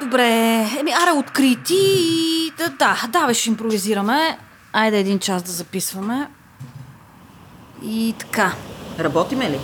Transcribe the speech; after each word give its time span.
Добре, 0.00 0.66
еми, 0.78 0.92
ара 0.92 1.14
откри 1.16 1.56
ти. 1.64 2.52
Да, 2.78 2.96
да, 3.08 3.34
ще 3.34 3.50
импровизираме. 3.50 4.38
Айде 4.72 4.98
един 4.98 5.18
час 5.18 5.42
да 5.42 5.52
записваме. 5.52 6.28
И 7.82 8.14
така. 8.18 8.52
Работиме 8.98 9.50
ли? 9.50 9.60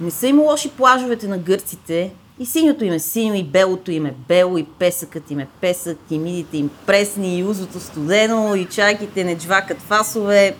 Не 0.00 0.10
са 0.10 0.26
им 0.26 0.40
лоши 0.40 0.70
плажовете 0.70 1.28
на 1.28 1.38
гърците. 1.38 2.12
И 2.38 2.46
синьото 2.46 2.84
им 2.84 2.92
е 2.92 2.98
синьо, 2.98 3.34
и 3.34 3.44
белото 3.44 3.90
им 3.90 4.06
е 4.06 4.14
бело, 4.28 4.58
и 4.58 4.64
песъкът 4.64 5.30
им 5.30 5.38
е 5.38 5.48
песък, 5.60 5.98
и 6.10 6.18
мидите 6.18 6.56
им 6.56 6.70
пресни, 6.86 7.38
и 7.38 7.44
узото 7.44 7.80
студено, 7.80 8.54
и 8.54 8.64
чайките 8.64 9.24
не 9.24 9.38
джвакат 9.38 9.78
фасове. 9.80 10.56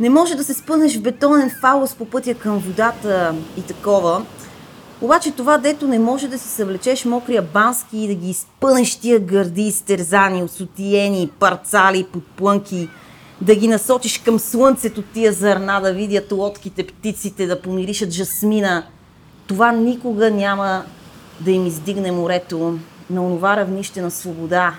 Не 0.00 0.10
може 0.10 0.34
да 0.34 0.44
се 0.44 0.54
спънеш 0.54 0.96
в 0.96 1.02
бетонен 1.02 1.50
фалос 1.60 1.94
по 1.94 2.04
пътя 2.04 2.34
към 2.34 2.58
водата 2.58 3.34
и 3.58 3.62
такова. 3.62 4.26
Обаче 5.00 5.30
това, 5.30 5.58
дето 5.58 5.88
не 5.88 5.98
може 5.98 6.28
да 6.28 6.38
си 6.38 6.48
съвлечеш 6.48 7.04
мокрия 7.04 7.42
бански 7.42 7.98
и 7.98 8.06
да 8.06 8.14
ги 8.14 8.30
изпънеш 8.30 8.96
тия 8.96 9.20
гърди, 9.20 9.62
изтерзани, 9.62 10.42
осотиени, 10.42 11.30
парцали, 11.38 12.06
подплънки, 12.12 12.88
да 13.40 13.54
ги 13.54 13.68
насочиш 13.68 14.18
към 14.18 14.38
слънцето 14.38 15.02
тия 15.02 15.32
зърна, 15.32 15.80
да 15.80 15.92
видят 15.92 16.32
лодките, 16.32 16.86
птиците, 16.86 17.46
да 17.46 17.62
помиришат 17.62 18.10
жасмина, 18.10 18.86
това 19.48 19.72
никога 19.72 20.30
няма 20.30 20.84
да 21.40 21.50
им 21.50 21.66
издигне 21.66 22.12
морето 22.12 22.78
на 23.10 23.26
онова 23.26 23.56
равнище 23.56 24.02
на 24.02 24.10
свобода, 24.10 24.74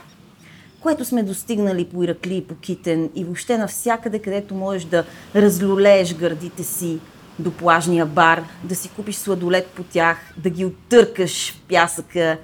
което 0.79 1.05
сме 1.05 1.23
достигнали 1.23 1.85
по 1.85 2.03
Иракли 2.03 2.35
и 2.35 2.43
по 2.47 2.55
Китен 2.55 3.09
и 3.15 3.23
въобще 3.23 3.57
навсякъде, 3.57 4.19
където 4.19 4.55
можеш 4.55 4.83
да 4.83 5.05
разлюлееш 5.35 6.15
гърдите 6.15 6.63
си, 6.63 6.99
до 7.39 7.51
плажния 7.51 8.05
бар, 8.05 8.43
да 8.63 8.75
си 8.75 8.89
купиш 8.89 9.15
сладолет 9.15 9.67
по 9.67 9.83
тях, 9.83 10.17
да 10.37 10.49
ги 10.49 10.65
оттъркаш 10.65 11.51
в 11.51 11.61
пясъка, 11.69 12.37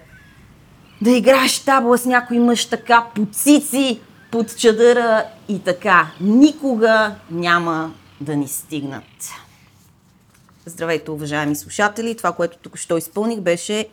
да 1.01 1.11
играеш 1.11 1.59
табла 1.59 1.97
с 1.97 2.05
някой 2.05 2.39
мъж 2.39 2.65
така 2.65 3.05
по 3.15 3.25
цици, 3.31 3.99
под 4.31 4.57
чадъра 4.57 5.23
и 5.47 5.59
така. 5.59 6.07
Никога 6.21 7.15
няма 7.31 7.93
да 8.21 8.35
ни 8.35 8.47
стигнат. 8.47 9.03
Здравейте, 10.67 11.11
уважаеми 11.11 11.55
слушатели! 11.55 12.15
Това, 12.15 12.31
което 12.31 12.57
тук 12.57 12.77
що 12.77 12.97
изпълних, 12.97 13.39
беше 13.39 13.87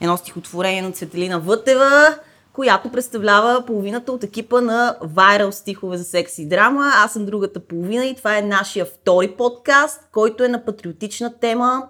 едно 0.00 0.16
стихотворение 0.16 0.82
на 0.82 0.92
Цветелина 0.92 1.40
Вътева, 1.40 2.18
която 2.52 2.92
представлява 2.92 3.66
половината 3.66 4.12
от 4.12 4.24
екипа 4.24 4.60
на 4.60 4.96
Viral 5.02 5.50
стихове 5.50 5.96
за 5.98 6.04
секси 6.04 6.48
драма. 6.48 6.92
Аз 6.94 7.12
съм 7.12 7.26
другата 7.26 7.60
половина 7.60 8.06
и 8.06 8.16
това 8.16 8.38
е 8.38 8.42
нашия 8.42 8.84
втори 8.84 9.30
подкаст, 9.30 10.00
който 10.12 10.44
е 10.44 10.48
на 10.48 10.64
патриотична 10.64 11.38
тема. 11.40 11.88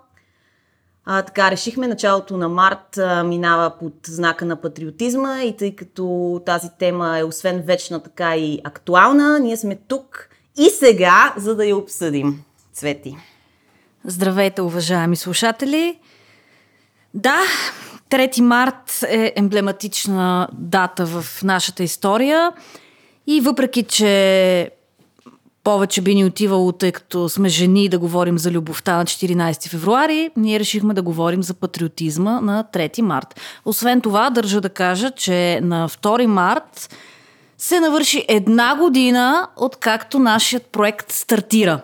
А, 1.05 1.23
така, 1.23 1.51
решихме 1.51 1.89
началото 1.89 2.37
на 2.37 2.49
март 2.49 2.99
а, 2.99 3.25
минава 3.25 3.79
под 3.81 3.95
знака 4.07 4.45
на 4.45 4.57
патриотизма 4.57 5.43
и 5.43 5.57
тъй 5.57 5.77
като 5.77 6.41
тази 6.47 6.69
тема 6.79 7.19
е 7.19 7.25
освен 7.25 7.63
вечна, 7.63 8.03
така 8.03 8.37
и 8.37 8.61
актуална, 8.65 9.39
ние 9.39 9.57
сме 9.57 9.79
тук 9.89 10.29
и 10.57 10.71
сега, 10.71 11.35
за 11.37 11.57
да 11.57 11.67
я 11.67 11.77
обсъдим. 11.77 12.45
Цвети. 12.73 13.17
Здравейте, 14.07 14.63
уважаеми 14.63 15.17
слушатели! 15.17 15.99
Да, 17.15 17.41
3 18.11 18.41
март 18.41 19.05
е 19.09 19.33
емблематична 19.37 20.49
дата 20.53 21.07
в 21.07 21.43
нашата 21.43 21.83
история 21.83 22.53
и 23.27 23.41
въпреки, 23.41 23.83
че 23.83 24.71
повече 25.65 26.01
би 26.01 26.15
ни 26.15 26.25
отивало, 26.25 26.73
тъй 26.73 26.93
като 26.93 27.29
сме 27.29 27.49
жени 27.49 27.89
да 27.89 27.99
говорим 27.99 28.39
за 28.39 28.51
любовта 28.51 28.97
на 28.97 29.05
14 29.05 29.69
февруари, 29.69 30.31
ние 30.37 30.61
решихме 30.61 30.95
да 30.95 31.03
говорим 31.03 31.43
за 31.43 31.55
патриотизма 31.55 32.41
на 32.41 32.65
3 32.73 33.01
март. 33.01 33.41
Освен 33.65 34.01
това, 34.01 34.31
държа 34.31 34.61
да 34.61 34.69
кажа, 34.69 35.11
че 35.11 35.61
на 35.63 35.89
2 35.89 36.27
март 36.27 36.97
се 37.59 37.81
навърши 37.81 38.25
една 38.29 38.77
година, 38.77 39.49
откакто 39.57 40.19
нашият 40.19 40.67
проект 40.67 41.13
стартира. 41.13 41.81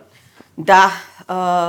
Да, 0.59 0.93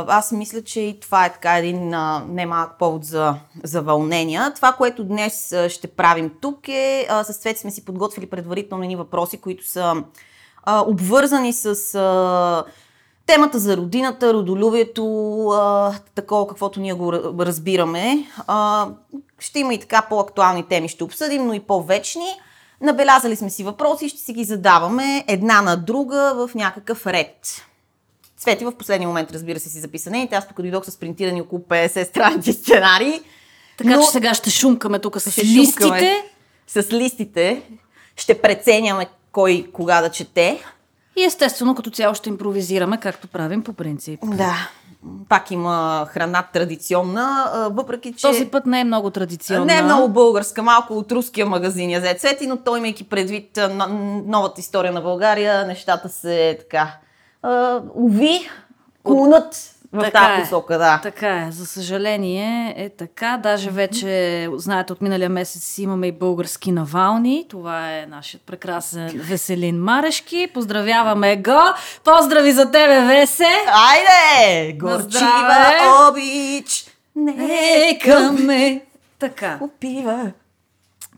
аз 0.08 0.32
мисля, 0.32 0.62
че 0.62 0.80
и 0.80 1.00
това 1.00 1.26
е 1.26 1.34
така 1.34 1.58
един 1.58 1.94
немалък 2.28 2.72
повод 2.80 3.06
за, 3.06 3.36
за 3.64 3.82
вълнения. 3.82 4.54
Това, 4.56 4.72
което 4.72 5.04
днес 5.04 5.56
ще 5.70 5.88
правим 5.88 6.32
тук 6.42 6.68
е, 6.68 7.08
с 7.24 7.34
Цвет 7.34 7.58
сме 7.58 7.72
си 7.72 7.86
подготвили 7.86 8.30
предварително 8.30 8.84
ни 8.84 8.96
въпроси, 8.96 9.38
които 9.38 9.68
са 9.68 10.04
а, 10.64 10.84
обвързани 10.88 11.54
с 11.54 11.96
а, 11.96 12.64
темата 13.26 13.60
за 13.60 13.78
родината, 13.78 14.34
родолюбието, 14.34 15.48
а, 15.48 15.94
такова 16.16 16.48
каквото 16.48 16.80
ние 16.80 16.94
го 16.94 17.14
разбираме. 17.40 18.28
А, 18.48 18.88
ще 19.40 19.60
има 19.60 19.74
и 19.74 19.80
така 19.80 20.02
по-актуални 20.10 20.64
теми, 20.64 20.90
ще 20.90 21.04
обсъдим, 21.04 21.48
но 21.48 21.54
и 21.54 21.60
по-вечни. 21.60 22.28
Набелязали 22.82 23.36
сме 23.36 23.50
си 23.50 23.64
въпроси 23.64 24.06
и 24.06 24.10
ще 24.10 24.22
си 24.22 24.34
ги 24.34 24.44
задаваме 24.44 25.26
една 25.28 25.62
на 25.62 25.78
друга 25.78 26.34
в 26.48 26.56
някакъв 26.56 27.08
ред. 27.08 27.66
Цвети 28.42 28.66
в 28.66 28.72
последния 28.78 29.08
момент, 29.08 29.32
разбира 29.32 29.60
се, 29.60 29.70
си 29.70 29.80
записане. 29.80 30.30
И 30.32 30.36
аз 30.36 30.48
тук 30.48 30.62
дойдох 30.62 30.86
с 30.86 30.98
принтирани 30.98 31.42
около 31.42 31.62
50 31.62 32.10
страници 32.10 32.54
сценарии. 32.54 33.22
Така 33.78 33.90
но... 33.90 34.02
че 34.02 34.08
сега 34.08 34.34
ще 34.34 34.50
шумкаме 34.50 35.00
тук 35.00 35.22
с 35.22 35.38
листите. 35.38 35.82
Шумкаме, 35.82 36.24
с 36.68 36.92
листите. 36.92 37.62
Ще 38.16 38.42
преценяме 38.42 39.06
кой 39.32 39.70
кога 39.74 40.02
да 40.02 40.10
чете. 40.10 40.64
И 41.16 41.24
естествено, 41.24 41.76
като 41.76 41.90
цяло 41.92 42.16
ще 42.16 42.30
импровизираме, 42.30 42.98
както 42.98 43.28
правим 43.28 43.64
по 43.64 43.74
принцип. 43.74 44.20
Да. 44.24 44.70
Пак 45.30 45.52
има 45.52 46.08
храна 46.10 46.44
традиционна, 46.54 47.52
въпреки 47.72 48.14
че... 48.14 48.22
Този 48.22 48.46
път 48.46 48.66
не 48.66 48.80
е 48.80 48.84
много 48.84 49.10
традиционна. 49.10 49.66
Не 49.66 49.78
е 49.78 49.82
много 49.82 50.10
българска, 50.10 50.64
малко 50.64 50.94
от 50.94 51.12
руския 51.12 51.46
магазин 51.46 51.90
я 51.90 52.16
цвети, 52.16 52.48
но 52.48 52.58
той 52.58 52.78
имайки 52.78 53.04
предвид 53.04 53.60
новата 54.26 54.62
история 54.62 54.92
на 54.92 55.02
България, 55.02 55.68
нещата 55.68 56.10
се 56.10 56.58
така... 56.60 56.98
уви, 57.96 58.50
клонат 59.04 59.76
в 59.94 60.02
така 60.04 60.20
тази 60.28 60.42
е. 60.42 60.44
посока, 60.44 60.78
да. 60.78 61.00
Така 61.04 61.38
е. 61.38 61.52
За 61.52 61.66
съжаление 61.66 62.74
е 62.78 62.90
така. 62.90 63.38
Даже 63.44 63.70
вече, 63.70 64.48
знаете, 64.56 64.94
от 64.94 65.02
миналия 65.02 65.30
месец 65.30 65.78
имаме 65.78 66.08
и 66.08 66.12
български 66.12 66.72
Навални. 66.72 67.46
Това 67.50 67.92
е 67.92 68.06
нашият 68.06 68.44
прекрасен 68.44 69.12
Веселин 69.16 69.84
Марешки. 69.84 70.52
Поздравяваме 70.54 71.38
го! 71.38 71.60
Поздрави 72.04 72.52
за 72.52 72.72
тебе, 72.72 73.02
Весе! 73.06 73.66
Айде! 73.68 74.74
Горчива 74.74 76.10
обич! 76.10 76.86
Нека 77.16 78.32
ме 78.32 78.82
така. 79.20 79.58
Опива. 79.62 80.32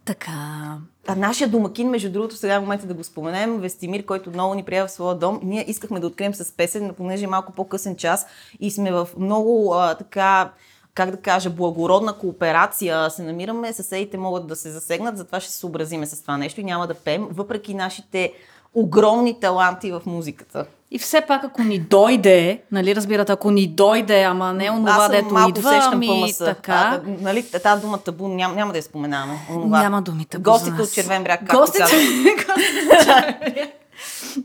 Така. 0.05 0.77
А 1.07 1.15
нашия 1.15 1.47
домакин, 1.47 1.89
между 1.89 2.11
другото, 2.11 2.35
сега 2.35 2.59
в 2.59 2.61
момента 2.61 2.87
да 2.87 2.93
го 2.93 3.03
споменем, 3.03 3.59
Вестимир, 3.59 4.05
който 4.05 4.29
много 4.29 4.53
ни 4.53 4.63
приема 4.63 4.87
в 4.87 4.91
своя 4.91 5.15
дом, 5.15 5.39
ние 5.43 5.65
искахме 5.67 5.99
да 5.99 6.07
открием 6.07 6.33
с 6.33 6.51
песен, 6.57 6.93
понеже 6.97 7.23
е 7.23 7.27
малко 7.27 7.51
по-късен 7.51 7.95
час 7.95 8.25
и 8.59 8.71
сме 8.71 8.91
в 8.91 9.09
много 9.17 9.73
а, 9.73 9.95
така 9.95 10.51
как 10.93 11.11
да 11.11 11.17
кажа, 11.17 11.49
благородна 11.49 12.13
кооперация 12.13 13.09
се 13.09 13.23
намираме, 13.23 13.73
съседите 13.73 14.17
могат 14.17 14.47
да 14.47 14.55
се 14.55 14.71
засегнат, 14.71 15.17
затова 15.17 15.39
ще 15.39 15.51
се 15.51 15.57
съобразиме 15.57 16.05
с 16.05 16.21
това 16.21 16.37
нещо 16.37 16.61
и 16.61 16.63
няма 16.63 16.87
да 16.87 16.93
пем, 16.93 17.27
въпреки 17.31 17.73
нашите 17.73 18.33
огромни 18.73 19.39
таланти 19.39 19.91
в 19.91 20.01
музиката. 20.05 20.65
И 20.95 20.99
все 20.99 21.21
пак, 21.21 21.43
ако 21.43 21.63
ни 21.63 21.79
дойде, 21.79 22.61
нали, 22.71 22.95
разбирате, 22.95 23.31
ако 23.31 23.51
ни 23.51 23.67
дойде, 23.67 24.23
ама 24.23 24.53
не 24.53 24.71
онова, 24.71 25.07
дето 25.07 25.35
идва, 25.49 25.89
ами 25.91 26.33
така. 26.39 26.73
А, 26.73 27.01
нали, 27.21 27.43
тази 27.63 27.81
дума 27.81 27.97
табу 27.97 28.27
няма, 28.27 28.55
няма 28.55 28.71
да 28.71 28.77
я 28.77 28.83
споменаваме. 28.83 29.39
Онова. 29.49 29.81
Няма 29.81 30.01
думи 30.01 30.25
табу 30.25 30.51
Гостите 30.51 30.81
от 30.81 30.93
Червен 30.93 31.23
бряг, 31.23 31.39
както 31.39 31.57
Гостите... 31.57 31.85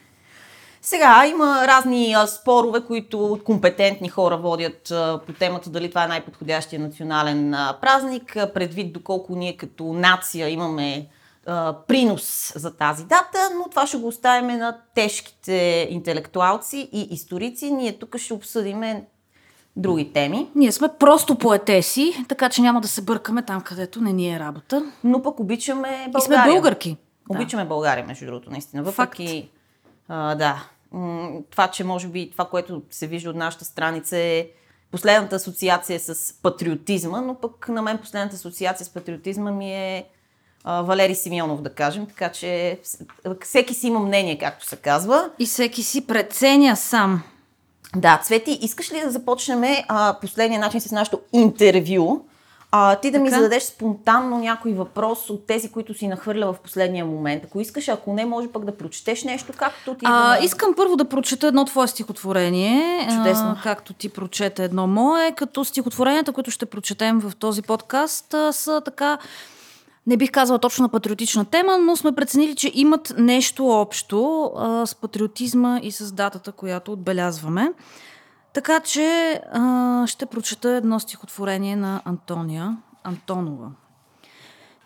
Сега 0.88 1.26
има 1.26 1.66
разни 1.66 2.14
а, 2.14 2.26
спорове, 2.26 2.80
които 2.80 3.40
компетентни 3.44 4.08
хора 4.08 4.36
водят 4.36 4.90
а, 4.90 5.20
по 5.26 5.32
темата 5.32 5.70
дали 5.70 5.88
това 5.88 6.04
е 6.04 6.08
най-подходящия 6.08 6.80
национален 6.80 7.54
а, 7.54 7.78
празник, 7.80 8.36
а, 8.36 8.52
предвид 8.52 8.92
доколко 8.92 9.36
ние 9.36 9.56
като 9.56 9.84
нация 9.84 10.48
имаме 10.48 11.06
а, 11.46 11.76
принос 11.86 12.52
за 12.56 12.76
тази 12.76 13.04
дата, 13.04 13.38
но 13.56 13.70
това 13.70 13.86
ще 13.86 13.96
го 13.96 14.06
оставим 14.06 14.46
на 14.46 14.78
тежките 14.94 15.88
интелектуалци 15.90 16.88
и 16.92 17.08
историци. 17.10 17.70
Ние 17.70 17.98
тук 17.98 18.16
ще 18.16 18.34
обсъдим 18.34 18.82
други 19.76 20.12
теми. 20.12 20.50
Ние 20.54 20.72
сме 20.72 20.88
просто 20.98 21.38
поетеси, 21.38 22.24
така 22.28 22.48
че 22.48 22.62
няма 22.62 22.80
да 22.80 22.88
се 22.88 23.02
бъркаме 23.02 23.42
там, 23.42 23.60
където 23.60 24.00
не 24.00 24.12
ни 24.12 24.34
е 24.34 24.38
работа. 24.38 24.92
Но 25.04 25.22
пък 25.22 25.40
обичаме 25.40 26.08
България. 26.12 26.18
И 26.18 26.44
сме 26.44 26.52
българки. 26.52 26.96
Обичаме 27.28 27.62
да. 27.62 27.68
България, 27.68 28.06
между 28.06 28.26
другото, 28.26 28.50
наистина. 28.50 28.82
Въпреки, 28.82 29.50
а, 30.08 30.34
да, 30.34 30.64
това, 31.50 31.68
че 31.68 31.84
може 31.84 32.08
би 32.08 32.30
това, 32.30 32.44
което 32.44 32.82
се 32.90 33.06
вижда 33.06 33.30
от 33.30 33.36
нашата 33.36 33.64
страница 33.64 34.16
е 34.18 34.48
последната 34.90 35.36
асоциация 35.36 36.00
с 36.00 36.34
патриотизма, 36.42 37.20
но 37.20 37.34
пък 37.34 37.68
на 37.68 37.82
мен 37.82 37.98
последната 37.98 38.36
асоциация 38.36 38.86
с 38.86 38.90
патриотизма 38.90 39.50
ми 39.50 39.72
е 39.72 40.04
Валери 40.64 41.14
Симеонов, 41.14 41.62
да 41.62 41.74
кажем. 41.74 42.06
Така 42.06 42.32
че 42.32 42.80
всеки 43.42 43.74
си 43.74 43.86
има 43.86 44.00
мнение, 44.00 44.38
както 44.38 44.66
се 44.66 44.76
казва. 44.76 45.30
И 45.38 45.46
всеки 45.46 45.82
си 45.82 46.06
преценя 46.06 46.76
сам. 46.76 47.22
Да, 47.96 48.20
Цвети, 48.24 48.58
искаш 48.62 48.92
ли 48.92 49.00
да 49.00 49.10
започнем 49.10 49.62
а, 49.88 50.16
последния 50.20 50.60
начин 50.60 50.80
с 50.80 50.92
нашето 50.92 51.20
интервю? 51.32 52.24
А, 52.70 52.96
ти 52.96 53.10
да 53.10 53.12
така? 53.12 53.24
ми 53.24 53.30
зададеш 53.30 53.62
спонтанно 53.62 54.38
някой 54.38 54.72
въпрос 54.72 55.30
от 55.30 55.46
тези, 55.46 55.68
които 55.68 55.94
си 55.94 56.08
нахвърля 56.08 56.52
в 56.52 56.58
последния 56.58 57.04
момент. 57.04 57.44
Ако 57.44 57.60
искаш, 57.60 57.88
ако 57.88 58.12
не, 58.12 58.24
може 58.24 58.48
пък 58.48 58.64
да 58.64 58.76
прочетеш 58.76 59.24
нещо, 59.24 59.52
както 59.56 59.94
ти. 59.94 60.04
А, 60.08 60.38
да... 60.38 60.44
Искам 60.44 60.74
първо 60.76 60.96
да 60.96 61.04
прочета 61.04 61.46
едно 61.46 61.64
твое 61.64 61.86
стихотворение. 61.86 63.08
Чудесно. 63.16 63.54
А, 63.58 63.62
както 63.62 63.92
ти 63.92 64.08
прочете 64.08 64.64
едно 64.64 64.86
мое, 64.86 65.32
като 65.36 65.64
стихотворенията, 65.64 66.32
които 66.32 66.50
ще 66.50 66.66
прочетем 66.66 67.20
в 67.20 67.36
този 67.36 67.62
подкаст, 67.62 68.34
а, 68.34 68.52
са 68.52 68.82
така 68.84 69.18
не 70.06 70.16
бих 70.16 70.30
казала 70.30 70.58
точно 70.58 70.82
на 70.82 70.88
патриотична 70.88 71.44
тема, 71.44 71.78
но 71.78 71.96
сме 71.96 72.12
преценили, 72.12 72.54
че 72.54 72.70
имат 72.74 73.14
нещо 73.18 73.68
общо 73.68 74.50
а, 74.56 74.86
с 74.86 74.94
патриотизма 74.94 75.80
и 75.82 75.92
с 75.92 76.12
датата, 76.12 76.52
която 76.52 76.92
отбелязваме. 76.92 77.72
Така 78.56 78.80
че 78.80 79.40
а, 79.52 80.06
ще 80.06 80.26
прочета 80.26 80.68
едно 80.68 81.00
стихотворение 81.00 81.76
на 81.76 82.02
Антония 82.04 82.76
Антонова. 83.04 83.70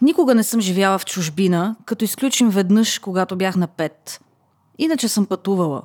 Никога 0.03 0.35
не 0.35 0.43
съм 0.43 0.61
живяла 0.61 0.99
в 0.99 1.05
чужбина, 1.05 1.77
като 1.85 2.05
изключим 2.05 2.51
веднъж, 2.51 2.99
когато 2.99 3.37
бях 3.37 3.57
на 3.57 3.67
пет. 3.67 4.21
Иначе 4.79 5.09
съм 5.09 5.27
пътувала. 5.27 5.83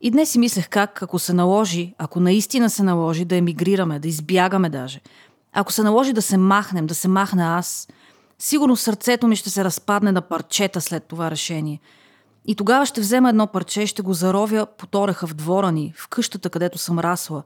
И 0.00 0.10
днес 0.10 0.30
си 0.30 0.38
мислех 0.38 0.68
как, 0.68 1.02
ако 1.02 1.18
се 1.18 1.32
наложи, 1.32 1.94
ако 1.98 2.20
наистина 2.20 2.70
се 2.70 2.82
наложи 2.82 3.24
да 3.24 3.36
емигрираме, 3.36 3.98
да 3.98 4.08
избягаме 4.08 4.70
даже, 4.70 5.00
ако 5.52 5.72
се 5.72 5.82
наложи 5.82 6.12
да 6.12 6.22
се 6.22 6.36
махнем, 6.36 6.86
да 6.86 6.94
се 6.94 7.08
махна 7.08 7.58
аз, 7.58 7.88
сигурно 8.38 8.76
сърцето 8.76 9.28
ми 9.28 9.36
ще 9.36 9.50
се 9.50 9.64
разпадне 9.64 10.12
на 10.12 10.20
парчета 10.20 10.80
след 10.80 11.04
това 11.04 11.30
решение– 11.30 11.80
и 12.46 12.54
тогава 12.54 12.86
ще 12.86 13.00
взема 13.00 13.28
едно 13.28 13.46
парче 13.46 13.86
ще 13.86 14.02
го 14.02 14.14
заровя 14.14 14.66
под 14.78 14.94
ореха 14.94 15.26
в 15.26 15.34
двора 15.34 15.72
ни, 15.72 15.94
в 15.96 16.08
къщата, 16.08 16.50
където 16.50 16.78
съм 16.78 16.98
расла. 16.98 17.42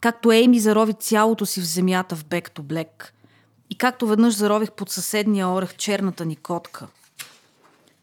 Както 0.00 0.32
Ейми 0.32 0.60
зарови 0.60 0.92
цялото 0.92 1.46
си 1.46 1.60
в 1.60 1.66
земята 1.66 2.16
в 2.16 2.24
бек 2.24 2.60
блек. 2.60 3.14
И 3.70 3.78
както 3.78 4.06
веднъж 4.06 4.34
зарових 4.34 4.72
под 4.72 4.90
съседния 4.90 5.48
орех 5.48 5.76
черната 5.76 6.24
ни 6.24 6.36
котка. 6.36 6.86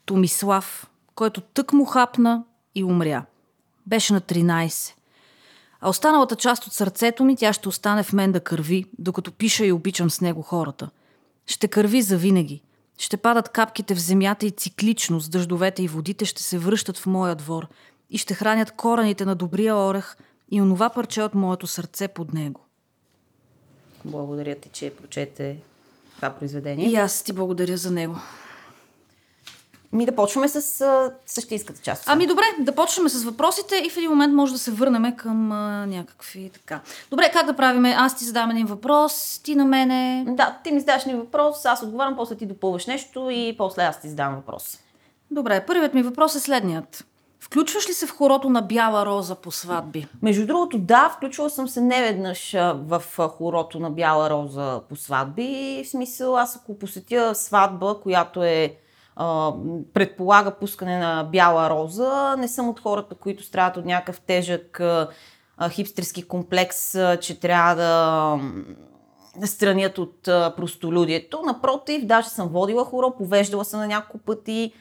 Томислав, 0.04 0.86
който 1.14 1.40
тък 1.40 1.72
му 1.72 1.84
хапна 1.84 2.44
и 2.74 2.84
умря. 2.84 3.24
Беше 3.86 4.12
на 4.12 4.20
13. 4.20 4.92
А 5.80 5.88
останалата 5.88 6.36
част 6.36 6.66
от 6.66 6.72
сърцето 6.72 7.24
ми, 7.24 7.36
тя 7.36 7.52
ще 7.52 7.68
остане 7.68 8.02
в 8.02 8.12
мен 8.12 8.32
да 8.32 8.40
кърви, 8.40 8.84
докато 8.98 9.32
пиша 9.32 9.66
и 9.66 9.72
обичам 9.72 10.10
с 10.10 10.20
него 10.20 10.42
хората. 10.42 10.90
Ще 11.46 11.68
кърви 11.68 12.02
завинаги– 12.02 12.62
ще 12.98 13.16
падат 13.16 13.48
капките 13.48 13.94
в 13.94 14.00
земята 14.00 14.46
и 14.46 14.50
циклично 14.50 15.20
с 15.20 15.28
дъждовете 15.28 15.82
и 15.82 15.88
водите 15.88 16.24
ще 16.24 16.42
се 16.42 16.58
връщат 16.58 16.98
в 16.98 17.06
моя 17.06 17.34
двор 17.34 17.68
и 18.10 18.18
ще 18.18 18.34
хранят 18.34 18.70
корените 18.70 19.24
на 19.24 19.34
добрия 19.34 19.76
орех 19.76 20.16
и 20.50 20.60
онова 20.60 20.90
парче 20.90 21.22
от 21.22 21.34
моето 21.34 21.66
сърце 21.66 22.08
под 22.08 22.34
него. 22.34 22.60
Благодаря 24.04 24.54
ти, 24.54 24.68
че 24.68 24.96
прочете 24.96 25.56
това 26.16 26.30
произведение. 26.30 26.90
И 26.90 26.96
аз 26.96 27.22
ти 27.22 27.32
благодаря 27.32 27.76
за 27.76 27.90
него. 27.90 28.16
Ми 29.94 30.06
да 30.06 30.14
почваме 30.14 30.48
с 30.48 30.80
а, 30.80 31.12
същинската 31.26 31.80
част. 31.80 32.04
Ами 32.06 32.26
добре, 32.26 32.42
да 32.58 32.74
почваме 32.74 33.08
с 33.08 33.24
въпросите 33.24 33.82
и 33.86 33.90
в 33.90 33.96
един 33.96 34.10
момент 34.10 34.34
може 34.34 34.52
да 34.52 34.58
се 34.58 34.70
върнем 34.70 35.16
към 35.16 35.52
а, 35.52 35.86
някакви 35.86 36.50
така. 36.54 36.80
Добре, 37.10 37.30
как 37.32 37.46
да 37.46 37.56
правиме? 37.56 37.94
Аз 37.98 38.16
ти 38.16 38.24
задам 38.24 38.50
един 38.50 38.66
въпрос, 38.66 39.40
ти 39.44 39.54
на 39.54 39.64
мене. 39.64 40.24
Да, 40.28 40.58
ти 40.64 40.72
ми 40.72 40.80
задаш 40.80 41.02
един 41.02 41.18
въпрос, 41.18 41.64
аз 41.64 41.82
отговарям, 41.82 42.16
после 42.16 42.34
ти 42.34 42.46
допълваш 42.46 42.86
нещо 42.86 43.28
и 43.30 43.54
после 43.58 43.82
аз 43.82 44.00
ти 44.00 44.08
задам 44.08 44.34
въпрос. 44.34 44.78
Добре, 45.30 45.66
първият 45.66 45.94
ми 45.94 46.02
въпрос 46.02 46.34
е 46.34 46.40
следният. 46.40 47.04
Включваш 47.40 47.88
ли 47.88 47.92
се 47.92 48.06
в 48.06 48.16
хорото 48.16 48.50
на 48.50 48.62
Бяла 48.62 49.06
роза 49.06 49.34
по 49.34 49.50
сватби? 49.50 50.06
Между 50.22 50.46
другото, 50.46 50.78
да, 50.78 51.08
включвала 51.16 51.50
съм 51.50 51.68
се 51.68 51.80
неведнъж 51.80 52.52
в 52.74 53.02
хорото 53.18 53.80
на 53.80 53.90
Бяла 53.90 54.30
роза 54.30 54.80
по 54.88 54.96
сватби. 54.96 55.82
В 55.84 55.88
смисъл, 55.88 56.36
аз 56.36 56.56
ако 56.56 56.78
посетя 56.78 57.34
сватба, 57.34 57.96
която 58.02 58.42
е 58.42 58.76
предполага 59.94 60.50
пускане 60.50 60.98
на 60.98 61.28
бяла 61.32 61.70
роза. 61.70 62.36
Не 62.38 62.48
съм 62.48 62.68
от 62.68 62.80
хората, 62.80 63.14
които 63.14 63.42
страдат 63.42 63.76
от 63.76 63.84
някакъв 63.84 64.20
тежък 64.20 64.80
хипстерски 65.70 66.28
комплекс, 66.28 66.96
че 67.20 67.40
трябва 67.40 67.74
да 69.36 69.46
странят 69.46 69.98
от 69.98 70.22
простолюдието. 70.56 71.42
Напротив, 71.46 72.06
даже 72.06 72.28
съм 72.28 72.48
водила 72.48 72.84
хоро, 72.84 73.16
повеждала 73.16 73.64
съм 73.64 73.80
на 73.80 73.86
няколко 73.86 74.18
пъти 74.18 74.72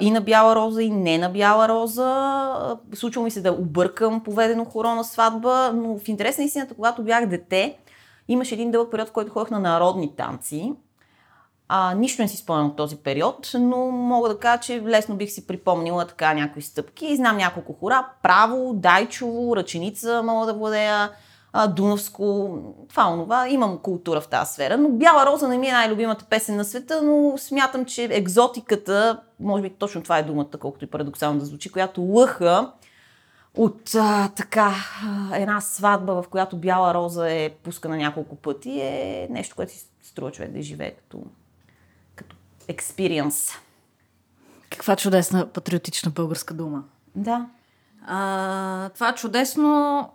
и 0.00 0.10
на 0.10 0.20
бяла 0.20 0.56
роза, 0.56 0.82
и 0.82 0.90
не 0.90 1.18
на 1.18 1.28
бяла 1.28 1.68
роза. 1.68 2.74
Случва 2.94 3.22
ми 3.22 3.30
се 3.30 3.40
да 3.40 3.52
объркам 3.52 4.22
поведено 4.22 4.64
хоро 4.64 4.94
на 4.94 5.04
сватба, 5.04 5.72
но 5.74 5.98
в 5.98 6.08
интерес 6.08 6.38
на 6.38 6.44
истината, 6.44 6.74
когато 6.74 7.02
бях 7.02 7.26
дете, 7.26 7.78
имаше 8.28 8.54
един 8.54 8.70
дълъг 8.70 8.90
период, 8.90 9.08
в 9.08 9.12
който 9.12 9.32
ходих 9.32 9.50
на 9.50 9.58
народни 9.58 10.16
танци. 10.16 10.72
А, 11.68 11.94
нищо 11.94 12.22
не 12.22 12.28
си 12.28 12.36
спомням 12.36 12.66
от 12.66 12.76
този 12.76 12.96
период, 12.96 13.50
но 13.54 13.76
мога 13.90 14.28
да 14.28 14.38
кажа, 14.38 14.60
че 14.60 14.82
лесно 14.82 15.16
бих 15.16 15.30
си 15.30 15.46
припомнила 15.46 16.06
така 16.06 16.34
някои 16.34 16.62
стъпки. 16.62 17.16
Знам 17.16 17.36
няколко 17.36 17.72
хора. 17.72 18.08
Право, 18.22 18.74
Дайчово, 18.74 19.56
Ръченица 19.56 20.22
мога 20.22 20.46
да 20.46 20.54
владея, 20.54 21.10
Дунавско, 21.68 22.58
това 22.88 23.12
онова. 23.12 23.48
Имам 23.48 23.78
култура 23.78 24.20
в 24.20 24.28
тази 24.28 24.52
сфера. 24.52 24.76
Но 24.76 24.88
Бяла 24.88 25.26
роза 25.26 25.48
не 25.48 25.58
ми 25.58 25.68
е 25.68 25.72
най-любимата 25.72 26.24
песен 26.24 26.56
на 26.56 26.64
света, 26.64 27.02
но 27.02 27.38
смятам, 27.38 27.84
че 27.84 28.04
екзотиката, 28.04 29.20
може 29.40 29.62
би 29.62 29.70
точно 29.70 30.02
това 30.02 30.18
е 30.18 30.22
думата, 30.22 30.58
колкото 30.60 30.84
и 30.84 30.90
парадоксално 30.90 31.38
да 31.38 31.46
звучи, 31.46 31.72
която 31.72 32.02
лъха 32.02 32.72
от 33.56 33.94
а, 33.94 34.28
така 34.36 34.74
една 35.34 35.60
сватба, 35.60 36.22
в 36.22 36.28
която 36.28 36.56
Бяла 36.56 36.94
роза 36.94 37.32
е 37.32 37.50
пускана 37.50 37.96
няколко 37.96 38.36
пъти, 38.36 38.80
е 38.80 39.26
нещо, 39.30 39.56
което 39.56 39.72
си 39.72 39.86
струва 40.02 40.32
човек 40.32 40.50
да 40.50 40.62
живее 40.62 40.90
като 40.90 41.22
experience. 42.68 43.56
Каква 44.70 44.96
чудесна 44.96 45.46
патриотична 45.46 46.10
българска 46.10 46.54
дума. 46.54 46.82
Да. 47.14 47.46
А, 48.06 48.88
това 48.88 49.14
чудесно 49.14 50.10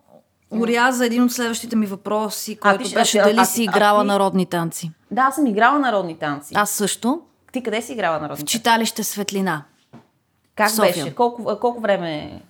уряза 0.52 1.06
един 1.06 1.24
от 1.24 1.32
следващите 1.32 1.76
ми 1.76 1.86
въпроси, 1.86 2.56
който 2.56 2.84
а, 2.92 2.94
беше 2.94 3.20
а, 3.20 3.24
дали 3.24 3.40
а, 3.40 3.46
си 3.46 3.64
играла 3.64 4.02
а, 4.02 4.04
народни 4.04 4.46
танци. 4.46 4.92
Да, 5.12 5.22
аз 5.22 5.36
съм 5.36 5.48
играла 5.48 5.80
народни 5.80 6.18
танци. 6.20 6.54
Аз 6.58 6.70
също. 6.70 7.22
Ти 7.52 7.64
къде 7.64 7.82
си 7.82 7.94
играла 7.94 8.20
народни 8.20 8.38
танци? 8.38 8.52
В 8.52 8.60
читалище 8.60 9.04
Светлина. 9.04 9.64
Как 10.56 10.76
беше? 10.78 11.16
Колко, 11.16 11.60
колко 11.60 11.82
време? 11.82 12.42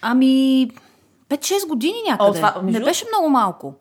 Ами, 0.00 0.70
5-6 1.32 1.68
години 1.68 2.02
някъде. 2.08 2.30
О, 2.30 2.34
това, 2.34 2.60
между... 2.62 2.78
Не 2.78 2.84
беше 2.84 3.04
много 3.12 3.30
малко. 3.30 3.74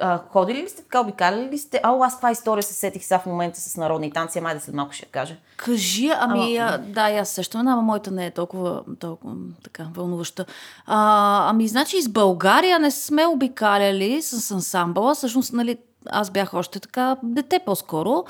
А, 0.00 0.20
ходили 0.30 0.62
ли 0.62 0.68
сте 0.68 0.82
така, 0.82 1.00
обикаляли 1.00 1.48
ли 1.48 1.58
сте? 1.58 1.80
А, 1.82 1.96
аз 2.00 2.16
това 2.16 2.30
история 2.30 2.62
се 2.62 2.74
сетих 2.74 3.04
сега 3.04 3.18
в 3.18 3.26
момента 3.26 3.60
с 3.60 3.76
народни 3.76 4.12
танци, 4.12 4.38
ама 4.38 4.54
да 4.54 4.60
след 4.60 4.74
малко 4.74 4.92
ще 4.92 5.06
я 5.06 5.10
кажа. 5.10 5.36
Кажи, 5.56 6.10
ами 6.18 6.56
ама... 6.56 6.78
да, 6.78 7.00
аз 7.00 7.28
също, 7.28 7.58
ама 7.58 7.82
моята 7.82 8.10
не 8.10 8.26
е 8.26 8.30
толкова, 8.30 8.82
толкова 8.98 9.34
така 9.64 9.86
вълнуваща. 9.94 10.44
А, 10.86 11.50
ами, 11.50 11.68
значи 11.68 11.96
из 11.96 12.08
България 12.08 12.78
не 12.78 12.90
сме 12.90 13.26
обикаляли 13.26 14.22
с 14.22 14.50
ансамбъла, 14.50 15.14
всъщност, 15.14 15.52
нали, 15.52 15.78
аз 16.10 16.30
бях 16.30 16.54
още 16.54 16.80
така 16.80 17.16
дете 17.22 17.58
по-скоро. 17.66 18.24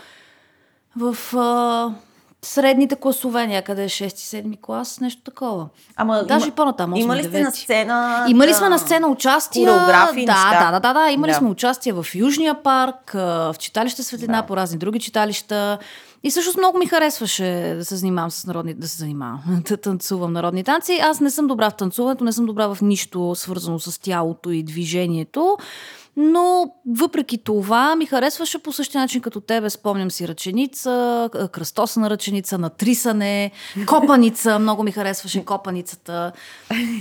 В 0.96 1.37
а, 1.37 1.94
средните 2.42 2.97
класове, 2.97 3.47
някъде 3.47 3.85
6-7 3.85 4.61
клас, 4.61 5.00
нещо 5.00 5.23
такова. 5.23 5.68
Ама, 5.97 6.25
Даже 6.25 6.44
има, 6.44 6.52
и 6.52 6.54
по-натам. 6.54 6.97
Има 6.97 7.16
ли 7.16 7.25
сте 7.25 7.42
на 7.42 7.50
сцена? 7.50 8.26
Имали 8.28 8.54
сме 8.54 8.68
на 8.68 8.78
сцена 8.78 9.09
участия. 9.09 9.73
Хореографии, 9.73 10.26
да, 10.26 10.50
да, 10.52 10.70
да, 10.70 10.80
да, 10.80 11.00
да. 11.00 11.11
Имали 11.11 11.30
да. 11.30 11.37
сме 11.37 11.49
участие 11.49 11.92
в 11.92 12.06
Южния 12.14 12.62
парк, 12.62 13.12
в 13.14 13.54
читалище 13.59 14.02
Светлина, 14.02 14.40
да. 14.40 14.47
по 14.47 14.56
разни 14.56 14.78
други 14.78 15.00
читалища. 15.00 15.78
И 16.23 16.30
всъщност 16.30 16.59
много 16.59 16.78
ми 16.78 16.87
харесваше 16.87 17.75
да 17.78 17.85
се 17.85 17.97
занимавам 17.97 18.30
с 18.30 18.47
народни, 18.47 18.75
да 18.75 18.88
се 18.88 18.97
занимавам, 18.97 19.42
да 19.68 19.76
танцувам 19.76 20.32
народни 20.32 20.64
танци. 20.64 21.00
Аз 21.02 21.20
не 21.20 21.30
съм 21.30 21.47
добра 21.47 21.70
в 21.70 21.76
танцуването, 21.76 22.25
не 22.25 22.32
съм 22.32 22.47
добра 22.47 22.75
в 22.75 22.78
нищо 22.82 23.35
свързано 23.35 23.78
с 23.78 24.00
тялото 24.00 24.50
и 24.50 24.62
движението. 24.62 25.59
Но 26.20 26.74
въпреки 26.98 27.38
това 27.38 27.96
ми 27.96 28.06
харесваше 28.06 28.62
по 28.62 28.72
същия 28.72 29.00
начин 29.00 29.20
като 29.20 29.40
тебе. 29.40 29.70
Спомням 29.70 30.10
си 30.10 30.28
ръченица, 30.28 31.28
кръстосана 31.52 32.10
ръченица, 32.10 32.58
натрисане, 32.58 33.50
копаница. 33.86 34.58
Много 34.58 34.82
ми 34.82 34.92
харесваше 34.92 35.44
копаницата. 35.44 36.32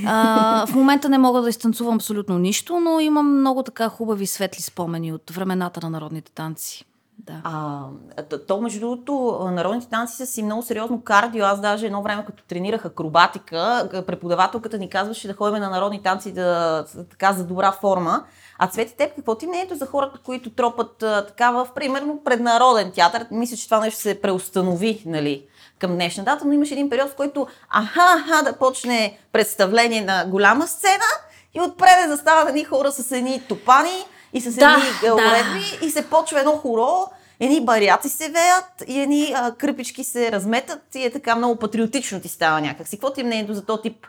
А, 0.07 0.65
в 0.65 0.75
момента 0.75 1.09
не 1.09 1.17
мога 1.17 1.41
да 1.41 1.49
изтанцувам 1.49 1.95
абсолютно 1.95 2.37
нищо, 2.37 2.79
но 2.79 2.99
имам 2.99 3.39
много 3.39 3.63
така 3.63 3.89
хубави 3.89 4.27
светли 4.27 4.61
спомени 4.61 5.13
от 5.13 5.31
времената 5.31 5.79
на 5.83 5.89
народните 5.89 6.31
танци. 6.31 6.85
Да. 7.19 7.41
А, 7.43 8.37
то, 8.47 8.61
между 8.61 8.79
другото, 8.79 9.39
народните 9.51 9.89
танци 9.89 10.15
са 10.15 10.25
си 10.25 10.43
много 10.43 10.61
сериозно 10.61 11.01
кардио. 11.01 11.45
Аз 11.45 11.61
даже 11.61 11.85
едно 11.85 12.01
време, 12.01 12.25
като 12.25 12.43
тренирах 12.43 12.85
акробатика, 12.85 13.89
преподавателката 14.07 14.77
ни 14.77 14.89
казваше 14.89 15.27
да 15.27 15.33
ходим 15.33 15.61
на 15.61 15.69
народни 15.69 16.03
танци 16.03 16.31
да, 16.31 16.85
така 17.09 17.33
за 17.33 17.45
добра 17.45 17.71
форма. 17.71 18.23
А 18.61 18.67
Цвети, 18.67 18.95
теб 18.97 19.15
какво 19.15 19.35
ти 19.35 19.47
мнението 19.47 19.75
за 19.75 19.85
хората, 19.85 20.19
които 20.25 20.49
тропат 20.49 21.03
а, 21.03 21.25
така 21.25 21.51
в, 21.51 21.67
примерно, 21.75 22.23
преднароден 22.23 22.91
театър? 22.91 23.25
Мисля, 23.31 23.57
че 23.57 23.65
това 23.65 23.79
нещо 23.79 23.99
се 23.99 24.21
преустанови, 24.21 25.03
нали, 25.05 25.45
към 25.79 25.93
днешна 25.93 26.23
дата, 26.23 26.45
но 26.45 26.53
имаше 26.53 26.73
един 26.73 26.89
период, 26.89 27.09
в 27.09 27.15
който 27.15 27.47
аха, 27.69 28.01
аха, 28.17 28.43
да 28.43 28.57
почне 28.57 29.19
представление 29.31 30.01
на 30.01 30.25
голяма 30.27 30.67
сцена 30.67 31.05
и 31.53 31.61
отпреде 31.61 32.07
застават 32.07 32.49
едни 32.49 32.63
хора 32.63 32.91
с 32.91 33.11
едни 33.11 33.41
топани 33.47 34.05
и 34.33 34.41
с 34.41 34.45
едни 34.45 34.83
да, 35.01 35.15
уредби 35.15 35.77
да. 35.79 35.85
и 35.85 35.89
се 35.89 36.09
почва 36.09 36.39
едно 36.39 36.51
хоро, 36.51 37.07
едни 37.39 37.65
баряци 37.65 38.09
се 38.09 38.29
веят 38.29 38.83
и 38.87 39.01
едни 39.01 39.33
а, 39.35 39.55
кръпички 39.55 40.03
се 40.03 40.31
разметат 40.31 40.95
и 40.95 41.05
е 41.05 41.11
така 41.11 41.35
много 41.35 41.55
патриотично 41.55 42.21
ти 42.21 42.27
става 42.27 42.61
някакси. 42.61 42.97
Какво 42.97 43.13
ти 43.13 43.21
е 43.21 43.23
мнението 43.23 43.53
за 43.53 43.65
този 43.65 43.81
тип 43.81 44.07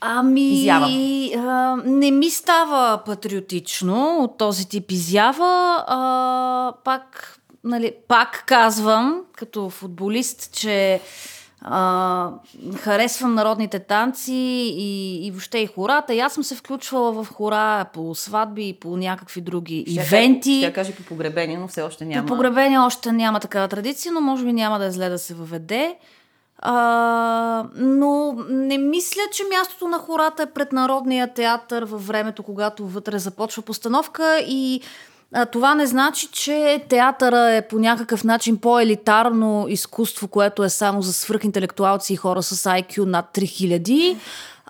Ами, 0.00 0.52
изява? 0.52 0.86
А, 1.36 1.76
не 1.84 2.10
ми 2.10 2.30
става 2.30 3.02
патриотично 3.06 4.18
от 4.20 4.38
този 4.38 4.68
тип 4.68 4.90
изява. 4.90 5.84
А, 5.86 6.72
пак, 6.84 7.38
нали, 7.64 7.92
пак 8.08 8.44
казвам, 8.46 9.20
като 9.32 9.70
футболист, 9.70 10.52
че 10.52 11.00
а, 11.62 12.30
харесвам 12.78 13.34
народните 13.34 13.78
танци 13.78 14.32
и, 14.76 15.26
и 15.26 15.30
въобще 15.30 15.58
и 15.58 15.66
хората. 15.66 16.14
И 16.14 16.20
аз 16.20 16.32
съм 16.32 16.44
се 16.44 16.54
включвала 16.54 17.24
в 17.24 17.28
хора 17.32 17.84
по 17.92 18.14
сватби 18.14 18.68
и 18.68 18.72
по 18.72 18.96
някакви 18.96 19.40
други 19.40 19.84
ще 19.86 20.00
ивенти. 20.00 20.58
Ще 20.58 20.72
кажа 20.72 20.92
по 20.92 21.02
погребение, 21.02 21.58
но 21.58 21.68
все 21.68 21.82
още 21.82 22.04
няма. 22.04 22.26
По 22.26 22.34
погребение 22.34 22.78
още 22.78 23.12
няма 23.12 23.40
такава 23.40 23.68
традиция, 23.68 24.12
но 24.12 24.20
може 24.20 24.44
би 24.44 24.52
няма 24.52 24.78
да 24.78 24.84
е 24.84 24.90
зле 24.90 25.08
да 25.08 25.18
се 25.18 25.34
въведе. 25.34 25.96
А, 26.62 27.64
но 27.76 28.36
не 28.48 28.78
мисля, 28.78 29.22
че 29.32 29.42
мястото 29.44 29.88
на 29.88 29.98
хората 29.98 30.42
е 30.42 30.46
пред 30.46 30.72
Народния 30.72 31.34
театър 31.34 31.82
във 31.82 32.06
времето, 32.06 32.42
когато 32.42 32.86
вътре 32.86 33.18
започва 33.18 33.62
постановка 33.62 34.38
и 34.38 34.80
а, 35.32 35.46
това 35.46 35.74
не 35.74 35.86
значи, 35.86 36.28
че 36.32 36.84
театъра 36.88 37.54
е 37.54 37.68
по 37.68 37.78
някакъв 37.78 38.24
начин 38.24 38.56
по-елитарно 38.58 39.66
изкуство, 39.68 40.28
което 40.28 40.64
е 40.64 40.68
само 40.68 41.02
за 41.02 41.12
свръхинтелектуалци 41.12 42.12
и 42.12 42.16
хора 42.16 42.42
с 42.42 42.70
IQ 42.70 43.04
над 43.04 43.26
3000. 43.34 44.16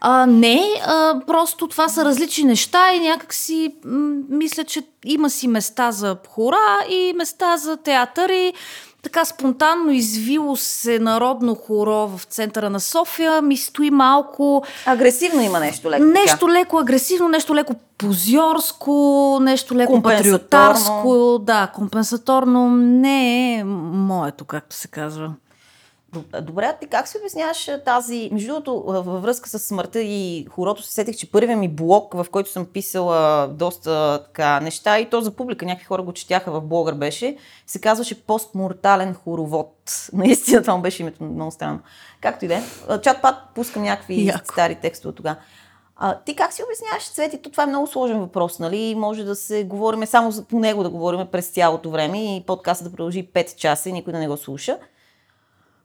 А, 0.00 0.26
не, 0.26 0.62
а, 0.86 1.20
просто 1.26 1.68
това 1.68 1.88
са 1.88 2.04
различни 2.04 2.44
неща 2.44 2.92
и 2.92 3.00
някакси 3.00 3.74
м- 3.84 4.16
мисля, 4.28 4.64
че 4.64 4.82
има 5.04 5.30
си 5.30 5.48
места 5.48 5.92
за 5.92 6.16
хора 6.28 6.78
и 6.90 7.12
места 7.16 7.56
за 7.56 7.76
театър 7.76 8.28
и 8.28 8.52
така 9.02 9.24
спонтанно 9.24 9.90
извило 9.90 10.56
се 10.56 10.98
народно 10.98 11.54
хоро 11.54 12.08
в 12.08 12.24
центъра 12.24 12.70
на 12.70 12.80
София 12.80 13.42
ми 13.42 13.56
стои 13.56 13.90
малко... 13.90 14.64
Агресивно 14.86 15.42
има 15.42 15.60
нещо 15.60 15.90
леко. 15.90 16.04
Нещо 16.04 16.38
така. 16.38 16.52
леко 16.52 16.78
агресивно, 16.78 17.28
нещо 17.28 17.54
леко 17.54 17.74
позорско, 17.98 19.38
нещо 19.42 19.74
леко 19.74 20.02
патриотарско. 20.02 21.38
Да, 21.42 21.66
компенсаторно 21.74 22.70
не 22.76 23.54
е 23.54 23.64
моето, 23.64 24.44
както 24.44 24.76
се 24.76 24.88
казва. 24.88 25.32
Добре, 26.42 26.76
ти 26.80 26.86
как 26.86 27.08
си 27.08 27.18
обясняваш 27.18 27.70
тази... 27.84 28.28
Между 28.32 28.52
другото, 28.52 28.82
във 28.86 29.22
връзка 29.22 29.48
с 29.48 29.58
смъртта 29.58 30.00
и 30.00 30.46
хорото 30.50 30.82
се 30.82 30.92
сетих, 30.92 31.16
че 31.16 31.30
първият 31.30 31.60
ми 31.60 31.68
блог, 31.68 32.14
в 32.14 32.26
който 32.30 32.50
съм 32.50 32.66
писала 32.66 33.48
доста 33.48 34.22
така 34.24 34.60
неща, 34.60 34.98
и 34.98 35.10
то 35.10 35.20
за 35.20 35.30
публика, 35.30 35.66
някакви 35.66 35.84
хора 35.84 36.02
го 36.02 36.12
четяха 36.12 36.50
в 36.50 36.60
блогър 36.60 36.94
беше, 36.94 37.36
се 37.66 37.80
казваше 37.80 38.22
постмортален 38.22 39.14
хоровод. 39.14 39.74
Наистина 40.12 40.62
това 40.62 40.76
му 40.76 40.82
беше 40.82 41.02
името 41.02 41.24
много 41.24 41.50
странно. 41.50 41.80
Както 42.20 42.44
и 42.44 42.48
да 42.48 42.54
е. 42.54 42.62
Чат-пат 42.88 43.36
пускам 43.54 43.82
някакви 43.82 44.26
Яко. 44.26 44.52
стари 44.52 44.74
текстове 44.74 45.14
тогава. 45.14 45.36
А, 45.96 46.18
ти 46.18 46.36
как 46.36 46.52
си 46.52 46.62
обясняваш 46.62 47.10
Цвети? 47.10 47.42
Това 47.42 47.62
е 47.62 47.66
много 47.66 47.86
сложен 47.86 48.20
въпрос, 48.20 48.58
нали? 48.58 48.94
Може 48.94 49.24
да 49.24 49.36
се 49.36 49.64
говорим 49.64 50.06
само 50.06 50.46
по 50.48 50.58
него 50.58 50.82
да 50.82 50.90
говорим 50.90 51.26
през 51.32 51.48
цялото 51.48 51.90
време 51.90 52.36
и 52.36 52.44
подкастът 52.46 52.84
да 52.84 52.96
продължи 52.96 53.28
5 53.34 53.54
часа 53.54 53.88
и 53.88 53.92
никой 53.92 54.12
да 54.12 54.18
не 54.18 54.28
го 54.28 54.36
слуша. 54.36 54.78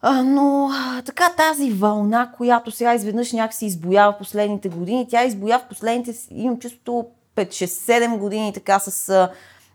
А, 0.08 0.24
но 0.24 0.70
а, 0.74 1.02
така 1.02 1.30
тази 1.38 1.72
вълна, 1.72 2.32
която 2.38 2.72
сега 2.72 2.94
изведнъж 2.94 3.32
някакси 3.32 3.66
избоява 3.66 4.14
в 4.14 4.18
последните 4.18 4.70
години, 4.70 5.08
тя 5.10 5.24
избоя 5.24 5.60
в 5.60 5.68
последните, 5.70 6.14
имам 6.32 6.60
чувството 6.60 7.06
5-6-7 7.36 8.18
години 8.18 8.54
така 8.54 8.80
с 8.80 9.30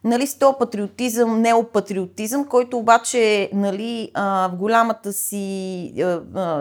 нали, 0.05 0.27
с 0.27 0.39
този 0.39 0.57
патриотизъм, 0.59 1.41
неопатриотизъм, 1.41 2.45
който 2.45 2.79
обаче 2.79 3.51
нали, 3.53 4.11
а, 4.15 4.49
в 4.49 4.57
голямата 4.57 5.13
си, 5.13 5.93
а, 5.99 6.05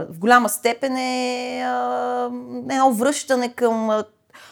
в 0.09 0.19
голяма 0.19 0.49
степен 0.49 0.97
е 0.97 1.61
а, 1.65 2.29
едно 2.71 2.91
връщане 2.91 3.49
към 3.49 4.03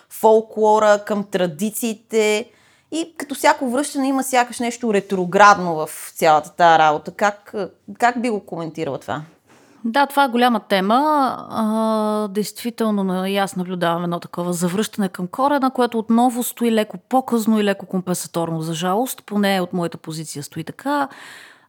фолклора, 0.10 1.04
към 1.06 1.24
традициите, 1.24 2.50
и 2.92 3.14
като 3.18 3.36
всяко 3.36 3.70
връщане 3.70 4.08
има 4.08 4.24
сякаш 4.24 4.60
нещо 4.60 4.94
ретроградно 4.94 5.76
в 5.76 5.90
цялата 6.16 6.56
тази 6.56 6.80
работа. 6.80 7.12
Как, 7.12 7.54
как 8.00 8.22
би 8.22 8.30
го 8.30 8.40
коментирала 8.40 8.98
това? 8.98 9.22
Да, 9.86 10.06
това 10.06 10.24
е 10.24 10.30
голяма 10.30 10.60
тема. 10.60 10.96
А, 11.50 12.28
действително, 12.28 13.26
и 13.26 13.38
аз 13.38 13.56
наблюдавам 13.56 14.04
едно 14.04 14.20
такова 14.20 14.54
завръщане 14.54 15.10
към 15.10 15.28
корена, 15.28 15.72
което 15.72 16.00
отново 16.00 16.44
стои 16.44 16.72
леко 16.72 16.98
по-късно 16.98 17.60
и 17.60 17.64
леко 17.64 17.86
компенсаторно, 17.86 18.62
за 18.62 18.74
жалост. 18.74 19.24
Поне 19.26 19.62
от 19.62 19.74
моята 19.74 19.98
позиция 19.98 20.44
стои 20.44 20.64
така. 20.64 21.08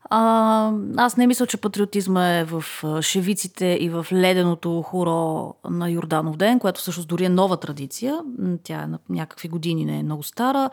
А, 0.05 0.73
аз 0.97 1.17
не 1.17 1.27
мисля, 1.27 1.47
че 1.47 1.57
патриотизма 1.57 2.29
е 2.29 2.45
в 2.45 2.65
шевиците 3.03 3.79
и 3.81 3.91
в 3.91 4.07
леденото 4.13 4.83
хоро 4.83 5.55
на 5.71 5.91
Йорданов 5.91 6.37
ден, 6.37 6.59
което 6.59 6.81
всъщност 6.81 7.09
дори 7.09 7.25
е 7.25 7.29
нова 7.29 7.57
традиция. 7.57 8.21
Тя 8.63 8.83
е 8.83 8.87
на 8.87 8.99
някакви 9.09 9.49
години, 9.49 9.85
не 9.85 9.99
е 9.99 10.03
много 10.03 10.23
стара. 10.23 10.71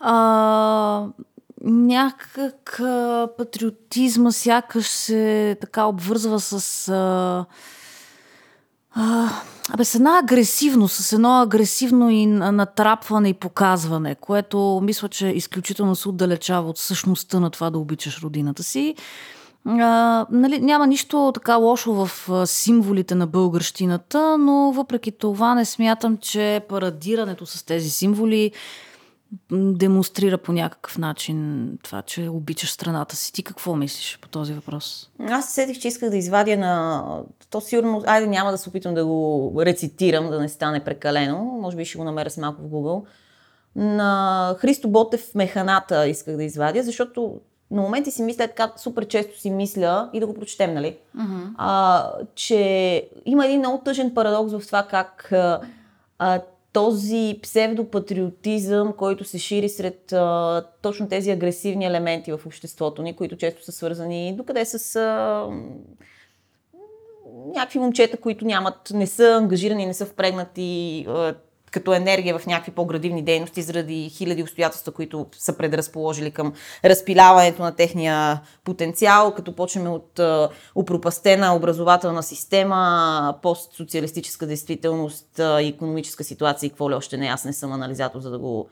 А, 0.00 1.06
някак 1.64 2.80
патриотизма 3.36 4.32
сякаш 4.32 4.86
се 4.88 5.56
така 5.60 5.84
обвързва 5.84 6.40
с... 6.40 6.88
А, 6.88 7.44
а, 8.92 9.28
Абе, 9.72 9.84
с 9.84 9.94
една 9.94 10.18
агресивност, 10.18 10.96
с 10.96 11.12
едно 11.12 11.40
агресивно 11.40 12.10
и 12.10 12.26
натрапване 12.26 13.28
и 13.28 13.34
показване, 13.34 14.14
което 14.14 14.80
мисля, 14.82 15.08
че 15.08 15.26
изключително 15.26 15.96
се 15.96 16.08
отдалечава 16.08 16.68
от 16.68 16.78
същността 16.78 17.40
на 17.40 17.50
това 17.50 17.70
да 17.70 17.78
обичаш 17.78 18.22
родината 18.22 18.62
си. 18.62 18.94
А, 19.66 20.26
нали, 20.30 20.58
няма 20.60 20.86
нищо 20.86 21.30
така 21.34 21.56
лошо 21.56 21.92
в 21.94 22.46
символите 22.46 23.14
на 23.14 23.26
българщината, 23.26 24.38
но 24.38 24.72
въпреки 24.72 25.12
това 25.12 25.54
не 25.54 25.64
смятам, 25.64 26.16
че 26.16 26.60
парадирането 26.68 27.46
с 27.46 27.62
тези 27.62 27.90
символи 27.90 28.52
демонстрира 29.52 30.38
по 30.38 30.52
някакъв 30.52 30.98
начин 30.98 31.68
това, 31.82 32.02
че 32.02 32.28
обичаш 32.28 32.70
страната 32.70 33.16
си. 33.16 33.32
Ти 33.32 33.42
какво 33.42 33.76
мислиш 33.76 34.18
по 34.22 34.28
този 34.28 34.52
въпрос? 34.52 35.10
Аз 35.28 35.48
се 35.48 35.54
сетих, 35.54 35.78
че 35.78 35.88
исках 35.88 36.10
да 36.10 36.16
извадя 36.16 36.56
на... 36.56 37.04
То 37.50 37.60
сигурно, 37.60 38.02
айде 38.06 38.26
няма 38.26 38.50
да 38.50 38.58
се 38.58 38.68
опитам 38.68 38.94
да 38.94 39.06
го 39.06 39.52
рецитирам, 39.58 40.30
да 40.30 40.40
не 40.40 40.48
стане 40.48 40.84
прекалено. 40.84 41.44
Може 41.44 41.76
би 41.76 41.84
ще 41.84 41.98
го 41.98 42.04
намеря 42.04 42.30
с 42.30 42.36
малко 42.36 42.62
в 42.62 42.64
Google. 42.64 43.04
На 43.76 44.56
Христо 44.58 44.88
Ботев 44.88 45.34
Механата 45.34 46.08
исках 46.08 46.36
да 46.36 46.44
извадя, 46.44 46.82
защото 46.82 47.40
на 47.70 47.82
моменти 47.82 48.10
си 48.10 48.22
мисля, 48.22 48.46
така 48.46 48.72
супер 48.76 49.06
често 49.06 49.40
си 49.40 49.50
мисля 49.50 50.10
и 50.12 50.20
да 50.20 50.26
го 50.26 50.34
прочетем, 50.34 50.74
нали? 50.74 50.96
Uh-huh. 51.18 51.50
А, 51.58 52.10
че 52.34 53.08
има 53.24 53.46
един 53.46 53.58
много 53.58 53.82
тъжен 53.84 54.14
парадокс 54.14 54.52
в 54.52 54.66
това 54.66 54.82
как 54.82 55.32
а, 55.32 55.60
а, 56.18 56.40
този 56.72 57.38
псевдопатриотизъм, 57.42 58.92
който 58.92 59.24
се 59.24 59.38
шири 59.38 59.68
сред 59.68 60.12
а, 60.12 60.64
точно 60.82 61.08
тези 61.08 61.30
агресивни 61.30 61.86
елементи 61.86 62.32
в 62.32 62.40
обществото 62.46 63.02
ни, 63.02 63.16
които 63.16 63.36
често 63.36 63.64
са 63.64 63.72
свързани 63.72 64.36
докъде 64.36 64.64
с 64.64 64.96
а, 64.96 65.46
някакви 67.54 67.78
момчета, 67.78 68.16
които 68.16 68.44
нямат, 68.44 68.90
не 68.94 69.06
са 69.06 69.24
ангажирани, 69.24 69.86
не 69.86 69.94
са 69.94 70.06
впрегнати 70.06 71.04
а, 71.08 71.34
като 71.70 71.94
енергия 71.94 72.38
в 72.38 72.46
някакви 72.46 72.72
по-градивни 72.72 73.22
дейности 73.22 73.62
заради 73.62 74.08
хиляди 74.08 74.42
обстоятелства, 74.42 74.92
които 74.92 75.26
са 75.32 75.56
предразположили 75.56 76.30
към 76.30 76.52
разпиляването 76.84 77.62
на 77.62 77.76
техния 77.76 78.40
потенциал, 78.64 79.34
като 79.34 79.56
почнем 79.56 79.86
от 79.86 80.20
упропастена 80.74 81.56
образователна 81.56 82.22
система, 82.22 83.34
постсоциалистическа 83.42 84.46
действителност, 84.46 85.40
економическа 85.60 86.24
ситуация 86.24 86.66
и 86.66 86.70
какво 86.70 86.90
ли 86.90 86.94
още 86.94 87.16
не. 87.16 87.26
Аз 87.26 87.44
не 87.44 87.52
съм 87.52 87.72
анализатор, 87.72 88.20
за 88.20 88.30
да 88.30 88.38
го 88.38 88.68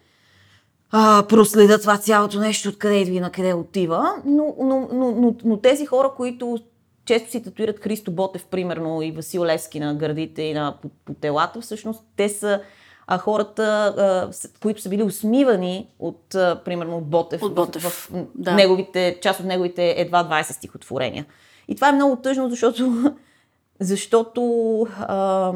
а, 0.90 1.24
проследа 1.28 1.80
това 1.80 1.98
цялото 1.98 2.40
нещо, 2.40 2.68
откъде 2.68 2.96
идва 3.00 3.14
и 3.14 3.20
на 3.20 3.30
къде 3.30 3.54
отива. 3.54 4.14
Но, 4.24 4.54
но, 4.60 4.88
но, 4.92 5.12
но, 5.12 5.34
но 5.44 5.56
тези 5.56 5.86
хора, 5.86 6.12
които 6.16 6.58
често 7.04 7.30
си 7.30 7.42
татуират 7.42 7.80
Христо 7.80 8.10
Ботев, 8.10 8.46
примерно, 8.46 9.02
и 9.02 9.12
Васил 9.12 9.44
Левски 9.44 9.80
на 9.80 9.94
гърдите 9.94 10.42
и 10.42 10.54
на 10.54 10.76
по, 10.82 10.88
по 11.04 11.14
телата, 11.14 11.60
всъщност 11.60 12.04
те 12.16 12.28
са 12.28 12.60
а 13.10 13.18
хората, 13.18 13.62
а, 13.62 14.30
които 14.62 14.80
са 14.80 14.88
били 14.88 15.02
усмивани 15.02 15.88
от, 15.98 16.34
а, 16.34 16.60
примерно, 16.64 16.96
от 16.96 17.10
Ботев, 17.10 17.42
от 17.42 17.54
Ботев. 17.54 17.82
в, 17.82 17.88
в 17.88 18.26
да. 18.34 18.54
неговите, 18.54 19.18
част 19.22 19.40
от 19.40 19.46
неговите 19.46 19.94
едва 19.96 20.24
20 20.24 20.42
стихотворения. 20.42 21.26
И 21.68 21.74
това 21.74 21.88
е 21.88 21.92
много 21.92 22.16
тъжно, 22.16 22.50
защото, 22.50 23.14
защото 23.80 24.82
а, 24.98 25.52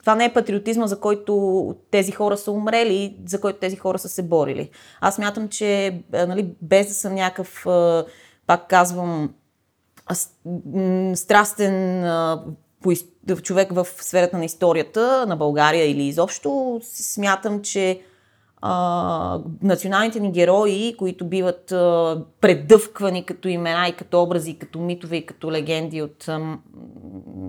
това 0.00 0.14
не 0.14 0.24
е 0.24 0.32
патриотизма, 0.32 0.86
за 0.86 1.00
който 1.00 1.74
тези 1.90 2.12
хора 2.12 2.36
са 2.36 2.52
умрели, 2.52 3.16
за 3.26 3.40
който 3.40 3.58
тези 3.58 3.76
хора 3.76 3.98
са 3.98 4.08
се 4.08 4.22
борили. 4.22 4.70
Аз 5.00 5.18
мятам, 5.18 5.48
че 5.48 6.00
нали, 6.12 6.54
без 6.62 6.86
да 6.88 6.94
съм 6.94 7.14
някакъв, 7.14 7.66
пак 8.46 8.68
казвам, 8.68 9.34
страстен 11.14 12.04
човек 13.34 13.72
в 13.72 13.86
сферата 14.00 14.38
на 14.38 14.44
историята 14.44 15.26
на 15.26 15.36
България 15.36 15.90
или 15.90 16.02
изобщо, 16.02 16.80
смятам, 16.82 17.62
че 17.62 18.00
а, 18.60 19.40
националните 19.62 20.20
ни 20.20 20.32
герои, 20.32 20.94
които 20.98 21.24
биват 21.24 21.72
а, 21.72 22.22
предъвквани 22.40 23.26
като 23.26 23.48
имена 23.48 23.88
и 23.88 23.96
като 23.96 24.22
образи, 24.22 24.58
като 24.58 24.78
митове 24.78 25.16
и 25.16 25.26
като 25.26 25.52
легенди 25.52 26.02
от 26.02 26.28
а, 26.28 26.38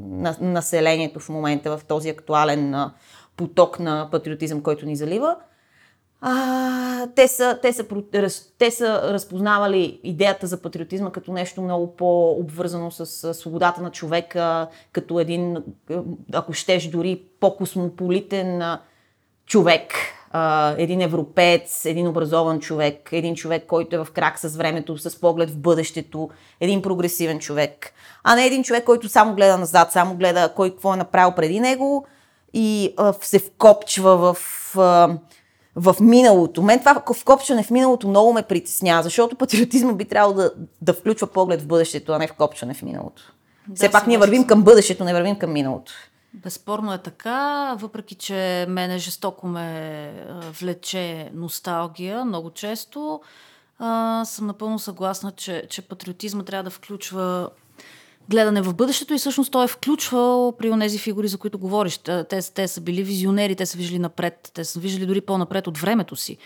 на, 0.10 0.36
населението 0.42 1.20
в 1.20 1.30
момента 1.30 1.78
в 1.78 1.86
този 1.86 2.10
актуален 2.10 2.74
а, 2.74 2.94
поток 3.38 3.80
на 3.80 4.08
патриотизъм, 4.12 4.62
който 4.62 4.86
ни 4.86 4.96
залива, 4.96 5.36
а, 6.22 7.08
те, 7.16 7.28
са, 7.28 7.60
те, 7.62 7.74
са, 7.74 7.86
те 8.58 8.72
са 8.72 9.14
разпознавали 9.14 10.00
идеята 10.04 10.48
за 10.48 10.62
патриотизма 10.62 11.12
като 11.12 11.32
нещо 11.32 11.62
много 11.62 11.96
по-обвързано 11.96 12.92
с 12.92 13.34
свободата 13.34 13.82
на 13.82 13.92
човека, 13.92 14.68
като 14.92 15.20
един, 15.20 15.58
ако 16.34 16.54
щеш, 16.54 16.88
дори 16.88 17.24
по-космополитен 17.40 18.78
човек, 19.46 19.94
а, 20.32 20.76
един 20.78 21.02
европеец, 21.02 21.86
един 21.86 22.08
образован 22.08 22.60
човек, 22.60 23.10
един 23.12 23.36
човек, 23.36 23.66
който 23.68 23.96
е 23.96 24.04
в 24.04 24.08
крак 24.14 24.40
с 24.40 24.56
времето, 24.56 24.98
с 24.98 25.20
поглед 25.20 25.50
в 25.50 25.58
бъдещето, 25.58 26.30
един 26.60 26.82
прогресивен 26.82 27.40
човек, 27.40 27.94
а 28.24 28.36
не 28.36 28.46
един 28.46 28.64
човек, 28.64 28.84
който 28.84 29.10
само 29.10 29.36
гледа 29.36 29.58
назад, 29.58 29.92
само 29.92 30.16
гледа 30.16 30.54
кой 30.56 30.72
какво 30.72 30.94
е 30.94 30.98
направил 30.98 31.32
преди 31.36 31.60
него 31.60 32.06
и 32.54 32.94
а, 32.98 33.14
се 33.22 33.40
вкопчва 33.40 34.18
в... 34.18 34.38
А, 34.78 35.18
в 35.78 35.96
миналото. 36.02 36.62
Мен 36.62 36.80
това 36.80 37.04
вкопчване 37.14 37.64
в 37.64 37.72
миналото 37.72 38.08
много 38.08 38.34
ме 38.34 38.44
притеснява, 38.44 39.04
защото 39.04 39.36
патриотизма 39.36 39.94
би 39.94 40.06
трябвало 40.06 40.34
да, 40.34 40.52
да 40.82 40.94
включва 40.94 41.28
поглед 41.28 41.62
в 41.62 41.68
бъдещето, 41.68 42.12
а 42.12 42.20
не 42.20 42.28
вкопчване 42.28 42.74
в 42.74 42.82
миналото. 42.82 43.34
Да, 43.68 43.76
Все 43.76 43.92
пак 43.92 44.08
ние 44.08 44.18
вървим 44.18 44.48
към 44.48 44.64
бъдещето, 44.64 45.04
не 45.04 45.14
вървим 45.14 45.40
към 45.40 45.54
миналото. 45.54 45.94
Безспорно 46.34 46.94
е 46.94 46.98
така, 46.98 47.74
въпреки 47.80 48.16
че 48.16 48.66
мене 48.70 48.98
жестоко 48.98 49.48
ме 49.48 50.12
влече 50.60 51.32
носталгия 51.34 52.26
много 52.26 52.50
често. 52.50 53.22
А, 53.80 54.26
съм 54.26 54.48
напълно 54.48 54.80
съгласна, 54.80 55.32
че, 55.32 55.64
че 55.70 55.82
патриотизма 55.82 56.44
трябва 56.44 56.64
да 56.64 56.70
включва 56.70 57.50
гледане 58.30 58.62
в 58.62 58.74
бъдещето 58.74 59.14
и 59.14 59.18
всъщност 59.18 59.52
той 59.52 59.66
е 59.66 59.68
включвал 59.68 60.52
при 60.52 60.80
тези 60.80 60.98
фигури, 60.98 61.28
за 61.28 61.38
които 61.38 61.60
говориш. 61.60 61.98
Те, 61.98 62.24
те 62.54 62.68
са 62.68 62.82
били 62.82 63.04
визионери, 63.04 63.56
те 63.56 63.66
са 63.66 63.78
виждали 63.78 64.00
напред, 64.00 64.52
те 64.54 64.66
са 64.66 64.80
виждали 64.80 65.06
дори 65.06 65.22
по-напред 65.22 65.68
от 65.68 65.78
времето 65.78 66.16
си. 66.16 66.38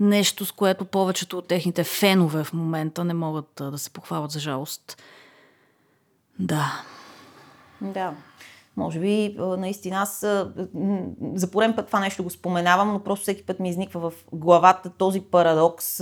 Нещо, 0.00 0.46
с 0.46 0.52
което 0.52 0.84
повечето 0.84 1.38
от 1.38 1.48
техните 1.48 1.84
фенове 1.84 2.44
в 2.44 2.52
момента 2.52 3.04
не 3.04 3.14
могат 3.14 3.48
да 3.70 3.78
се 3.78 3.90
похвалят 3.90 4.30
за 4.30 4.40
жалост. 4.40 5.02
Да. 6.38 6.82
Да. 7.80 8.14
Може 8.76 9.00
би, 9.00 9.36
наистина, 9.38 9.96
аз 9.96 10.20
за 11.34 11.50
порен 11.52 11.74
път 11.74 11.86
това 11.86 12.00
нещо 12.00 12.22
го 12.22 12.30
споменавам, 12.30 12.92
но 12.92 13.00
просто 13.00 13.22
всеки 13.22 13.46
път 13.46 13.60
ми 13.60 13.68
изниква 13.68 14.10
в 14.10 14.12
главата 14.32 14.90
този 14.90 15.20
парадокс, 15.20 16.00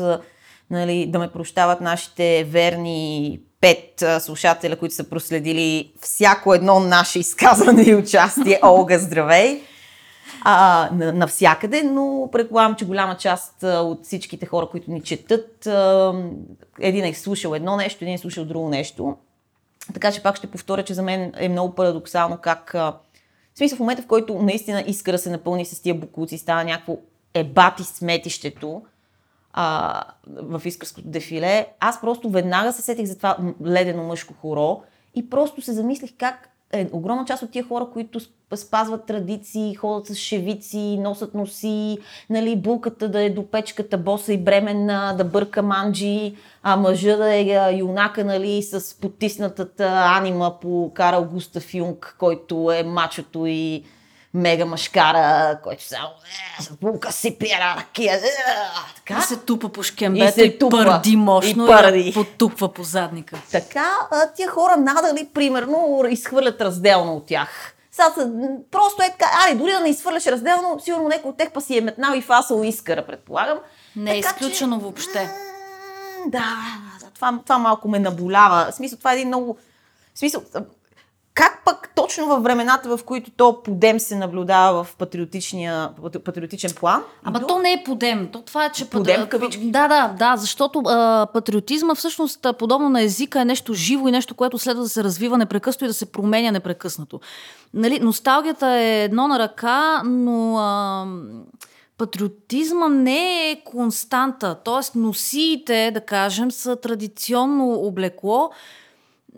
нали, 0.70 1.06
да 1.06 1.18
ме 1.18 1.30
прощават 1.30 1.80
нашите 1.80 2.44
верни 2.44 3.40
пет 3.60 4.04
слушателя, 4.20 4.76
които 4.76 4.94
са 4.94 5.10
проследили 5.10 5.92
всяко 6.00 6.54
едно 6.54 6.80
наше 6.80 7.18
изказване 7.18 7.82
и 7.82 7.94
участие. 7.94 8.60
Олга, 8.64 8.98
здравей! 8.98 9.60
А, 10.42 10.88
навсякъде, 10.92 11.82
но 11.82 12.28
предполагам, 12.32 12.74
че 12.74 12.84
голяма 12.84 13.16
част 13.16 13.62
от 13.62 14.04
всичките 14.04 14.46
хора, 14.46 14.66
които 14.70 14.90
ни 14.90 15.00
четат, 15.00 15.68
един 16.80 17.04
е 17.04 17.14
слушал 17.14 17.54
едно 17.54 17.76
нещо, 17.76 18.04
един 18.04 18.14
е 18.14 18.18
слушал 18.18 18.44
друго 18.44 18.68
нещо. 18.68 19.16
Така 19.94 20.12
че 20.12 20.22
пак 20.22 20.36
ще 20.36 20.46
повторя, 20.46 20.82
че 20.82 20.94
за 20.94 21.02
мен 21.02 21.32
е 21.36 21.48
много 21.48 21.74
парадоксално 21.74 22.36
как 22.36 22.70
в 22.74 23.58
смисъл 23.58 23.76
в 23.76 23.80
момента, 23.80 24.02
в 24.02 24.06
който 24.06 24.42
наистина 24.42 24.84
иска 24.86 25.12
да 25.12 25.18
се 25.18 25.30
напълни 25.30 25.64
с 25.64 25.82
тия 25.82 25.94
букуци, 25.94 26.38
става 26.38 26.64
някакво 26.64 26.96
ебати 27.34 27.84
сметището, 27.84 28.82
а, 29.52 30.02
в 30.26 30.62
искърското 30.64 31.08
дефиле, 31.08 31.66
аз 31.80 32.00
просто 32.00 32.30
веднага 32.30 32.72
се 32.72 32.82
сетих 32.82 33.06
за 33.06 33.16
това 33.16 33.36
ледено 33.66 34.02
мъжко 34.02 34.34
хоро 34.34 34.82
и 35.14 35.30
просто 35.30 35.62
се 35.62 35.72
замислих 35.72 36.10
как 36.18 36.50
е, 36.72 36.88
огромна 36.92 37.24
част 37.24 37.42
от 37.42 37.50
тия 37.50 37.64
хора, 37.64 37.86
които 37.92 38.20
спазват 38.54 39.06
традиции, 39.06 39.74
ходят 39.74 40.06
с 40.06 40.14
шевици, 40.14 40.98
носят 40.98 41.34
носи, 41.34 41.98
нали, 42.30 42.56
булката 42.56 43.08
да 43.08 43.22
е 43.22 43.30
до 43.30 43.46
печката, 43.46 43.98
боса 43.98 44.32
и 44.32 44.38
бременна, 44.38 45.14
да 45.18 45.24
бърка 45.24 45.62
манджи, 45.62 46.34
а 46.62 46.76
мъжа 46.76 47.16
да 47.16 47.34
е 47.34 47.76
юнака, 47.76 48.24
нали, 48.24 48.62
с 48.62 49.00
потиснатата 49.00 49.92
анима 50.16 50.50
по 50.60 50.90
Карл 50.94 51.24
Густав 51.24 51.74
Юнг, 51.74 52.16
който 52.18 52.72
е 52.72 52.82
мачото 52.82 53.46
и 53.46 53.84
мега 54.34 54.64
машкара, 54.64 55.58
който 55.62 55.84
само 55.84 56.08
е, 56.60 56.74
булка 56.80 57.12
си 57.12 57.38
пиера 57.38 57.74
ракия. 57.76 58.14
Е, 58.14 58.20
така. 58.96 59.18
И 59.18 59.22
се 59.22 59.36
тупа 59.36 59.68
по 59.68 59.82
шкембета 59.82 60.42
и, 60.42 60.46
и 60.46 60.58
пърди 60.58 61.16
мощно 61.16 61.64
и, 61.64 61.68
пърди. 61.68 62.08
и 62.08 62.12
потупва 62.14 62.72
по 62.72 62.82
задника. 62.82 63.36
Така, 63.50 63.90
тия 64.36 64.48
хора 64.48 64.76
надали, 64.76 65.28
примерно, 65.34 66.04
изхвърлят 66.10 66.60
разделно 66.60 67.16
от 67.16 67.26
тях. 67.26 67.74
Сега, 67.92 68.08
просто 68.70 69.02
е 69.02 69.10
така, 69.10 69.30
ай, 69.46 69.54
дори 69.54 69.72
да 69.72 69.80
не 69.80 69.88
изхвърляш 69.88 70.26
разделно, 70.26 70.80
сигурно 70.80 71.08
някой 71.08 71.30
от 71.30 71.36
тех 71.36 71.50
па 71.50 71.60
си 71.60 71.78
е 71.78 71.80
метнал 71.80 72.14
и 72.14 72.22
фасал 72.22 72.62
искара, 72.64 73.06
предполагам. 73.06 73.58
Не 73.96 74.14
е 74.14 74.18
изключено 74.18 74.76
че... 74.76 74.82
въобще. 74.82 75.30
Да, 76.26 76.56
това, 77.14 77.38
това 77.44 77.58
малко 77.58 77.88
ме 77.88 77.98
наболява. 77.98 78.68
В 78.70 78.74
смисъл, 78.74 78.98
това 78.98 79.12
е 79.12 79.14
един 79.14 79.28
много... 79.28 79.58
В 80.14 80.18
смисъл, 80.18 80.42
как 81.64 81.80
пък 81.80 81.92
точно 81.94 82.26
във 82.26 82.42
времената, 82.42 82.96
в 82.96 83.04
които 83.04 83.30
то 83.30 83.62
подем 83.62 84.00
се 84.00 84.16
наблюдава 84.16 84.84
в 84.84 84.96
патриотичен 84.96 86.72
план? 86.80 87.02
Ама 87.24 87.40
до... 87.40 87.46
то 87.46 87.58
не 87.58 87.72
е 87.72 87.82
подем. 87.84 88.28
То 88.32 88.42
това 88.42 88.64
е, 88.64 88.72
че... 88.72 88.90
Подем 88.90 89.26
кавички? 89.26 89.70
Да, 89.70 89.88
да, 89.88 90.14
да, 90.18 90.36
защото 90.36 90.82
а, 90.86 91.26
патриотизма 91.32 91.94
всъщност, 91.94 92.46
подобно 92.58 92.88
на 92.88 93.02
езика, 93.02 93.40
е 93.40 93.44
нещо 93.44 93.74
живо 93.74 94.08
и 94.08 94.12
нещо, 94.12 94.34
което 94.34 94.58
следва 94.58 94.82
да 94.82 94.88
се 94.88 95.04
развива 95.04 95.38
непрекъснато 95.38 95.84
и 95.84 95.88
да 95.88 95.94
се 95.94 96.12
променя 96.12 96.50
непрекъснато. 96.50 97.20
Нали, 97.74 98.00
носталгията 98.00 98.68
е 98.68 99.04
едно 99.04 99.28
на 99.28 99.38
ръка, 99.38 100.02
но... 100.04 100.58
А 100.58 101.06
патриотизма 101.98 102.88
не 102.88 103.50
е 103.50 103.62
константа. 103.64 104.56
Тоест, 104.64 104.94
носиите, 104.94 105.90
да 105.94 106.00
кажем, 106.00 106.50
са 106.50 106.76
традиционно 106.76 107.72
облекло, 107.72 108.50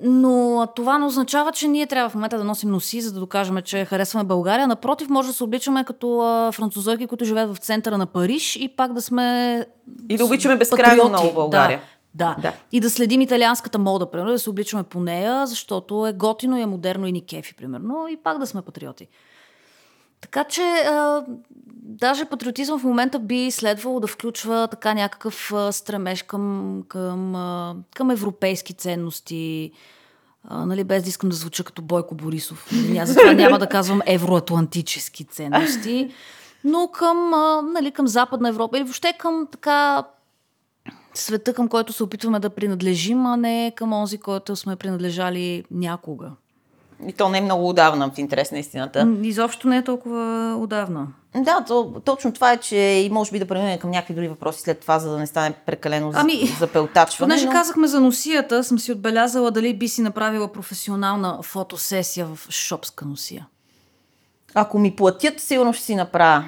но 0.01 0.67
това 0.77 0.99
не 0.99 1.07
означава, 1.07 1.53
че 1.53 1.69
ние 1.69 1.87
трябва 1.87 2.11
в 2.11 2.15
момента 2.15 2.39
да 2.39 2.45
носим 2.45 2.71
носи, 2.71 3.01
за 3.01 3.13
да 3.13 3.21
докажем, 3.21 3.63
че 3.65 3.85
харесваме 3.85 4.25
България. 4.25 4.69
Напротив, 4.69 5.09
може 5.09 5.29
да 5.29 5.35
се 5.35 5.45
обличаме 5.45 5.85
като 5.85 6.19
французойки, 6.55 7.07
които 7.07 7.25
живеят 7.25 7.55
в 7.55 7.59
центъра 7.59 7.99
на 7.99 8.07
Париж 8.07 8.57
и 8.57 8.69
пак 8.69 8.93
да 8.93 9.03
сме. 9.03 9.67
И 10.09 10.17
да 10.17 10.25
обичаме 10.25 10.57
безкрайно 10.57 11.09
много 11.09 11.35
България. 11.35 11.81
Да, 12.15 12.35
да. 12.35 12.43
да. 12.43 12.53
И 12.73 12.81
да 12.81 12.91
следим 12.91 13.21
италианската 13.21 13.79
мода, 13.79 14.11
примерно, 14.11 14.33
да 14.33 14.39
се 14.39 14.51
обличаме 14.51 14.83
по 14.83 15.01
нея, 15.01 15.47
защото 15.47 16.07
е 16.07 16.13
готино 16.13 16.59
и 16.59 16.61
е 16.61 16.67
модерно 16.67 17.07
и 17.07 17.13
ни 17.13 17.27
кефи, 17.27 17.55
примерно, 17.55 18.09
и 18.09 18.17
пак 18.17 18.39
да 18.39 18.47
сме 18.47 18.63
патриоти. 18.63 19.09
Така 20.21 20.45
че 20.45 20.63
а, 20.63 21.25
даже 21.83 22.25
патриотизъм 22.25 22.79
в 22.79 22.85
момента 22.85 23.19
би 23.19 23.51
следвало 23.51 24.01
да 24.01 24.07
включва 24.07 24.69
така 24.71 24.95
някакъв 24.95 25.53
стремеж 25.71 26.23
към, 26.23 26.83
към, 26.89 27.33
към 27.95 28.11
европейски 28.11 28.75
ценности, 28.75 29.73
а, 30.45 30.67
нали, 30.67 30.85
без 30.85 31.03
да 31.03 31.09
искам 31.09 31.31
да 31.31 31.37
звуча 31.37 31.65
като 31.65 31.83
Бойко 31.83 32.15
Борисов. 32.15 32.69
Ня, 32.89 33.07
затова 33.07 33.33
няма 33.33 33.59
да 33.59 33.67
казвам 33.67 34.01
евроатлантически 34.07 35.25
ценности, 35.25 36.11
но 36.65 36.89
към, 36.89 37.35
а, 37.35 37.63
нали, 37.63 37.91
към 37.91 38.09
Западна 38.09 38.49
Европа 38.49 38.77
или 38.77 38.85
въобще 38.85 39.13
към 39.19 39.49
така 39.53 40.05
света, 41.15 41.55
към 41.55 41.69
който 41.69 41.93
се 41.93 42.03
опитваме 42.03 42.41
да 42.41 42.51
принадлежим, 42.51 43.27
а 43.27 43.37
не 43.37 43.73
към 43.77 43.93
онзи, 43.93 44.19
който 44.19 44.57
сме 44.57 44.77
принадлежали 44.77 45.65
някога. 45.71 46.31
И 47.07 47.13
то 47.13 47.29
не 47.29 47.39
е 47.39 47.41
много 47.41 47.69
отдавна, 47.69 48.11
в 48.11 48.19
интерес 48.19 48.53
на 48.53 48.59
истината. 48.59 49.17
Изобщо 49.23 49.69
не 49.69 49.77
е 49.77 49.85
толкова 49.85 50.57
отдавна. 50.61 51.07
Да, 51.37 51.65
то, 51.69 51.93
точно 52.05 52.33
това 52.33 52.53
е, 52.53 52.57
че 52.57 52.77
и 52.77 53.11
може 53.11 53.33
би 53.33 53.39
да 53.39 53.47
преминем 53.47 53.79
към 53.79 53.91
някакви 53.91 54.15
други 54.15 54.29
въпроси 54.29 54.61
след 54.61 54.81
това, 54.81 54.99
за 54.99 55.11
да 55.11 55.19
не 55.19 55.27
стане 55.27 55.55
прекалено 55.67 56.13
ами, 56.15 56.47
запелтачване. 56.59 57.29
Понеже 57.29 57.47
но... 57.47 57.53
казахме 57.53 57.87
за 57.87 58.01
носията, 58.01 58.65
съм 58.65 58.79
си 58.79 58.93
отбелязала 58.93 59.51
дали 59.51 59.75
би 59.75 59.89
си 59.89 60.03
направила 60.03 60.53
професионална 60.53 61.39
фотосесия 61.43 62.27
в 62.27 62.51
шопска 62.51 63.05
носия. 63.05 63.47
Ако 64.55 64.79
ми 64.79 64.97
платят, 64.97 65.41
сигурно 65.41 65.73
ще 65.73 65.85
си 65.85 65.95
направя. 65.95 66.45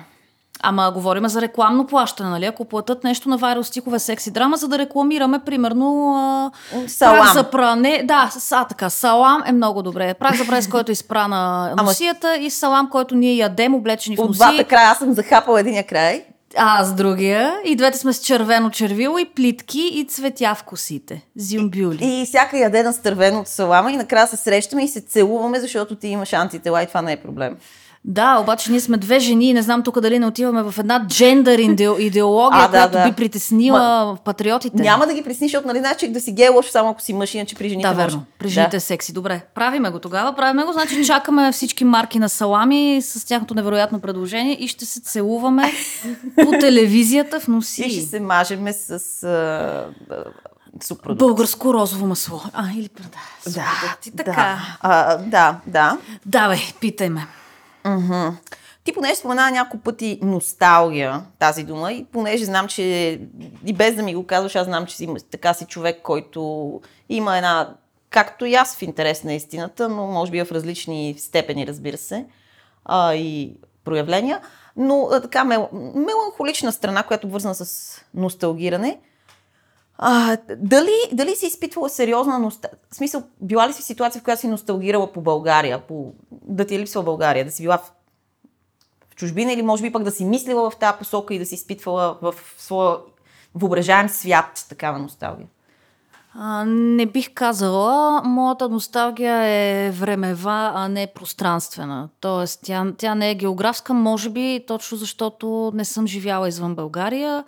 Ама 0.66 0.90
говорим 0.94 1.28
за 1.28 1.40
рекламно 1.40 1.86
плащане, 1.86 2.30
нали? 2.30 2.44
Ако 2.44 2.64
платят 2.64 3.04
нещо 3.04 3.28
на 3.28 3.38
Viral 3.38 3.62
стикове 3.62 3.98
секси 3.98 4.30
драма, 4.30 4.56
за 4.56 4.68
да 4.68 4.78
рекламираме, 4.78 5.38
примерно, 5.38 6.14
а, 6.16 6.50
салам. 6.88 7.32
за 7.34 7.50
пране. 7.50 8.02
Да, 8.04 8.30
а, 8.52 8.64
така, 8.64 8.90
салам 8.90 9.42
е 9.46 9.52
много 9.52 9.82
добре. 9.82 10.14
Прах 10.14 10.36
за 10.36 10.46
прес, 10.46 10.68
който 10.68 10.92
изпра 10.92 11.28
на 11.28 11.74
носията 11.82 12.34
Ама... 12.36 12.46
и 12.46 12.50
салам, 12.50 12.88
който 12.90 13.14
ние 13.14 13.34
ядем, 13.34 13.74
облечени 13.74 14.16
в 14.16 14.18
носи. 14.18 14.30
От 14.30 14.36
двата 14.36 14.64
края 14.64 14.90
аз 14.90 14.98
съм 14.98 15.12
захапала 15.12 15.60
единия 15.60 15.86
край. 15.86 16.24
А, 16.56 16.84
с 16.84 16.94
другия. 16.94 17.54
И 17.64 17.76
двете 17.76 17.98
сме 17.98 18.12
с 18.12 18.18
червено 18.18 18.70
червило 18.70 19.18
и 19.18 19.24
плитки 19.24 19.90
и 19.94 20.04
цветя 20.04 20.54
в 20.54 20.62
косите. 20.62 21.22
Зюмбюли. 21.36 21.98
И, 22.02 22.24
всяка 22.26 22.58
ядена 22.58 22.92
с 22.92 22.98
тървено 22.98 23.40
от 23.40 23.48
салама 23.48 23.92
и 23.92 23.96
накрая 23.96 24.26
се 24.26 24.36
срещаме 24.36 24.84
и 24.84 24.88
се 24.88 25.00
целуваме, 25.00 25.60
защото 25.60 25.94
ти 25.94 26.08
имаш 26.08 26.32
антитела 26.32 26.82
и 26.82 26.86
това 26.86 27.02
не 27.02 27.12
е 27.12 27.16
проблем. 27.16 27.56
Да, 28.06 28.38
обаче 28.38 28.70
ние 28.70 28.80
сме 28.80 28.96
две 28.96 29.20
жени 29.20 29.50
и 29.50 29.52
не 29.52 29.62
знам 29.62 29.82
тук 29.82 30.00
дали 30.00 30.18
не 30.18 30.26
отиваме 30.26 30.62
в 30.62 30.74
една 30.78 31.06
джендър 31.06 31.58
идеология, 31.98 32.60
а, 32.60 32.68
да, 32.68 32.78
която 32.78 32.92
да. 32.92 33.08
би 33.08 33.12
притеснила 33.12 33.78
Ма, 33.78 34.16
патриотите. 34.24 34.82
Няма 34.82 35.06
да 35.06 35.14
ги 35.14 35.22
притесни, 35.22 35.48
защото 35.48 35.66
нали 35.66 35.78
значи 35.78 36.08
да 36.08 36.20
си 36.20 36.32
гей 36.32 36.48
лош 36.48 36.66
само 36.66 36.90
ако 36.90 37.00
си 37.00 37.12
мъж, 37.12 37.34
иначе 37.34 37.54
при 37.54 37.68
жените 37.68 37.88
Да, 37.88 37.94
верно. 37.94 38.24
При 38.38 38.48
жените 38.48 38.70
да. 38.70 38.76
е 38.76 38.80
секси. 38.80 39.12
Добре, 39.12 39.40
правиме 39.54 39.90
го 39.90 39.98
тогава. 39.98 40.36
Правиме 40.36 40.64
го, 40.64 40.72
значи 40.72 41.04
чакаме 41.06 41.52
всички 41.52 41.84
марки 41.84 42.18
на 42.18 42.28
салами 42.28 43.02
с 43.02 43.26
тяхното 43.26 43.54
невероятно 43.54 44.00
предложение 44.00 44.56
и 44.60 44.68
ще 44.68 44.86
се 44.86 45.00
целуваме 45.00 45.72
по 46.44 46.50
телевизията 46.60 47.40
в 47.40 47.48
носи. 47.48 47.82
И 47.82 47.90
ще 47.90 48.00
се 48.00 48.20
мажеме 48.20 48.72
с... 48.72 48.98
Uh, 48.98 49.84
Българско 51.14 51.74
розово 51.74 52.06
масло. 52.06 52.40
А, 52.52 52.64
или 52.76 52.90
да, 53.46 53.52
да, 54.12 54.24
така. 54.24 54.32
Да, 54.32 54.58
а, 54.80 55.16
да, 55.16 55.56
да. 55.66 55.98
Давай, 56.26 56.58
питай 56.80 57.08
ме. 57.08 57.26
Mm-hmm. 57.84 58.32
Ти 58.84 58.92
понеже 58.92 59.14
спомена 59.14 59.50
няколко 59.50 59.84
пъти 59.84 60.18
носталгия, 60.22 61.22
тази 61.38 61.64
дума, 61.64 61.92
и 61.92 62.04
понеже 62.04 62.44
знам, 62.44 62.68
че 62.68 62.82
и 63.66 63.72
без 63.72 63.94
да 63.94 64.02
ми 64.02 64.14
го 64.14 64.26
казваш, 64.26 64.56
аз 64.56 64.66
знам, 64.66 64.86
че 64.86 64.96
си 64.96 65.08
така 65.30 65.54
си 65.54 65.64
човек, 65.64 66.00
който 66.02 66.80
има 67.08 67.36
една, 67.36 67.74
както 68.10 68.44
и 68.44 68.54
аз 68.54 68.76
в 68.76 68.82
интерес 68.82 69.24
на 69.24 69.34
истината, 69.34 69.88
но 69.88 70.06
може 70.06 70.30
би 70.30 70.44
в 70.44 70.52
различни 70.52 71.14
степени, 71.18 71.66
разбира 71.66 71.96
се, 71.96 72.26
а, 72.84 73.14
и 73.14 73.56
проявления, 73.84 74.40
но 74.76 75.08
така 75.22 75.44
мел, 75.44 75.68
меланхолична 75.94 76.72
страна, 76.72 77.02
която 77.02 77.28
вързана 77.28 77.54
с 77.54 78.00
носталгиране. 78.14 78.98
А, 79.98 80.36
дали, 80.56 80.96
дали 81.12 81.36
си 81.36 81.46
изпитвала 81.46 81.88
сериозна 81.88 82.38
носталгия? 82.38 82.78
В 82.90 82.96
смисъл, 82.96 83.22
била 83.40 83.68
ли 83.68 83.72
си 83.72 83.82
в 83.82 83.84
ситуация, 83.84 84.20
в 84.20 84.24
която 84.24 84.40
си 84.40 84.48
носталгирала 84.48 85.12
по 85.12 85.20
България, 85.20 85.78
по... 85.86 86.12
да 86.30 86.66
ти 86.66 86.74
е 86.74 86.78
липсва 86.78 87.02
България, 87.02 87.44
да 87.44 87.50
си 87.50 87.62
била 87.62 87.78
в... 87.78 87.92
в 89.10 89.14
чужбина 89.16 89.52
или 89.52 89.62
може 89.62 89.82
би 89.82 89.92
пък 89.92 90.02
да 90.02 90.10
си 90.10 90.24
мислила 90.24 90.70
в 90.70 90.76
тази 90.76 90.98
посока 90.98 91.34
и 91.34 91.38
да 91.38 91.46
си 91.46 91.54
изпитвала 91.54 92.18
в 92.22 92.34
своя 92.58 92.96
въображаем 93.54 94.08
свят 94.08 94.66
такава 94.68 94.98
носталгия? 94.98 95.46
А, 96.38 96.64
не 96.66 97.06
бих 97.06 97.34
казала. 97.34 98.22
Моята 98.24 98.68
носталгия 98.68 99.42
е 99.42 99.90
времева, 99.90 100.72
а 100.74 100.88
не 100.88 101.06
пространствена. 101.06 102.08
Тоест, 102.20 102.60
тя, 102.64 102.92
тя 102.98 103.14
не 103.14 103.30
е 103.30 103.34
географска, 103.34 103.94
може 103.94 104.30
би, 104.30 104.64
точно 104.66 104.98
защото 104.98 105.72
не 105.74 105.84
съм 105.84 106.06
живяла 106.06 106.48
извън 106.48 106.74
България 106.74 107.44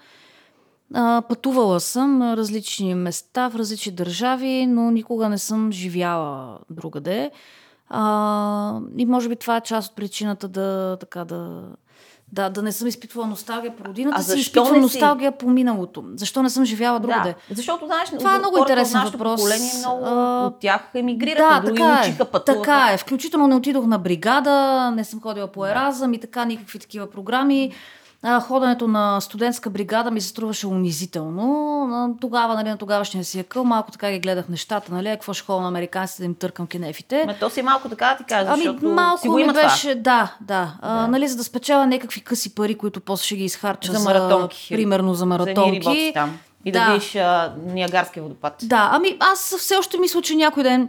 а, 0.94 1.22
пътувала 1.28 1.80
съм 1.80 2.18
на 2.18 2.36
различни 2.36 2.94
места, 2.94 3.48
в 3.48 3.56
различни 3.56 3.92
държави, 3.92 4.66
но 4.66 4.90
никога 4.90 5.28
не 5.28 5.38
съм 5.38 5.72
живяла 5.72 6.58
другаде. 6.70 7.30
А, 7.88 8.80
и 8.96 9.06
може 9.06 9.28
би 9.28 9.36
това 9.36 9.56
е 9.56 9.60
част 9.60 9.90
от 9.90 9.96
причината 9.96 10.48
да, 10.48 10.96
така, 11.00 11.24
да, 11.24 11.62
да, 12.32 12.50
да 12.50 12.62
не 12.62 12.72
съм 12.72 12.88
изпитвала 12.88 13.26
носталгия 13.26 13.76
по 13.76 13.84
родината 13.84 14.16
а 14.20 14.22
си, 14.22 14.38
изпитвам 14.38 14.74
си... 14.74 14.80
носталгия 14.80 15.32
по 15.32 15.50
миналото. 15.50 16.04
Защо 16.14 16.42
не 16.42 16.50
съм 16.50 16.64
живяла 16.64 17.00
другаде? 17.00 17.34
Да, 17.48 17.54
защото, 17.54 17.86
знаеш, 17.86 18.08
това 18.10 18.34
е 18.34 18.38
много 18.38 18.58
интересен 18.58 19.00
въпрос. 19.04 19.40
Поколение, 19.40 19.72
много 19.78 20.04
а, 20.04 20.46
от 20.46 20.60
тях 20.60 20.90
емигрираха, 20.94 21.60
да, 21.60 21.66
други 21.66 21.82
така 21.82 21.96
е, 21.96 22.08
учиха, 22.08 22.24
пътуваха. 22.24 22.62
Така 22.62 22.90
е. 22.92 22.96
Включително 22.96 23.46
не 23.46 23.54
отидох 23.54 23.86
на 23.86 23.98
бригада, 23.98 24.90
не 24.90 25.04
съм 25.04 25.20
ходила 25.20 25.46
по 25.46 25.66
Еразъм 25.66 26.14
и 26.14 26.20
така 26.20 26.44
никакви 26.44 26.78
такива 26.78 27.10
програми 27.10 27.72
а, 28.26 28.40
ходенето 28.40 28.88
на 28.88 29.20
студентска 29.20 29.70
бригада 29.70 30.10
ми 30.10 30.20
се 30.20 30.28
струваше 30.28 30.66
унизително. 30.66 32.16
Тогава, 32.20 32.54
нали, 32.54 32.68
на 32.68 32.76
тогавашния 32.76 33.24
си 33.24 33.38
екъл, 33.38 33.64
малко 33.64 33.90
така 33.90 34.10
ги 34.10 34.18
гледах 34.18 34.48
нещата, 34.48 34.94
нали, 34.94 35.08
какво 35.08 35.34
ще 35.34 35.46
ходя 35.46 35.60
на 35.60 35.68
американците 35.68 36.22
да 36.22 36.26
им 36.26 36.34
търкам 36.34 36.66
кенефите. 36.66 37.24
Ме, 37.26 37.38
то 37.38 37.50
си 37.50 37.62
малко 37.62 37.88
така 37.88 38.06
да 38.06 38.16
ти 38.16 38.24
кажа, 38.24 38.50
ами, 38.52 38.62
защото 38.62 38.88
малко 38.88 39.20
си 39.20 39.28
го 39.28 39.38
има 39.38 39.52
беше, 39.52 39.90
това. 39.90 39.94
да, 39.94 40.32
да. 40.40 40.54
да. 40.54 40.72
А, 40.82 41.06
нали, 41.06 41.28
за 41.28 41.36
да 41.36 41.44
спечеля 41.44 41.86
някакви 41.86 42.20
къси 42.20 42.54
пари, 42.54 42.78
които 42.78 43.00
после 43.00 43.24
ще 43.24 43.36
ги 43.36 43.44
изхарча 43.44 43.92
за 43.92 44.00
маратонки. 44.00 44.66
За, 44.70 44.76
примерно 44.76 45.14
за 45.14 45.26
маратонки. 45.26 46.06
За 46.06 46.12
там. 46.14 46.38
И 46.64 46.72
да, 46.72 46.86
да 46.86 46.92
видиш 46.92 47.16
Ниагарския 47.66 48.22
водопад. 48.22 48.54
Да, 48.62 48.88
ами 48.92 49.16
аз 49.20 49.54
все 49.58 49.76
още 49.76 49.98
мисля, 49.98 50.22
че 50.22 50.34
някой 50.34 50.62
ден 50.62 50.88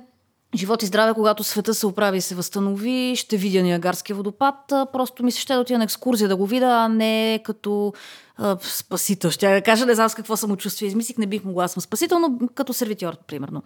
Живот 0.56 0.84
и 0.84 0.86
здраве, 0.86 1.14
когато 1.14 1.44
света 1.44 1.74
се 1.74 1.88
оправи 1.88 2.18
и 2.18 2.22
се 2.22 2.36
възстанови, 2.36 3.14
ще 3.16 3.38
видя 3.38 3.62
Ниагарския 3.62 4.16
водопад. 4.16 4.56
Просто 4.68 5.24
ми 5.24 5.32
се 5.32 5.42
ще 5.42 5.54
да 5.54 5.60
отида 5.60 5.78
на 5.78 5.84
екскурзия 5.84 6.30
да 6.30 6.36
го 6.36 6.46
видя, 6.46 6.66
а 6.66 6.88
не 6.88 7.40
като 7.46 7.94
а, 8.38 8.58
спасител. 8.62 9.32
Ще 9.32 9.56
я 9.56 9.62
кажа, 9.62 9.86
не 9.86 9.96
знам 9.96 10.10
с 10.10 10.16
какво 10.16 10.38
самочувствие 10.38 10.88
измислих, 10.88 11.18
не 11.18 11.26
бих 11.26 11.44
могла 11.44 11.64
да 11.64 11.70
съм 11.70 11.82
спасител, 11.82 12.20
но 12.20 12.48
като 12.56 12.74
сервитьор, 12.74 13.18
примерно. 13.28 13.64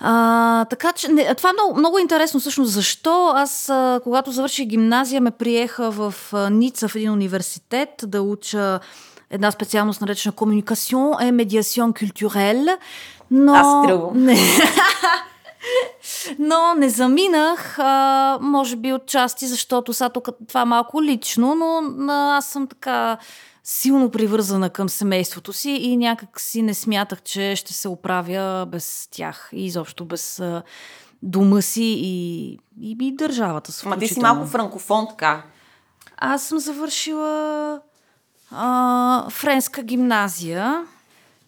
А, 0.00 0.64
така 0.64 0.92
че 0.92 1.08
не, 1.08 1.34
това 1.34 1.50
е 1.50 1.52
много, 1.52 1.78
много 1.78 1.98
интересно 1.98 2.40
всъщност 2.40 2.72
защо 2.72 3.32
аз, 3.36 3.68
а, 3.68 4.00
когато 4.02 4.32
завърших 4.32 4.66
гимназия, 4.66 5.20
ме 5.20 5.30
приеха 5.30 5.90
в 5.90 6.14
а, 6.32 6.50
Ница 6.50 6.88
в 6.88 6.96
един 6.96 7.10
университет 7.10 7.90
да 8.06 8.22
уча 8.22 8.80
една 9.30 9.50
специалност 9.50 10.00
наречена 10.00 10.32
комуникацион 10.32 11.12
и 11.22 11.32
медиацион 11.32 11.92
културел. 11.92 12.64
Но... 13.30 13.54
Аз 13.54 13.86
тръгвам. 13.86 14.28
Но 16.38 16.74
не 16.74 16.88
заминах, 16.88 17.78
а, 17.78 18.38
може 18.40 18.76
би 18.76 18.92
от 18.92 19.06
части, 19.06 19.46
защото 19.46 19.92
сега 19.92 20.08
тук 20.08 20.28
това 20.48 20.60
е 20.60 20.64
малко 20.64 21.02
лично, 21.02 21.54
но 21.96 22.12
аз 22.12 22.46
съм 22.46 22.66
така 22.66 23.18
силно 23.64 24.10
привързана 24.10 24.70
към 24.70 24.88
семейството 24.88 25.52
си 25.52 25.70
и 25.70 25.96
някак 25.96 26.40
си 26.40 26.62
не 26.62 26.74
смятах, 26.74 27.22
че 27.22 27.56
ще 27.56 27.72
се 27.72 27.88
оправя 27.88 28.66
без 28.66 29.08
тях 29.10 29.48
и 29.52 29.66
изобщо 29.66 30.04
без 30.04 30.40
а, 30.40 30.62
дома 31.22 31.62
си 31.62 31.84
и, 31.98 32.52
и, 32.80 32.96
и 33.00 33.16
държавата. 33.16 33.72
Ма 33.86 33.98
ти 33.98 34.08
си 34.08 34.20
малко 34.20 34.46
франкофон 34.46 35.06
така. 35.08 35.42
Аз 36.16 36.42
съм 36.42 36.58
завършила 36.58 37.80
а, 38.50 39.30
френска 39.30 39.82
гимназия 39.82 40.86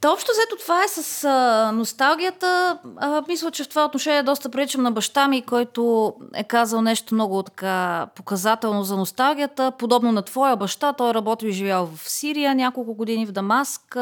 Та 0.05 0.13
общо 0.13 0.33
взето 0.33 0.63
това 0.63 0.85
е 0.85 0.89
с 0.89 1.25
а, 1.25 1.73
носталгията. 1.73 2.79
А, 2.97 3.23
мисля, 3.29 3.51
че 3.51 3.65
в 3.65 3.69
това 3.69 3.85
отношение 3.85 4.23
доста 4.23 4.49
приличам 4.49 4.83
на 4.83 4.93
баща 4.93 5.29
ми, 5.29 5.43
който 5.43 6.15
е 6.35 6.45
казал 6.45 6.83
нещо 6.83 7.15
много 7.15 7.43
така 7.43 8.07
показателно 8.15 8.83
за 8.83 8.97
носталгията. 8.97 9.73
Подобно 9.79 10.13
на 10.13 10.23
твоя 10.23 10.57
баща, 10.57 10.93
той 10.93 11.15
работил 11.15 11.49
и 11.49 11.53
живял 11.53 11.91
в 11.97 12.09
Сирия 12.09 12.55
няколко 12.55 12.95
години 12.95 13.27
в 13.27 13.33
Дамаск. 13.33 13.97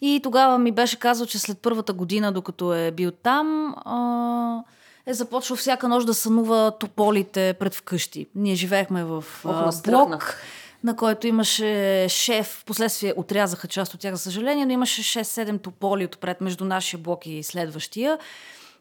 И 0.00 0.20
тогава 0.22 0.58
ми 0.58 0.72
беше 0.72 0.98
казал, 0.98 1.26
че 1.26 1.38
след 1.38 1.58
първата 1.58 1.92
година, 1.92 2.32
докато 2.32 2.74
е 2.74 2.90
бил 2.90 3.10
там, 3.10 3.74
а, 3.84 4.62
е 5.06 5.14
започвал 5.14 5.56
всяка 5.56 5.88
нощ 5.88 6.06
да 6.06 6.14
сънува 6.14 6.72
тополите 6.80 7.54
пред 7.60 7.74
вкъщи. 7.74 8.26
Ние 8.34 8.54
живеехме 8.54 9.04
в 9.04 9.24
а, 9.44 9.72
блок 9.86 10.36
на 10.84 10.96
който 10.96 11.26
имаше 11.26 12.06
шеф, 12.08 12.62
последствие 12.66 13.14
отрязаха 13.16 13.68
част 13.68 13.94
от 13.94 14.00
тях, 14.00 14.14
за 14.14 14.22
съжаление, 14.22 14.66
но 14.66 14.72
имаше 14.72 15.20
6-7 15.20 15.62
тополи 15.62 16.04
отпред 16.04 16.40
между 16.40 16.64
нашия 16.64 17.00
блок 17.00 17.26
и 17.26 17.42
следващия. 17.42 18.18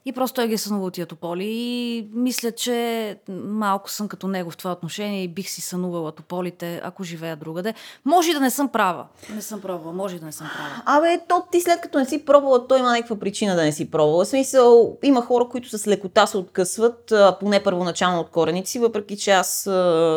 И 0.08 0.12
просто 0.12 0.36
той 0.36 0.48
ги 0.48 0.54
е 0.54 0.58
сънувал 0.58 0.90
тия 0.90 1.06
тополи. 1.06 1.46
И 1.48 2.08
мисля, 2.14 2.52
че 2.52 3.18
малко 3.30 3.92
съм 3.92 4.08
като 4.08 4.28
него 4.28 4.52
в 4.52 4.58
това 4.58 4.72
отношение 4.72 5.24
и 5.24 5.28
бих 5.28 5.50
си 5.50 5.62
сънувала 5.62 6.12
тополите, 6.12 6.82
ако 6.84 7.04
живея 7.04 7.36
другаде. 7.36 7.74
Може 8.06 8.34
да 8.34 8.40
не 8.40 8.50
съм 8.50 8.70
права. 8.70 9.06
Не 9.36 9.42
съм 9.42 9.62
пробвала, 9.62 9.94
може 9.94 10.20
да 10.20 10.26
не 10.26 10.32
съм 10.32 10.48
права. 10.58 11.00
Абе, 11.00 11.22
то 11.30 11.44
ти 11.52 11.62
след 11.62 11.82
като 11.82 12.00
не 12.00 12.06
си 12.06 12.26
пробвала, 12.26 12.68
той 12.68 12.80
има 12.80 12.92
някаква 12.92 13.16
причина 13.16 13.56
да 13.56 13.64
не 13.64 13.72
си 13.72 13.92
пробвала. 13.92 14.26
В 14.26 14.28
смисъл, 14.28 14.98
има 15.04 15.22
хора, 15.22 15.46
които 15.50 15.78
с 15.78 15.88
лекота 15.88 16.28
се 16.28 16.38
откъсват, 16.38 17.14
поне 17.40 17.64
първоначално 17.64 18.20
от 18.20 18.30
корените 18.30 18.70
си, 18.70 18.80
въпреки 18.80 19.18
че 19.18 19.32
аз, 19.32 19.64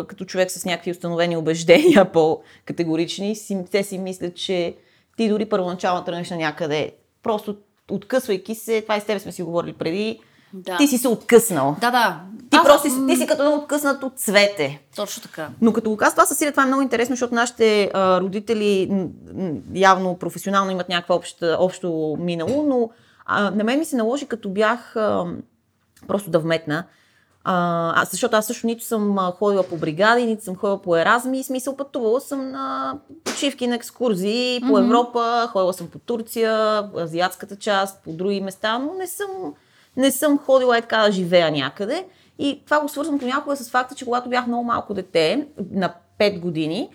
като 0.08 0.24
човек 0.24 0.50
с 0.50 0.64
някакви 0.64 0.90
установени 0.90 1.36
убеждения 1.36 2.04
по-категорични, 2.12 3.36
те 3.70 3.82
си 3.82 3.98
мислят, 3.98 4.36
че 4.36 4.76
ти 5.16 5.28
дори 5.28 5.46
първоначално 5.46 6.04
тръгнеш 6.04 6.30
на 6.30 6.36
някъде. 6.36 6.92
Просто 7.22 7.56
откъсвайки 7.90 8.54
се, 8.54 8.82
това 8.82 8.96
и 8.96 9.00
с 9.00 9.04
тебе 9.04 9.20
сме 9.20 9.32
си 9.32 9.42
говорили 9.42 9.72
преди, 9.72 10.20
да. 10.52 10.76
ти 10.76 10.86
си 10.86 10.98
се 10.98 11.08
откъснал. 11.08 11.76
Да, 11.80 11.90
да. 11.90 12.20
Ти 12.50 12.56
Аз, 12.56 12.64
просто 12.64 12.90
си, 12.90 13.06
ти 13.08 13.16
си 13.16 13.26
като 13.26 13.54
откъснат 13.54 14.02
от 14.02 14.18
цвете. 14.18 14.82
Точно 14.96 15.22
така. 15.22 15.48
Но 15.60 15.72
като 15.72 15.90
го 15.90 15.96
казва 15.96 16.14
това 16.14 16.26
със 16.26 16.38
Сирия, 16.38 16.52
това 16.52 16.62
е 16.62 16.66
много 16.66 16.82
интересно, 16.82 17.12
защото 17.12 17.34
нашите 17.34 17.90
а, 17.94 18.20
родители 18.20 18.90
явно 19.74 20.18
професионално 20.18 20.70
имат 20.70 20.88
някаква 20.88 21.14
обща, 21.14 21.56
общо 21.60 22.16
минало, 22.20 22.62
но 22.68 22.90
а, 23.26 23.50
на 23.50 23.64
мен 23.64 23.78
ми 23.78 23.84
се 23.84 23.96
наложи, 23.96 24.26
като 24.26 24.48
бях 24.50 24.96
а, 24.96 25.24
просто 26.08 26.30
да 26.30 26.38
вметна, 26.38 26.84
а, 27.44 28.04
защото 28.10 28.36
аз 28.36 28.46
също 28.46 28.66
нито 28.66 28.84
съм 28.84 29.18
ходила 29.38 29.62
по 29.62 29.76
бригади, 29.76 30.26
нито 30.26 30.44
съм 30.44 30.56
ходила 30.56 30.82
по 30.82 30.96
еразми. 30.96 31.44
Смисъл 31.44 31.76
пътувала 31.76 32.20
съм 32.20 32.50
на 32.50 32.98
почивки 33.24 33.66
на 33.66 33.74
екскурзии 33.74 34.60
по 34.60 34.66
mm-hmm. 34.66 34.84
Европа, 34.84 35.48
ходила 35.52 35.72
съм 35.72 35.90
по 35.90 35.98
Турция, 35.98 36.84
азиатската 36.98 37.56
част, 37.56 38.04
по 38.04 38.12
други 38.12 38.40
места, 38.40 38.78
но 38.78 38.94
не 38.94 39.06
съм, 39.06 39.54
не 39.96 40.10
съм 40.10 40.38
ходила 40.38 40.78
е 40.78 40.80
така 40.80 40.98
да 40.98 41.12
живея 41.12 41.50
някъде. 41.50 42.06
И 42.38 42.62
това 42.64 42.80
го 42.80 42.88
свързвам 42.88 43.18
понякога 43.18 43.56
с 43.56 43.70
факта, 43.70 43.94
че 43.94 44.04
когато 44.04 44.28
бях 44.30 44.46
много 44.46 44.64
малко 44.64 44.94
дете, 44.94 45.46
на 45.70 45.94
5 46.18 46.40
години, 46.40 46.88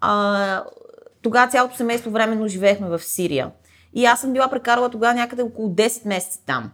а, 0.00 0.64
тогава 1.22 1.50
цялото 1.50 1.76
семейство 1.76 2.10
временно 2.10 2.48
живеехме 2.48 2.88
в 2.88 2.98
Сирия. 2.98 3.50
И 3.94 4.06
аз 4.06 4.20
съм 4.20 4.32
била 4.32 4.48
прекарала 4.48 4.90
тогава 4.90 5.14
някъде 5.14 5.42
около 5.42 5.68
10 5.68 6.08
месеца 6.08 6.40
там. 6.46 6.70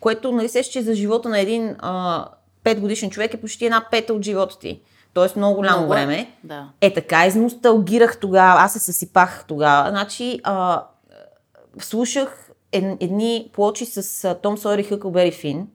Което, 0.00 0.32
нали 0.32 0.48
се, 0.48 0.62
че 0.62 0.82
за 0.82 0.94
живота 0.94 1.28
на 1.28 1.38
един 1.40 1.76
а, 1.78 2.26
5 2.64 2.80
годишен 2.80 3.10
човек 3.10 3.34
е 3.34 3.40
почти 3.40 3.64
една 3.64 3.86
пета 3.90 4.14
от 4.14 4.24
живота 4.24 4.58
ти. 4.58 4.80
Тоест 5.14 5.36
много 5.36 5.56
голямо 5.56 5.76
много, 5.76 5.92
време. 5.92 6.30
Да. 6.44 6.68
Е 6.80 6.94
така, 6.94 7.26
износталгирах 7.26 8.20
тогава, 8.20 8.60
аз 8.60 8.72
се 8.72 8.78
съсипах 8.78 9.44
тогава. 9.48 9.90
Значи, 9.90 10.40
а, 10.42 10.84
слушах 11.78 12.50
едни 12.72 13.50
плочи 13.52 13.86
с 13.86 14.34
Том 14.42 14.58
Сойер 14.58 14.78
и 14.78 14.82
Хъкълбери 14.82 15.32
Фин, 15.32 15.66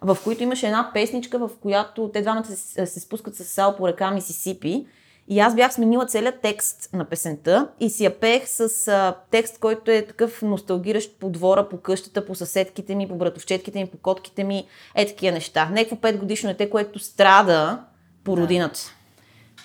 в 0.00 0.18
които 0.24 0.42
имаше 0.42 0.66
една 0.66 0.90
песничка, 0.94 1.38
в 1.38 1.50
която 1.60 2.10
те 2.12 2.22
двамата 2.22 2.44
се, 2.44 2.86
се 2.86 3.00
спускат 3.00 3.36
с 3.36 3.44
сал 3.44 3.76
по 3.76 3.88
река 3.88 4.10
Мисисипи 4.10 4.86
и 5.30 5.40
аз 5.40 5.54
бях 5.54 5.74
сменила 5.74 6.06
целият 6.06 6.40
текст 6.40 6.90
на 6.92 7.04
песента 7.04 7.68
и 7.80 7.90
си 7.90 8.04
я 8.04 8.20
пеех 8.20 8.48
с 8.48 8.88
а, 8.88 9.14
текст, 9.30 9.58
който 9.58 9.90
е 9.90 10.06
такъв 10.06 10.42
носталгиращ 10.42 11.18
по 11.18 11.30
двора, 11.30 11.68
по 11.68 11.80
къщата, 11.80 12.26
по 12.26 12.34
съседките 12.34 12.94
ми, 12.94 13.08
по 13.08 13.16
братовчетките 13.16 13.80
ми, 13.80 13.86
по 13.86 13.98
котките 13.98 14.44
ми, 14.44 14.66
е 14.94 15.06
такива 15.06 15.32
неща. 15.32 15.68
Некво 15.72 15.96
5 15.96 16.18
годишно 16.18 16.48
дете, 16.48 16.70
което 16.70 16.98
страда 16.98 17.84
по 18.24 18.36
родината. 18.36 18.80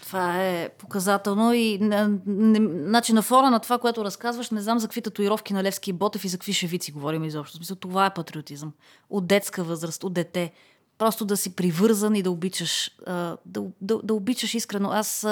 Това 0.04 0.44
е 0.44 0.70
показателно 0.70 1.54
и 1.54 1.80
значи, 2.88 3.14
на 3.14 3.22
фона 3.22 3.52
на 3.52 3.60
това, 3.60 3.78
което 3.78 4.06
разказваш, 4.06 4.52
не 4.52 4.62
знам 4.62 4.80
за 4.80 4.88
какви 4.88 5.02
татуировки 5.02 5.54
на 5.54 5.64
Левски 5.64 5.90
и 5.90 5.94
Ботев 5.94 6.26
и 6.26 6.28
за 6.28 6.38
какви 6.38 6.54
шевици 6.54 6.92
говорим 6.92 7.24
изобщо. 7.24 7.58
Смисъл, 7.58 7.76
това 7.76 8.06
е 8.06 8.14
патриотизъм. 8.14 8.74
От 9.10 9.28
детска 9.28 9.64
възраст, 9.64 10.04
от 10.04 10.14
дете. 10.14 10.52
Просто 10.98 11.26
да 11.26 11.38
си 11.38 11.56
привързан 11.56 12.16
и 12.16 12.24
да 12.24 12.32
обичаш, 12.32 12.92
да, 13.46 13.64
да, 13.82 14.00
да 14.04 14.14
обичаш 14.14 14.54
искрено. 14.54 14.90
Аз 14.90 15.28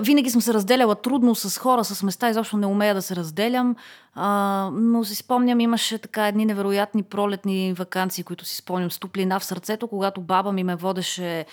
винаги 0.00 0.30
съм 0.30 0.40
се 0.40 0.54
разделяла 0.54 0.94
трудно 0.94 1.34
с 1.34 1.58
хора, 1.58 1.84
с 1.84 2.02
места, 2.02 2.30
изобщо 2.30 2.56
не 2.56 2.66
умея 2.66 2.94
да 2.94 3.02
се 3.02 3.16
разделям, 3.16 3.76
а, 4.14 4.70
но 4.72 5.04
си 5.04 5.14
спомням, 5.14 5.60
имаше 5.60 5.98
така 5.98 6.28
едни 6.28 6.44
невероятни 6.44 7.02
пролетни 7.02 7.72
вакансии, 7.72 8.24
които 8.24 8.44
си 8.44 8.56
спомням 8.56 8.90
с 8.90 8.98
топлина 8.98 9.40
в 9.40 9.44
сърцето, 9.44 9.88
когато 9.88 10.20
баба 10.20 10.52
ми 10.52 10.64
ме 10.64 10.76
водеше 10.76 11.46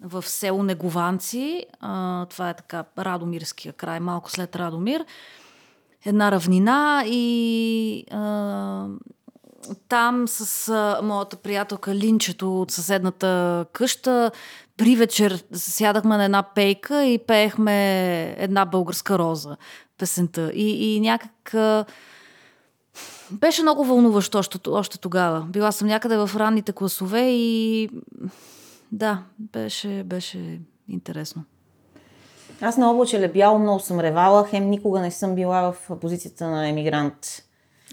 в 0.00 0.22
село 0.22 0.62
Негованци, 0.62 1.66
а, 1.80 2.26
това 2.26 2.50
е 2.50 2.54
така 2.54 2.84
Радомирския 2.98 3.72
край, 3.72 4.00
малко 4.00 4.30
след 4.30 4.56
Радомир, 4.56 5.04
една 6.04 6.32
равнина 6.32 7.04
и 7.06 8.04
а, 8.10 8.86
там 9.88 10.28
с 10.28 10.68
а, 10.68 11.00
моята 11.02 11.36
приятелка 11.36 11.94
Линчето 11.94 12.60
от 12.60 12.70
съседната 12.70 13.66
къща. 13.72 14.30
При 14.76 14.96
вечер 14.96 15.44
сядахме 15.52 16.16
на 16.16 16.24
една 16.24 16.42
пейка 16.42 17.04
и 17.04 17.18
пеехме 17.18 18.36
една 18.38 18.64
българска 18.64 19.18
роза 19.18 19.56
песента. 19.98 20.50
И, 20.54 20.94
и 20.94 21.00
някак 21.00 21.54
а, 21.54 21.84
беше 23.30 23.62
много 23.62 23.84
вълнуващо 23.84 24.38
още, 24.38 24.58
още 24.68 24.98
тогава. 24.98 25.40
Била 25.40 25.72
съм 25.72 25.88
някъде 25.88 26.16
в 26.16 26.30
ранните 26.36 26.72
класове 26.72 27.30
и 27.30 27.88
да, 28.92 29.22
беше, 29.38 30.02
беше 30.06 30.60
интересно. 30.88 31.44
Аз 32.60 32.76
на 32.76 32.90
облаче 32.90 33.30
бяло 33.34 33.58
много 33.58 33.80
съм 33.80 34.00
ревала, 34.00 34.46
хем 34.50 34.70
никога 34.70 35.00
не 35.00 35.10
съм 35.10 35.34
била 35.34 35.72
в 35.72 36.00
позицията 36.00 36.50
на 36.50 36.68
емигрант 36.68 37.42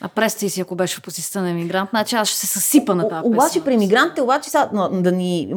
а 0.02 0.08
представи 0.08 0.50
си, 0.50 0.62
ако 0.62 0.76
беше 0.76 0.98
в 0.98 1.02
позицията 1.02 1.42
на 1.42 1.50
емигрант, 1.50 1.90
значи 1.90 2.16
аз 2.16 2.28
ще 2.28 2.38
се 2.38 2.48
съсипа 2.48 2.96
на 2.96 3.10
тази 3.10 3.28
Обаче 3.28 3.64
при 3.64 3.74
емигрантите, 3.74 4.22
обаче 4.22 4.50
са, 4.50 4.70
да 4.92 5.12
ни, 5.12 5.54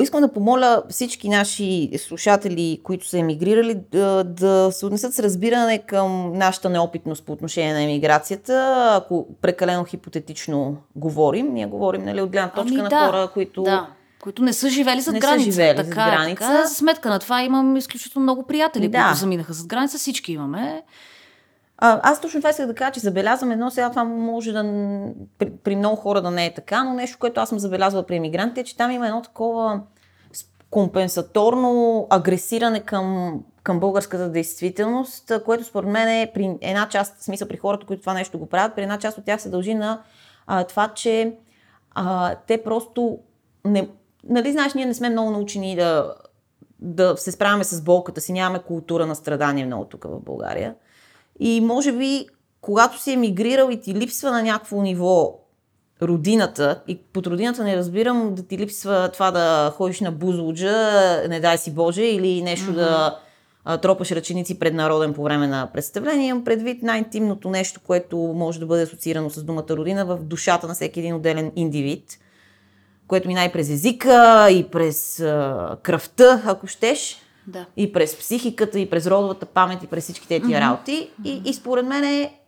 искам 0.00 0.20
да 0.20 0.32
помоля 0.32 0.82
всички 0.90 1.28
наши 1.28 1.90
слушатели, 1.98 2.80
които 2.84 3.08
са 3.08 3.18
емигрирали, 3.18 3.80
да, 3.92 4.24
да 4.24 4.68
се 4.72 4.86
отнесат 4.86 5.14
с 5.14 5.18
разбиране 5.18 5.78
към 5.78 6.32
нашата 6.32 6.70
неопитност 6.70 7.24
по 7.24 7.32
отношение 7.32 7.72
на 7.72 7.82
емиграцията. 7.82 8.88
Ако 9.02 9.26
прекалено 9.42 9.84
хипотетично 9.84 10.76
говорим, 10.96 11.52
ние 11.52 11.66
говорим 11.66 12.04
нали, 12.04 12.20
от 12.20 12.30
гледна 12.30 12.50
точка 12.50 12.74
ами, 12.74 12.82
на 12.82 12.88
да, 12.88 13.06
хора, 13.06 13.30
които... 13.34 13.62
Да 13.62 13.86
които 14.24 14.42
не 14.42 14.52
са 14.52 14.68
живели 14.68 15.00
зад 15.00 15.14
не 15.14 15.20
граница. 15.20 15.44
Са 15.44 15.52
живели 15.52 15.76
така, 15.76 15.86
зад 15.86 15.94
граница. 15.94 16.40
Така, 16.40 16.66
за 16.66 16.74
сметка 16.74 17.08
на 17.08 17.18
това 17.18 17.42
имам 17.42 17.76
изключително 17.76 18.22
много 18.22 18.42
приятели, 18.42 18.88
да. 18.88 19.02
които 19.02 19.18
заминаха 19.18 19.52
зад 19.52 19.66
граница. 19.66 19.98
Всички 19.98 20.32
имаме. 20.32 20.82
А, 21.78 22.00
аз 22.02 22.20
точно 22.20 22.40
това 22.40 22.50
исках 22.50 22.66
да 22.66 22.74
кажа, 22.74 22.92
че 22.92 23.00
забелязвам 23.00 23.50
едно, 23.50 23.70
сега 23.70 23.90
това 23.90 24.04
може 24.04 24.52
да 24.52 24.62
при, 25.38 25.50
при 25.50 25.76
много 25.76 25.96
хора 25.96 26.22
да 26.22 26.30
не 26.30 26.46
е 26.46 26.54
така, 26.54 26.84
но 26.84 26.94
нещо, 26.94 27.18
което 27.18 27.40
аз 27.40 27.48
съм 27.48 27.58
забелязвала 27.58 28.06
при 28.06 28.16
емигрантите 28.16 28.60
е, 28.60 28.64
че 28.64 28.76
там 28.76 28.90
има 28.90 29.06
едно 29.06 29.22
такова 29.22 29.80
компенсаторно 30.70 32.06
агресиране 32.10 32.80
към, 32.80 33.40
към 33.62 33.80
българската 33.80 34.30
действителност, 34.30 35.32
което 35.44 35.64
според 35.64 35.90
мен 35.90 36.08
е 36.08 36.30
при 36.34 36.56
една 36.60 36.88
част, 36.88 37.16
в 37.16 37.24
смисъл 37.24 37.48
при 37.48 37.56
хората, 37.56 37.86
които 37.86 38.00
това 38.00 38.14
нещо 38.14 38.38
го 38.38 38.46
правят, 38.46 38.74
при 38.74 38.82
една 38.82 38.98
част 38.98 39.18
от 39.18 39.24
тях 39.24 39.42
се 39.42 39.50
дължи 39.50 39.74
на 39.74 40.02
а, 40.46 40.64
това, 40.64 40.88
че 40.88 41.36
а, 41.90 42.34
те 42.46 42.62
просто 42.62 43.18
не, 43.64 43.88
нали 44.28 44.52
знаеш, 44.52 44.74
ние 44.74 44.86
не 44.86 44.94
сме 44.94 45.10
много 45.10 45.30
научени 45.30 45.76
да, 45.76 46.14
да 46.78 47.16
се 47.16 47.32
справяме 47.32 47.64
с 47.64 47.82
болката 47.82 48.20
си, 48.20 48.32
нямаме 48.32 48.62
култура 48.62 49.06
на 49.06 49.14
страдание 49.14 49.66
много 49.66 49.84
тук 49.84 50.04
в 50.04 50.20
България. 50.20 50.74
И 51.40 51.60
може 51.60 51.92
би, 51.92 52.26
когато 52.60 53.02
си 53.02 53.12
емигрирал 53.12 53.70
и 53.70 53.80
ти 53.80 53.94
липсва 53.94 54.30
на 54.30 54.42
някакво 54.42 54.82
ниво 54.82 55.40
родината, 56.02 56.82
и 56.88 56.98
под 57.12 57.26
родината 57.26 57.64
не 57.64 57.76
разбирам 57.76 58.34
да 58.34 58.42
ти 58.42 58.58
липсва 58.58 59.10
това 59.12 59.30
да 59.30 59.72
ходиш 59.76 60.00
на 60.00 60.12
бузлуджа, 60.12 60.72
не 61.28 61.40
дай 61.40 61.58
си 61.58 61.74
Боже, 61.74 62.02
или 62.02 62.42
нещо 62.42 62.70
mm-hmm. 62.70 62.74
да 62.74 63.18
а, 63.64 63.78
тропаш 63.78 64.10
ръченици 64.10 64.58
пред 64.58 64.74
народен 64.74 65.14
по 65.14 65.22
време 65.22 65.46
на 65.46 65.70
представление. 65.72 66.28
Имам 66.28 66.44
предвид 66.44 66.82
най-интимното 66.82 67.50
нещо, 67.50 67.80
което 67.86 68.16
може 68.16 68.60
да 68.60 68.66
бъде 68.66 68.82
асоциирано 68.82 69.30
с 69.30 69.42
думата 69.42 69.66
родина 69.70 70.04
в 70.04 70.18
душата 70.22 70.66
на 70.66 70.74
всеки 70.74 71.00
един 71.00 71.14
отделен 71.14 71.52
индивид, 71.56 72.18
което 73.08 73.28
минае 73.28 73.52
през 73.52 73.70
езика 73.70 74.48
и 74.50 74.68
през 74.68 75.20
а, 75.20 75.76
кръвта, 75.82 76.42
ако 76.46 76.66
щеш. 76.66 77.16
Да. 77.46 77.66
И 77.76 77.92
през 77.92 78.18
психиката, 78.18 78.78
и 78.78 78.90
през 78.90 79.06
родовата 79.06 79.46
памет, 79.46 79.82
и 79.82 79.86
през 79.86 80.04
всички 80.04 80.28
тези 80.28 80.44
mm-hmm. 80.44 80.60
работи. 80.60 81.10
И, 81.24 81.42
и 81.44 81.54
според 81.54 81.86
мен 81.86 82.04
е, 82.04 82.40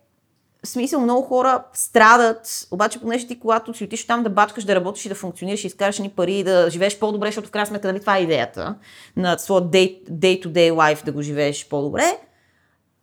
смисъл 0.65 1.01
много 1.01 1.21
хора 1.21 1.63
страдат, 1.73 2.67
обаче 2.71 2.99
понеже 2.99 3.27
ти 3.27 3.39
когато 3.39 3.73
си 3.73 3.83
отиш 3.83 4.07
там 4.07 4.23
да 4.23 4.29
бачкаш, 4.29 4.63
да 4.63 4.75
работиш 4.75 5.05
и 5.05 5.09
да 5.09 5.15
функционираш 5.15 5.63
и 5.63 5.67
изкараш 5.67 5.99
ни 5.99 6.09
пари 6.09 6.33
и 6.33 6.43
да 6.43 6.69
живееш 6.69 6.99
по-добре, 6.99 7.27
защото 7.27 7.47
в 7.47 7.51
крайна 7.51 7.67
сметка 7.67 7.87
нали, 7.87 7.99
това 7.99 8.17
е 8.17 8.21
идеята 8.21 8.75
на 9.15 9.37
своя 9.37 9.61
day, 9.61 10.09
day-to-day 10.09 10.71
life 10.71 11.05
да 11.05 11.11
го 11.11 11.21
живееш 11.21 11.67
по-добре, 11.67 12.19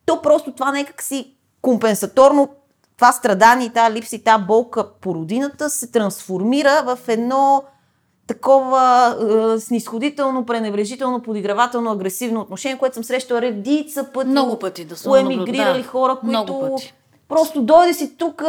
то 0.06 0.22
просто 0.22 0.52
това 0.52 0.72
някак 0.72 1.02
си 1.02 1.34
компенсаторно 1.62 2.48
това 2.96 3.12
страдание, 3.12 3.72
тази 3.72 3.94
липса 3.94 4.16
и 4.16 4.24
тази 4.24 4.44
болка 4.44 4.92
по 5.00 5.14
родината 5.14 5.70
се 5.70 5.90
трансформира 5.90 6.82
в 6.86 6.98
едно 7.08 7.64
такова 8.26 9.16
е, 9.54 9.60
снисходително, 9.60 10.46
пренебрежително, 10.46 11.22
подигравателно, 11.22 11.90
агресивно 11.90 12.40
отношение, 12.40 12.78
което 12.78 12.94
съм 12.94 13.04
срещала 13.04 13.40
редица 13.40 14.12
пъти. 14.12 14.28
Много 14.28 14.58
пъти 14.58 14.84
да 14.84 14.96
съм 14.96 15.14
емигрирали 15.14 15.82
да. 15.82 15.88
хора, 15.88 16.12
които 16.20 16.26
Много 16.26 16.60
пъти. 16.60 16.94
Просто 17.28 17.62
дойде 17.62 17.94
си 17.94 18.16
тук 18.16 18.42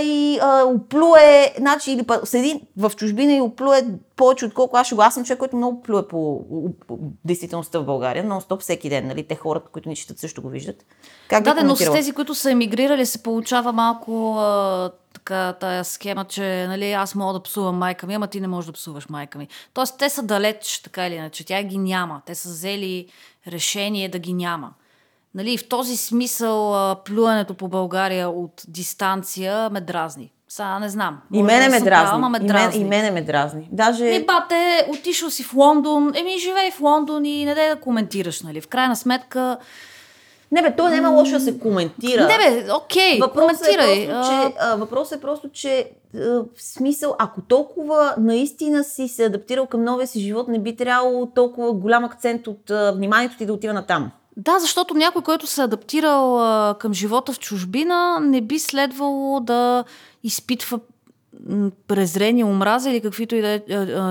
и 0.00 0.38
а, 0.42 0.64
оплюе, 0.64 1.54
значи, 1.58 1.92
или 1.92 2.04
седи 2.24 2.60
в 2.76 2.92
чужбина 2.96 3.32
и 3.32 3.40
оплюе 3.40 3.86
повече, 4.16 4.46
отколко 4.46 4.76
аз 4.76 4.86
ще 4.86 4.94
го. 4.94 5.02
Аз 5.02 5.14
съм 5.14 5.24
човек, 5.24 5.38
който 5.38 5.56
много 5.56 5.82
плюе 5.82 6.08
по, 6.08 6.44
по 6.86 6.98
действителността 7.24 7.78
в 7.78 7.84
България, 7.84 8.24
но 8.24 8.40
стоп 8.40 8.60
всеки 8.60 8.88
ден, 8.88 9.06
нали? 9.06 9.26
Те 9.26 9.34
хората, 9.34 9.68
които 9.72 9.88
ни 9.88 9.96
четат, 9.96 10.18
също 10.18 10.42
го 10.42 10.48
виждат. 10.48 10.84
Как 11.28 11.44
да, 11.44 11.54
да, 11.54 11.64
но 11.64 11.76
с 11.76 11.92
тези, 11.92 12.12
които 12.12 12.34
са 12.34 12.50
емигрирали, 12.50 13.06
се 13.06 13.22
получава 13.22 13.72
малко 13.72 14.34
а, 14.38 14.90
така 15.12 15.52
тая 15.60 15.84
схема, 15.84 16.24
че 16.24 16.66
нали, 16.68 16.92
аз 16.92 17.14
мога 17.14 17.32
да 17.32 17.42
псувам 17.42 17.76
майка 17.76 18.06
ми, 18.06 18.14
ама 18.14 18.26
ти 18.26 18.40
не 18.40 18.48
можеш 18.48 18.66
да 18.66 18.72
псуваш 18.72 19.08
майка 19.08 19.38
ми. 19.38 19.48
Тоест, 19.74 19.98
те 19.98 20.08
са 20.08 20.22
далеч, 20.22 20.80
така 20.84 21.06
или 21.06 21.14
иначе. 21.14 21.46
Тя 21.46 21.62
ги 21.62 21.78
няма. 21.78 22.22
Те 22.26 22.34
са 22.34 22.48
взели 22.48 23.06
решение 23.46 24.08
да 24.08 24.18
ги 24.18 24.32
няма. 24.32 24.70
Нали, 25.34 25.58
в 25.58 25.68
този 25.68 25.96
смисъл 25.96 26.94
плюването 27.04 27.54
по 27.54 27.68
България 27.68 28.28
от 28.28 28.62
дистанция 28.68 29.70
ме 29.70 29.80
дразни. 29.80 30.32
Сега 30.48 30.78
не 30.78 30.88
знам. 30.88 31.20
И 31.32 31.42
мене 31.42 31.68
ме 31.68 31.80
дразни. 31.80 32.20
Права, 32.20 32.28
ме. 32.28 32.38
И, 32.42 32.52
мен, 32.52 32.72
и 32.74 32.84
мене 32.84 33.10
ме 33.10 33.22
дразни. 33.22 33.68
Даже... 33.72 34.04
Ми, 34.04 34.24
бате, 34.24 34.86
отишъл 34.90 35.30
си 35.30 35.42
в 35.42 35.54
Лондон, 35.54 36.12
еми 36.14 36.38
живей 36.38 36.70
в 36.70 36.80
Лондон 36.80 37.24
и 37.24 37.44
не 37.44 37.54
дай 37.54 37.68
да 37.68 37.80
коментираш, 37.80 38.42
нали? 38.42 38.60
В 38.60 38.68
крайна 38.68 38.96
сметка, 38.96 39.58
не 40.52 40.62
бе, 40.62 40.76
то 40.76 40.88
няма 40.88 41.08
лошо 41.08 41.32
да 41.32 41.40
се 41.40 41.58
коментира. 41.58 42.26
Не 42.26 42.38
бе, 42.38 42.72
окей, 42.72 43.18
въпросът 43.20 43.58
коментирай. 43.58 44.02
Е 44.02 44.08
просто, 44.08 44.30
че, 44.30 44.54
а, 44.60 44.76
въпросът 44.76 45.18
е 45.18 45.20
просто, 45.20 45.48
че 45.48 45.90
а, 46.14 46.18
в 46.18 46.46
смисъл, 46.58 47.14
ако 47.18 47.40
толкова 47.40 48.14
наистина 48.18 48.84
си 48.84 49.08
се 49.08 49.24
адаптирал 49.24 49.66
към 49.66 49.84
новия 49.84 50.06
си 50.06 50.20
живот, 50.20 50.48
не 50.48 50.58
би 50.58 50.76
трябвало 50.76 51.26
толкова 51.26 51.72
голям 51.72 52.04
акцент 52.04 52.46
от 52.46 52.70
а, 52.70 52.92
вниманието 52.92 53.36
ти 53.36 53.46
да 53.46 53.52
отива 53.52 53.74
на 53.74 53.86
там. 53.86 54.10
Да, 54.38 54.58
защото 54.58 54.94
някой, 54.94 55.22
който 55.22 55.46
се 55.46 55.60
е 55.60 55.64
адаптирал 55.64 56.40
а, 56.40 56.74
към 56.78 56.94
живота 56.94 57.32
в 57.32 57.38
чужбина, 57.38 58.20
не 58.20 58.40
би 58.40 58.58
следвало 58.58 59.40
да 59.40 59.84
изпитва 60.24 60.80
презрение, 61.88 62.44
омраза 62.44 62.90
или 62.90 63.00
каквито 63.00 63.34
и 63.34 63.40
да 63.40 63.48
е 63.48 63.60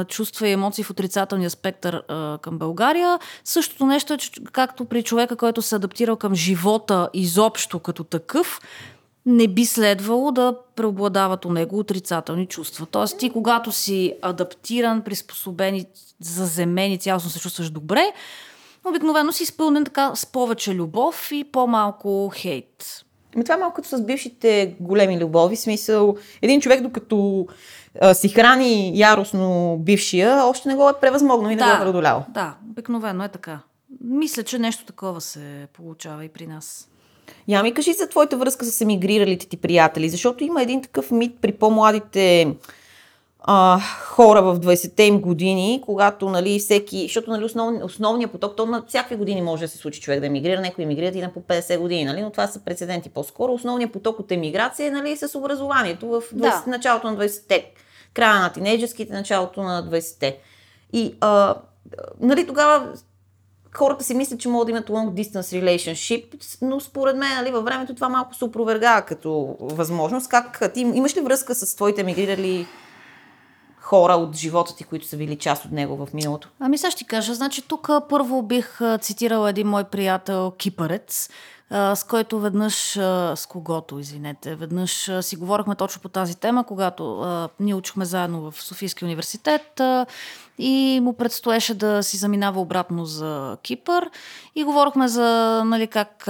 чувства 0.05 0.47
и 0.47 0.51
емоции 0.51 0.83
в 0.83 0.89
отрицателния 0.89 1.49
спектър 1.49 2.03
а, 2.07 2.37
към 2.41 2.57
България. 2.57 3.19
Същото 3.43 3.85
нещо 3.85 4.13
е, 4.13 4.17
както 4.51 4.85
при 4.85 5.03
човека, 5.03 5.35
който 5.35 5.61
се 5.61 5.75
е 5.75 5.77
адаптирал 5.77 6.15
към 6.15 6.35
живота 6.35 7.09
изобщо 7.13 7.79
като 7.79 8.03
такъв, 8.03 8.59
не 9.25 9.47
би 9.47 9.65
следвало 9.65 10.31
да 10.31 10.55
преобладават 10.75 11.45
у 11.45 11.51
него 11.51 11.79
отрицателни 11.79 12.45
чувства. 12.45 12.85
Тоест 12.85 13.17
ти, 13.17 13.29
когато 13.29 13.71
си 13.71 14.13
адаптиран, 14.21 15.01
приспособен 15.01 15.75
и 15.75 15.85
заземен 16.19 16.91
и 16.91 16.97
цялостно 16.97 17.31
се 17.31 17.39
чувстваш 17.39 17.69
добре, 17.69 18.13
обикновено 18.85 19.31
си 19.31 19.43
изпълнен 19.43 19.85
така 19.85 20.11
с 20.15 20.25
повече 20.25 20.75
любов 20.75 21.31
и 21.31 21.43
по-малко 21.43 22.31
хейт. 22.35 23.03
Ами 23.35 23.43
това 23.43 23.55
е 23.55 23.57
малко 23.57 23.75
като 23.75 23.97
с 23.97 24.01
бившите 24.01 24.75
големи 24.79 25.19
любови. 25.19 25.55
Смисъл, 25.55 26.15
един 26.41 26.61
човек 26.61 26.81
докато 26.81 27.47
а, 28.01 28.13
си 28.13 28.29
храни 28.29 28.99
яростно 28.99 29.77
бившия, 29.79 30.45
още 30.45 30.69
не 30.69 30.75
го 30.75 30.89
е 30.89 30.99
превъзмогнал 31.01 31.51
и 31.51 31.55
да, 31.55 31.65
не 31.65 31.71
го 31.71 31.77
е 31.77 31.81
преодолял. 31.81 32.25
Да, 32.29 32.55
обикновено 32.69 33.23
е 33.23 33.29
така. 33.29 33.59
Мисля, 34.01 34.43
че 34.43 34.59
нещо 34.59 34.85
такова 34.85 35.21
се 35.21 35.67
получава 35.73 36.25
и 36.25 36.29
при 36.29 36.47
нас. 36.47 36.89
Я 37.47 37.63
ми 37.63 37.73
кажи 37.73 37.93
за 37.93 38.09
твоята 38.09 38.37
връзка 38.37 38.65
с 38.65 38.81
емигриралите 38.81 39.47
ти 39.47 39.57
приятели, 39.57 40.09
защото 40.09 40.43
има 40.43 40.61
един 40.61 40.81
такъв 40.81 41.11
мит 41.11 41.37
при 41.41 41.51
по-младите 41.51 42.55
а, 43.49 43.79
хора 44.01 44.41
в 44.41 44.59
20-те 44.59 45.03
им 45.03 45.21
години, 45.21 45.81
когато 45.85 46.29
нали, 46.29 46.59
всеки, 46.59 47.03
защото 47.03 47.31
нали, 47.31 47.43
основ, 47.43 47.83
основният 47.83 48.31
поток, 48.31 48.55
то 48.55 48.65
на 48.65 48.83
всякакви 48.87 49.15
години 49.15 49.41
може 49.41 49.61
да 49.61 49.67
се 49.67 49.77
случи 49.77 50.01
човек 50.01 50.19
да 50.19 50.25
емигрира, 50.25 50.61
някой 50.61 50.83
емигрират 50.83 51.15
и 51.15 51.21
на 51.21 51.33
по 51.33 51.41
50 51.41 51.77
години, 51.77 52.05
нали, 52.05 52.21
но 52.21 52.31
това 52.31 52.47
са 52.47 52.59
прецеденти 52.59 53.09
по-скоро. 53.09 53.53
Основният 53.53 53.93
поток 53.93 54.19
от 54.19 54.31
емиграция 54.31 54.87
е 54.87 54.91
нали, 54.91 55.17
с 55.17 55.37
образованието 55.37 56.07
в 56.07 56.21
20, 56.21 56.39
да. 56.39 56.63
началото 56.67 57.11
на 57.11 57.17
20-те, 57.17 57.71
края 58.13 58.41
на 58.41 58.53
тинейджерските, 58.53 59.13
началото 59.13 59.63
на 59.63 59.89
20-те. 59.89 60.37
И 60.93 61.15
а, 61.21 61.55
нали, 62.21 62.47
тогава 62.47 62.93
хората 63.75 64.03
си 64.03 64.13
мислят, 64.13 64.39
че 64.39 64.49
могат 64.49 64.65
да 64.65 64.71
имат 64.71 64.87
long 64.87 65.23
distance 65.23 65.63
relationship, 65.63 66.57
но 66.61 66.79
според 66.79 67.17
мен 67.17 67.35
нали, 67.35 67.51
във 67.51 67.65
времето 67.65 67.95
това 67.95 68.09
малко 68.09 68.35
се 68.35 68.45
опровергава 68.45 69.01
като 69.01 69.57
възможност. 69.59 70.29
Как 70.29 70.73
ти 70.73 70.79
имаш 70.79 71.17
ли 71.17 71.21
връзка 71.21 71.55
с 71.55 71.75
твоите 71.75 72.01
емигрирали 72.01 72.67
хора 73.87 74.13
от 74.13 74.35
живота 74.35 74.75
ти, 74.75 74.83
които 74.83 75.07
са 75.07 75.17
били 75.17 75.37
част 75.37 75.65
от 75.65 75.71
него 75.71 76.05
в 76.05 76.13
миналото? 76.13 76.49
Ами 76.59 76.77
сега 76.77 76.91
ще 76.91 77.03
кажа. 77.03 77.33
Значи 77.33 77.61
тук 77.61 77.89
първо 78.09 78.41
бих 78.41 78.79
цитирала 79.01 79.49
един 79.49 79.67
мой 79.67 79.83
приятел 79.83 80.51
Кипарец, 80.51 81.29
с 81.71 82.05
който 82.09 82.39
веднъж, 82.39 82.91
с 83.35 83.47
когото, 83.49 83.99
извинете, 83.99 84.55
веднъж 84.55 85.11
си 85.21 85.35
говорихме 85.35 85.75
точно 85.75 86.01
по 86.01 86.09
тази 86.09 86.37
тема, 86.37 86.63
когато 86.63 87.25
ние 87.59 87.75
учихме 87.75 88.05
заедно 88.05 88.51
в 88.51 88.61
Софийския 88.61 89.05
университет 89.05 89.81
и 90.57 90.99
му 91.03 91.13
предстоеше 91.13 91.73
да 91.73 92.03
си 92.03 92.17
заминава 92.17 92.61
обратно 92.61 93.05
за 93.05 93.57
Кипър 93.61 94.09
и 94.55 94.63
говорихме 94.63 95.07
за 95.07 95.61
нали, 95.65 95.87
как, 95.87 96.23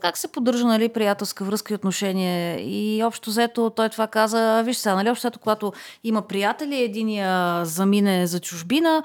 как 0.00 0.18
се 0.18 0.28
поддържа 0.32 0.66
нали, 0.66 0.88
приятелска 0.88 1.44
връзка 1.44 1.74
и 1.74 1.76
отношение 1.76 2.60
и 2.60 3.04
общо 3.04 3.30
взето 3.30 3.70
той 3.70 3.88
това 3.88 4.06
каза, 4.06 4.62
виж 4.64 4.76
сега, 4.76 4.94
нали, 4.94 5.10
общо 5.10 5.26
взето, 5.26 5.38
когато 5.38 5.72
има 6.04 6.22
приятели, 6.22 6.82
единия 6.82 7.64
замине 7.64 8.26
за 8.26 8.40
чужбина, 8.40 9.02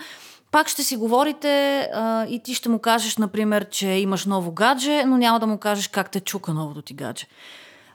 пак 0.51 0.67
ще 0.67 0.83
си 0.83 0.97
говорите 0.97 1.79
а, 1.93 2.25
и 2.25 2.39
ти 2.43 2.53
ще 2.53 2.69
му 2.69 2.79
кажеш, 2.79 3.17
например, 3.17 3.69
че 3.69 3.87
имаш 3.87 4.25
ново 4.25 4.51
гадже, 4.51 5.03
но 5.05 5.17
няма 5.17 5.39
да 5.39 5.47
му 5.47 5.57
кажеш 5.57 5.87
как 5.87 6.11
те 6.11 6.19
чука 6.19 6.53
новото 6.53 6.81
ти 6.81 6.93
гадже. 6.93 7.25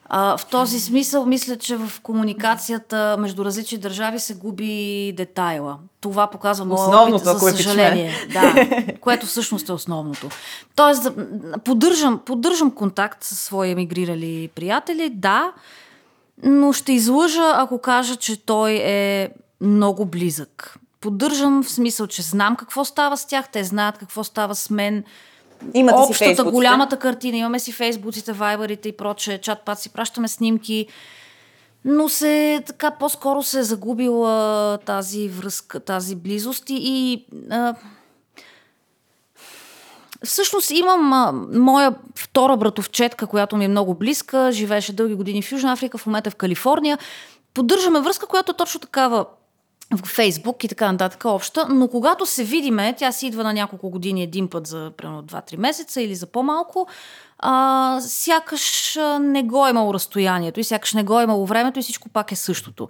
А, 0.05 0.37
в 0.37 0.47
този 0.47 0.81
смисъл, 0.81 1.27
мисля, 1.27 1.57
че 1.57 1.77
в 1.77 1.93
комуникацията 2.03 3.17
между 3.19 3.45
различни 3.45 3.79
държави 3.79 4.19
се 4.19 4.35
губи 4.35 5.12
детайла. 5.17 5.79
Това 6.01 6.27
показва 6.27 6.65
моят 6.65 6.81
основното, 6.81 7.31
опит, 7.31 7.41
за 7.41 7.51
съжаление. 7.51 8.12
Да, 8.33 8.67
което 9.01 9.27
всъщност 9.27 9.69
е 9.69 9.73
основното. 9.73 10.29
Тоест, 10.77 11.09
поддържам, 11.65 12.21
поддържам 12.27 12.71
контакт 12.71 13.25
с 13.25 13.35
свои 13.35 13.71
емигрирали 13.71 14.51
приятели, 14.55 15.11
да, 15.11 15.53
но 16.43 16.73
ще 16.73 16.93
излъжа, 16.93 17.53
ако 17.57 17.79
кажа, 17.79 18.17
че 18.17 18.47
той 18.47 18.73
е 18.73 19.29
много 19.61 20.07
близък 20.07 20.79
поддържам 21.03 21.62
в 21.62 21.71
смисъл, 21.71 22.07
че 22.07 22.23
знам 22.23 22.57
какво 22.57 22.85
става 22.85 23.17
с 23.17 23.27
тях, 23.27 23.49
те 23.49 23.65
знаят 23.65 23.99
какво 23.99 24.25
става 24.25 24.55
с 24.55 24.71
мен. 24.71 25.05
Имате 25.75 25.98
Общата, 25.98 26.42
си 26.42 26.51
голямата 26.51 26.96
картина, 26.96 27.37
имаме 27.37 27.59
си 27.59 27.72
фейсбуците, 27.72 28.33
вайберите 28.33 28.88
и 28.88 28.96
проче, 28.96 29.40
чат-пат 29.42 29.75
си 29.75 29.88
пращаме 29.90 30.29
снимки. 30.29 30.87
Но 31.85 32.09
се 32.09 32.62
така 32.66 32.90
по-скоро 32.90 33.42
се 33.42 33.59
е 33.59 33.62
загубила 33.62 34.79
тази 34.79 35.29
връзка, 35.29 35.81
тази 35.81 36.16
близост 36.16 36.70
и, 36.70 36.79
и 36.81 37.27
а, 37.51 37.75
Всъщност 40.25 40.70
имам 40.70 41.12
а, 41.12 41.33
моя 41.59 41.94
втора 42.16 42.57
братовчетка, 42.57 43.27
която 43.27 43.57
ми 43.57 43.64
е 43.64 43.68
много 43.68 43.94
близка, 43.94 44.53
живееше 44.53 44.92
дълги 44.92 45.14
години 45.14 45.42
в 45.42 45.53
Южна 45.53 45.72
Африка, 45.72 45.98
в 45.98 46.07
момента 46.07 46.29
е 46.29 46.31
в 46.31 46.37
Калифорния. 46.37 46.98
Поддържаме 47.55 48.01
връзка, 48.01 48.27
която 48.27 48.53
е 48.53 48.57
точно 48.57 48.81
такава 48.81 49.27
в 49.93 50.07
Фейсбук 50.07 50.65
и 50.65 50.69
така 50.69 50.93
нататък 50.93 51.25
обща, 51.25 51.67
но 51.69 51.89
когато 51.89 52.27
се 52.27 52.45
видиме, 52.45 52.95
тя 52.99 53.13
си 53.13 53.27
идва 53.27 53.45
на 53.45 53.53
няколко 53.53 53.91
години 53.91 54.23
един 54.23 54.49
път 54.49 54.67
за 54.67 54.93
примерно 54.97 55.23
2-3 55.23 55.57
месеца 55.57 56.03
или 56.03 56.15
за 56.15 56.27
по-малко, 56.27 56.89
а, 57.39 58.01
сякаш 58.01 58.99
не 59.21 59.43
го 59.43 59.67
е 59.67 59.71
имало 59.71 59.95
разстоянието 59.95 60.61
и 60.61 60.65
сякаш 60.65 60.93
не 60.93 61.05
го 61.05 61.21
е 61.21 61.23
имало 61.23 61.47
времето 61.47 61.79
и 61.79 61.83
всичко 61.83 62.09
пак 62.09 62.33
е 62.33 62.37
същото. 62.37 62.89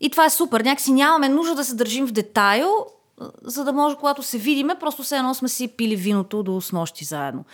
И 0.00 0.10
това 0.10 0.24
е 0.24 0.30
супер. 0.30 0.60
Някакси 0.60 0.92
нямаме 0.92 1.28
нужда 1.28 1.54
да 1.54 1.64
се 1.64 1.74
държим 1.74 2.06
в 2.06 2.12
детайл, 2.12 2.86
за 3.42 3.64
да 3.64 3.72
може, 3.72 3.96
когато 3.96 4.22
се 4.22 4.38
видиме, 4.38 4.74
просто 4.80 5.02
все 5.02 5.16
едно 5.16 5.34
сме 5.34 5.48
си 5.48 5.68
пили 5.68 5.96
виното 5.96 6.42
до 6.42 6.60
снощи 6.60 7.04
заедно. 7.04 7.44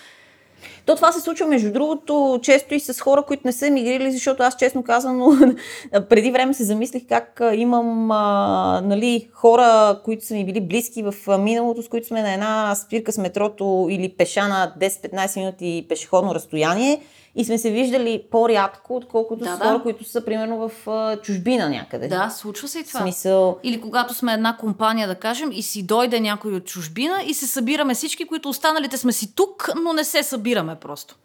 То 0.89 0.97
това 0.97 1.13
се 1.13 1.21
случва, 1.21 1.47
между 1.47 1.73
другото, 1.73 2.41
често 2.43 2.75
и 2.75 2.81
с 2.81 3.01
хора, 3.01 3.23
които 3.23 3.43
не 3.45 3.53
са 3.53 3.67
емигрирали, 3.67 4.13
защото 4.13 4.43
аз 4.43 4.57
честно 4.57 4.83
казано 4.83 5.31
преди 6.09 6.31
време 6.31 6.55
се 6.55 6.65
замислих 6.65 7.03
как 7.09 7.43
имам 7.55 8.11
а, 8.11 8.81
нали, 8.85 9.29
хора, 9.33 10.01
които 10.05 10.25
са 10.25 10.35
ми 10.35 10.45
били 10.45 10.61
близки 10.61 11.03
в 11.03 11.39
миналото, 11.39 11.83
с 11.83 11.89
които 11.89 12.07
сме 12.07 12.23
на 12.23 12.33
една 12.33 12.75
спирка 12.75 13.13
с 13.13 13.19
метрото 13.19 13.87
или 13.91 14.09
пеша 14.09 14.49
на 14.49 14.73
10-15 14.81 15.37
минути 15.37 15.87
пешеходно 15.89 16.35
разстояние 16.35 17.01
и 17.39 17.45
сме 17.45 17.59
се 17.59 17.71
виждали 17.71 18.23
по-рядко, 18.31 18.97
отколкото 18.97 19.45
Да, 19.45 19.55
с 19.55 19.59
да. 19.59 19.65
хора, 19.65 19.83
които 19.83 20.05
са 20.05 20.25
примерно 20.25 20.69
в 20.69 20.89
а, 20.91 21.17
чужбина 21.17 21.69
някъде. 21.69 22.09
Да, 22.09 22.31
случва 22.31 22.69
се 22.69 22.79
и 22.79 22.85
това. 22.85 23.01
Смисъл, 23.01 23.59
Или 23.63 23.81
когато 23.81 24.15
сме 24.15 24.33
една 24.33 24.57
компания, 24.57 25.09
да 25.09 25.15
кажем, 25.15 25.51
и 25.53 25.63
си 25.63 25.83
дойде 25.83 26.21
някой 26.21 26.53
от 26.53 26.65
чужбина 26.65 27.23
и 27.27 27.35
се 27.35 27.47
събираме 27.47 27.95
всички, 27.95 28.25
които 28.25 28.49
останалите 28.49 28.97
сме 28.97 29.13
си 29.13 29.35
тук, 29.35 29.71
но 29.83 29.93
не 29.93 30.05
се 30.05 30.23
събираме 30.23 30.77
просто. 30.79 31.17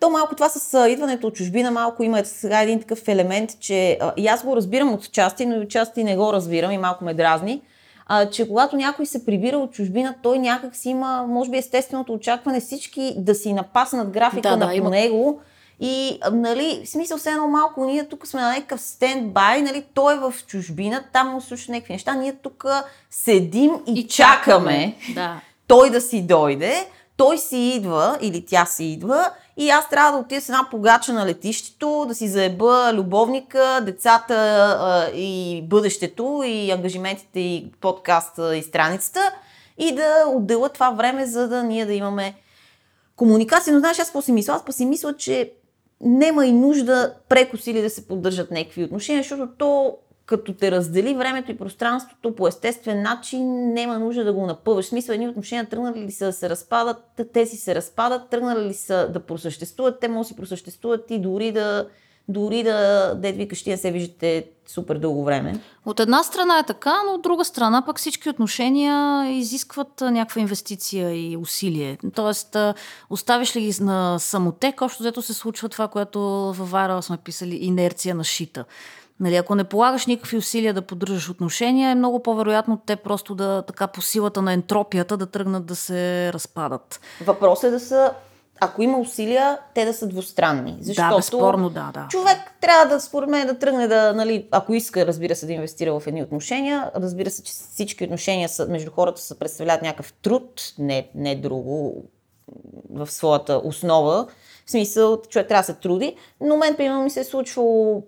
То 0.00 0.10
малко 0.10 0.34
това 0.34 0.48
с 0.48 0.88
идването 0.88 1.26
от 1.26 1.34
чужбина, 1.34 1.70
малко 1.70 2.02
има 2.02 2.24
сега 2.24 2.60
един 2.60 2.80
такъв 2.80 3.08
елемент, 3.08 3.60
че 3.60 3.98
а, 4.00 4.12
и 4.16 4.26
аз 4.26 4.44
го 4.44 4.56
разбирам 4.56 4.92
от 4.94 5.12
части, 5.12 5.46
но 5.46 5.54
и 5.54 5.58
от 5.58 5.68
части 5.70 6.04
не 6.04 6.16
го 6.16 6.32
разбирам 6.32 6.70
и 6.70 6.78
малко 6.78 7.04
ме 7.04 7.14
дразни, 7.14 7.62
а, 8.06 8.30
че 8.30 8.48
когато 8.48 8.76
някой 8.76 9.06
се 9.06 9.26
прибира 9.26 9.58
от 9.58 9.72
чужбина, 9.72 10.14
той 10.22 10.38
някак 10.38 10.76
си 10.76 10.88
има, 10.88 11.24
може 11.28 11.50
би, 11.50 11.56
естественото 11.58 12.12
очакване 12.12 12.60
всички 12.60 13.14
да 13.16 13.34
си 13.34 13.52
напаснат 13.52 14.10
графика 14.10 14.42
Да, 14.42 14.50
на 14.50 14.58
да, 14.58 14.66
по 14.66 14.72
има- 14.72 14.90
него. 14.90 15.40
И, 15.80 16.20
нали, 16.32 16.82
в 16.84 16.88
смисъл, 16.88 17.18
все 17.18 17.30
едно 17.30 17.48
малко, 17.48 17.84
ние 17.84 18.08
тук 18.08 18.26
сме 18.26 18.40
на 18.40 18.50
някакъв 18.50 18.80
стендбай, 18.80 19.62
нали, 19.62 19.84
той 19.94 20.14
е 20.14 20.18
в 20.18 20.34
чужбина, 20.46 21.04
там 21.12 21.28
му 21.28 21.40
слуша 21.40 21.72
някакви 21.72 21.92
неща, 21.92 22.14
ние 22.14 22.32
тук 22.32 22.64
седим 23.10 23.70
и, 23.86 24.00
И 24.00 24.06
чакаме 24.08 24.94
Да. 25.14 25.40
той 25.66 25.90
да 25.90 26.00
си 26.00 26.22
дойде, 26.22 26.86
той 27.16 27.38
си 27.38 27.58
идва 27.58 28.18
или 28.20 28.46
тя 28.46 28.66
си 28.66 28.84
идва 28.84 29.30
и 29.56 29.70
аз 29.70 29.88
трябва 29.88 30.12
да 30.12 30.18
отида 30.18 30.40
с 30.40 30.48
една 30.48 30.68
погача 30.70 31.12
на 31.12 31.26
летището, 31.26 32.04
да 32.08 32.14
си 32.14 32.28
заеба 32.28 32.92
любовника, 32.94 33.82
децата 33.86 34.34
а, 34.34 35.10
и 35.14 35.62
бъдещето 35.62 36.42
и 36.46 36.70
ангажиментите 36.70 37.40
и 37.40 37.72
подкаста 37.80 38.56
и 38.56 38.62
страницата 38.62 39.32
и 39.78 39.94
да 39.94 40.24
отделя 40.28 40.68
това 40.68 40.90
време, 40.90 41.26
за 41.26 41.48
да 41.48 41.62
ние 41.62 41.86
да 41.86 41.94
имаме 41.94 42.34
комуникация. 43.16 43.74
Но 43.74 43.80
знаеш, 43.80 43.98
аз 43.98 44.06
какво 44.06 44.22
си 44.22 44.32
мисля? 44.32 44.52
Аз 44.52 44.64
па 44.64 44.72
си 44.72 44.86
мисля, 44.86 45.16
че 45.16 45.52
няма 46.00 46.46
и 46.46 46.52
нужда 46.52 47.14
преко 47.28 47.56
сили 47.56 47.82
да 47.82 47.90
се 47.90 48.08
поддържат 48.08 48.50
някакви 48.50 48.84
отношения, 48.84 49.22
защото 49.22 49.48
то 49.58 49.96
като 50.26 50.52
те 50.52 50.70
раздели 50.70 51.14
времето 51.14 51.50
и 51.50 51.56
пространството 51.56 52.34
по 52.34 52.48
естествен 52.48 53.02
начин, 53.02 53.72
няма 53.72 53.98
нужда 53.98 54.24
да 54.24 54.32
го 54.32 54.46
напъваш. 54.46 54.86
Смисъл, 54.86 55.12
едни 55.12 55.28
отношения 55.28 55.68
тръгнали 55.68 56.00
ли 56.00 56.12
са 56.12 56.24
да 56.24 56.32
се 56.32 56.50
разпадат, 56.50 57.02
те 57.32 57.46
си 57.46 57.56
се 57.56 57.74
разпадат, 57.74 58.28
тръгнали 58.30 58.64
ли 58.64 58.74
са 58.74 59.08
да 59.12 59.20
просъществуват, 59.20 60.00
те 60.00 60.08
могат 60.08 60.24
да 60.24 60.28
си 60.28 60.36
просъществуват 60.36 61.10
и 61.10 61.18
дори 61.18 61.52
да, 61.52 61.86
дори 62.28 62.62
да, 62.62 63.14
дед 63.14 63.36
викаш, 63.36 63.62
ти 63.62 63.76
се 63.76 63.92
виждате 63.92 64.46
супер 64.66 64.98
дълго 64.98 65.24
време. 65.24 65.60
От 65.86 66.00
една 66.00 66.22
страна 66.22 66.58
е 66.58 66.66
така, 66.66 66.94
но 67.06 67.12
от 67.12 67.22
друга 67.22 67.44
страна 67.44 67.82
пък 67.86 67.98
всички 67.98 68.28
отношения 68.28 69.24
изискват 69.30 70.00
някаква 70.00 70.40
инвестиция 70.40 71.30
и 71.30 71.36
усилие. 71.36 71.98
Тоест, 72.14 72.56
оставиш 73.10 73.56
ли 73.56 73.60
ги 73.60 73.74
на 73.80 74.18
самотек, 74.18 74.82
общо 74.82 75.02
взето 75.02 75.22
се 75.22 75.34
случва 75.34 75.68
това, 75.68 75.88
което 75.88 76.20
във 76.20 76.70
Вайрал 76.70 77.02
сме 77.02 77.16
писали 77.16 77.56
инерция 77.56 78.14
на 78.14 78.24
шита. 78.24 78.64
Нали, 79.20 79.36
ако 79.36 79.54
не 79.54 79.64
полагаш 79.64 80.06
никакви 80.06 80.36
усилия 80.36 80.74
да 80.74 80.82
поддържаш 80.82 81.30
отношения, 81.30 81.90
е 81.90 81.94
много 81.94 82.22
по-вероятно 82.22 82.78
те 82.86 82.96
просто 82.96 83.34
да, 83.34 83.62
така 83.62 83.86
по 83.86 84.02
силата 84.02 84.42
на 84.42 84.52
ентропията, 84.52 85.16
да 85.16 85.26
тръгнат 85.26 85.66
да 85.66 85.76
се 85.76 86.32
разпадат. 86.32 87.00
Въпросът 87.26 87.64
е 87.64 87.70
да 87.70 87.80
са, 87.80 88.12
ако 88.60 88.82
има 88.82 88.98
усилия, 88.98 89.58
те 89.74 89.84
да 89.84 89.92
са 89.92 90.06
двустранни. 90.06 90.76
Защото 90.80 91.10
Да, 91.10 91.16
безспорно, 91.16 91.70
да, 91.70 91.90
да. 91.94 92.06
човек 92.10 92.38
трябва 92.60 92.94
да, 92.94 93.00
според 93.00 93.28
мен, 93.28 93.46
да 93.46 93.58
тръгне 93.58 93.88
да, 93.88 94.12
нали, 94.12 94.48
ако 94.50 94.74
иска, 94.74 95.06
разбира 95.06 95.36
се, 95.36 95.46
да 95.46 95.52
инвестира 95.52 96.00
в 96.00 96.06
едни 96.06 96.22
отношения, 96.22 96.90
разбира 96.96 97.30
се, 97.30 97.42
че 97.42 97.52
всички 97.52 98.04
отношения 98.04 98.48
са, 98.48 98.66
между 98.68 98.90
хората 98.90 99.20
са 99.20 99.38
представляват 99.38 99.82
някакъв 99.82 100.12
труд, 100.12 100.74
не, 100.78 101.08
не 101.14 101.36
друго 101.36 102.04
в 102.90 103.10
своята 103.10 103.60
основа. 103.64 104.26
В 104.66 104.70
смисъл, 104.70 105.22
човек 105.22 105.48
трябва 105.48 105.62
да 105.62 105.66
се 105.66 105.74
труди. 105.74 106.16
Но 106.40 106.56
мен, 106.56 106.76
примерно, 106.76 107.02
ми 107.02 107.10
се 107.10 107.20
е 107.20 107.24
случвало 107.24 108.02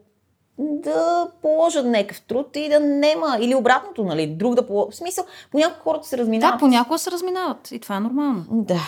да 0.59 1.29
положат 1.43 1.87
някакъв 1.87 2.21
труд 2.21 2.57
и 2.57 2.69
да 2.69 2.81
нема, 2.81 3.37
или 3.41 3.55
обратното, 3.55 4.05
нали, 4.05 4.27
друг 4.27 4.55
да 4.55 4.67
положи. 4.67 4.91
В 4.93 4.97
смисъл, 4.97 5.25
понякога 5.51 5.81
хората 5.83 6.09
се 6.09 6.19
разминават. 6.19 6.55
Да, 6.55 6.59
понякога 6.59 6.99
се 6.99 7.11
разминават 7.11 7.71
и 7.71 7.79
това 7.79 7.97
е 7.97 8.01
нормално. 8.01 8.45
Да. 8.51 8.81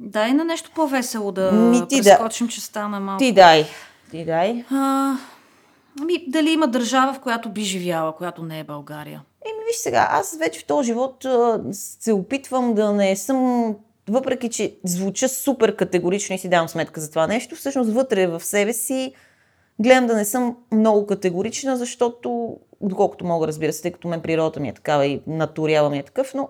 Дай 0.00 0.32
на 0.32 0.44
нещо 0.44 0.70
по-весело 0.74 1.32
да 1.32 1.52
Ми 1.52 1.88
ти 1.88 2.00
да. 2.00 2.02
прескочим, 2.02 2.48
че 2.48 2.60
стана 2.60 3.00
малко. 3.00 3.18
Ти 3.18 3.32
дай. 3.32 3.64
Ти 4.10 4.24
дай. 4.24 4.64
А, 4.70 5.14
ами, 6.00 6.24
дали 6.28 6.50
има 6.50 6.66
държава, 6.68 7.12
в 7.12 7.20
която 7.20 7.48
би 7.48 7.62
живяла, 7.62 8.16
която 8.16 8.42
не 8.42 8.60
е 8.60 8.64
България? 8.64 9.22
Еми, 9.46 9.64
виж 9.66 9.76
сега, 9.76 10.08
аз 10.10 10.36
вече 10.38 10.60
в 10.60 10.64
този 10.64 10.86
живот 10.86 11.24
а, 11.24 11.60
се 11.72 12.12
опитвам 12.12 12.74
да 12.74 12.92
не 12.92 13.16
съм, 13.16 13.74
въпреки 14.08 14.48
че 14.48 14.74
звуча 14.84 15.28
супер 15.28 15.76
категорично 15.76 16.34
и 16.34 16.38
си 16.38 16.48
давам 16.48 16.68
сметка 16.68 17.00
за 17.00 17.10
това 17.10 17.26
нещо, 17.26 17.56
всъщност 17.56 17.92
вътре 17.92 18.26
в 18.26 18.44
себе 18.44 18.72
си 18.72 19.12
гледам 19.82 20.06
да 20.06 20.16
не 20.16 20.24
съм 20.24 20.56
много 20.72 21.06
категорична, 21.06 21.76
защото, 21.76 22.56
доколкото 22.80 23.24
мога, 23.24 23.46
разбира 23.46 23.72
се, 23.72 23.82
тъй 23.82 23.90
като 23.90 24.08
мен 24.08 24.20
природата 24.20 24.60
ми 24.60 24.68
е 24.68 24.74
такава 24.74 25.06
и 25.06 25.22
натуряла 25.26 25.90
ми 25.90 25.98
е 25.98 26.02
такъв, 26.02 26.34
но 26.34 26.48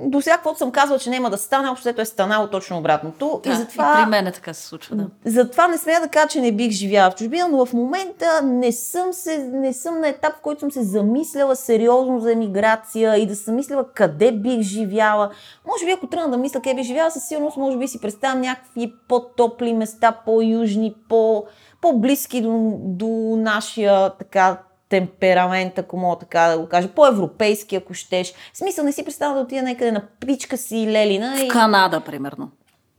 до 0.00 0.20
сега, 0.20 0.36
каквото 0.36 0.58
съм 0.58 0.70
казвала, 0.70 0.98
че 0.98 1.10
няма 1.10 1.30
да 1.30 1.36
стане, 1.36 1.68
общо 1.68 1.88
е 1.98 2.04
станало 2.04 2.46
точно 2.46 2.78
обратното. 2.78 3.40
Да, 3.44 3.50
и 3.50 3.54
затова... 3.54 3.92
и 3.92 4.04
при 4.04 4.10
мен 4.10 4.26
е 4.26 4.32
така 4.32 4.54
се 4.54 4.66
случва, 4.66 4.96
да. 4.96 5.06
Затова 5.24 5.68
не 5.68 5.78
смея 5.78 6.00
да 6.00 6.08
кажа, 6.08 6.28
че 6.28 6.40
не 6.40 6.52
бих 6.52 6.70
живяла 6.70 7.10
в 7.10 7.14
чужбина, 7.14 7.48
но 7.48 7.66
в 7.66 7.72
момента 7.72 8.40
не 8.42 8.72
съм, 8.72 9.12
се, 9.12 9.38
не 9.38 9.72
съм 9.72 10.00
на 10.00 10.08
етап, 10.08 10.32
в 10.36 10.40
който 10.40 10.60
съм 10.60 10.70
се 10.70 10.82
замисляла 10.82 11.56
сериозно 11.56 12.20
за 12.20 12.32
емиграция 12.32 13.16
и 13.16 13.26
да 13.26 13.36
съм 13.36 13.54
мислила 13.54 13.92
къде 13.94 14.32
бих 14.32 14.60
живяла. 14.60 15.30
Може 15.66 15.86
би 15.86 15.92
ако 15.92 16.06
тръгна 16.06 16.30
да 16.30 16.36
мисля 16.36 16.60
къде 16.60 16.74
бих 16.74 16.86
живяла, 16.86 17.10
със 17.10 17.28
сигурност 17.28 17.56
може 17.56 17.78
би 17.78 17.88
си 17.88 18.00
представям 18.00 18.40
някакви 18.40 18.94
по-топли 19.08 19.72
места, 19.72 20.12
по-южни, 20.24 20.94
по, 21.08 21.44
по-близки 21.80 22.42
до, 22.42 22.78
до 22.78 23.06
нашия 23.36 24.10
така 24.10 24.58
темперамент, 24.94 25.78
ако 25.78 25.96
мога 25.96 26.18
така 26.18 26.48
да 26.48 26.58
го 26.58 26.68
кажа, 26.68 26.88
по-европейски, 26.88 27.76
ако 27.76 27.94
щеш. 27.94 28.34
В 28.52 28.58
смисъл 28.58 28.84
не 28.84 28.92
си 28.92 29.04
представя 29.04 29.34
да 29.34 29.40
отида 29.40 29.62
някъде 29.62 29.92
на 29.92 30.02
пичка 30.26 30.56
си 30.56 30.86
Лелина 30.86 31.40
и 31.40 31.48
В 31.48 31.52
Канада, 31.52 32.00
примерно. 32.00 32.50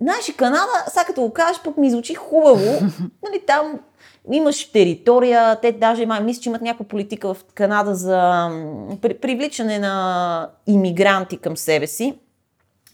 Знаеш, 0.02 0.34
Канада, 0.38 0.72
сега 0.88 1.06
като 1.06 1.22
го 1.22 1.34
кажеш, 1.34 1.62
пък 1.64 1.78
ми 1.78 1.92
звучи 1.92 2.14
хубаво. 2.14 2.72
нали, 3.24 3.42
там 3.48 3.80
имаш 4.32 4.72
територия, 4.72 5.56
те 5.62 5.72
даже 5.72 6.06
май, 6.06 6.24
мисля, 6.24 6.42
че 6.42 6.50
имат 6.50 6.62
някаква 6.62 6.86
политика 6.86 7.34
в 7.34 7.44
Канада 7.54 7.96
за 7.96 8.50
при, 9.02 9.14
привличане 9.14 9.80
на 9.80 10.50
иммигранти 10.68 11.38
към 11.38 11.58
себе 11.58 11.88
си, 11.88 12.16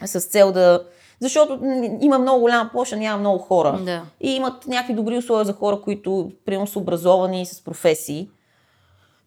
с 0.04 0.20
цел 0.20 0.52
да... 0.52 0.84
Защото 1.20 1.58
има 2.00 2.18
много 2.18 2.40
голяма 2.40 2.70
площа, 2.72 2.96
няма 2.96 3.18
много 3.18 3.38
хора. 3.38 3.80
Да. 3.84 4.02
И 4.20 4.30
имат 4.30 4.66
някакви 4.66 4.94
добри 4.94 5.16
условия 5.16 5.44
за 5.44 5.52
хора, 5.52 5.80
които 5.80 6.30
примерно 6.44 6.66
са 6.66 6.78
образовани 6.78 7.46
с 7.46 7.64
професии. 7.64 8.28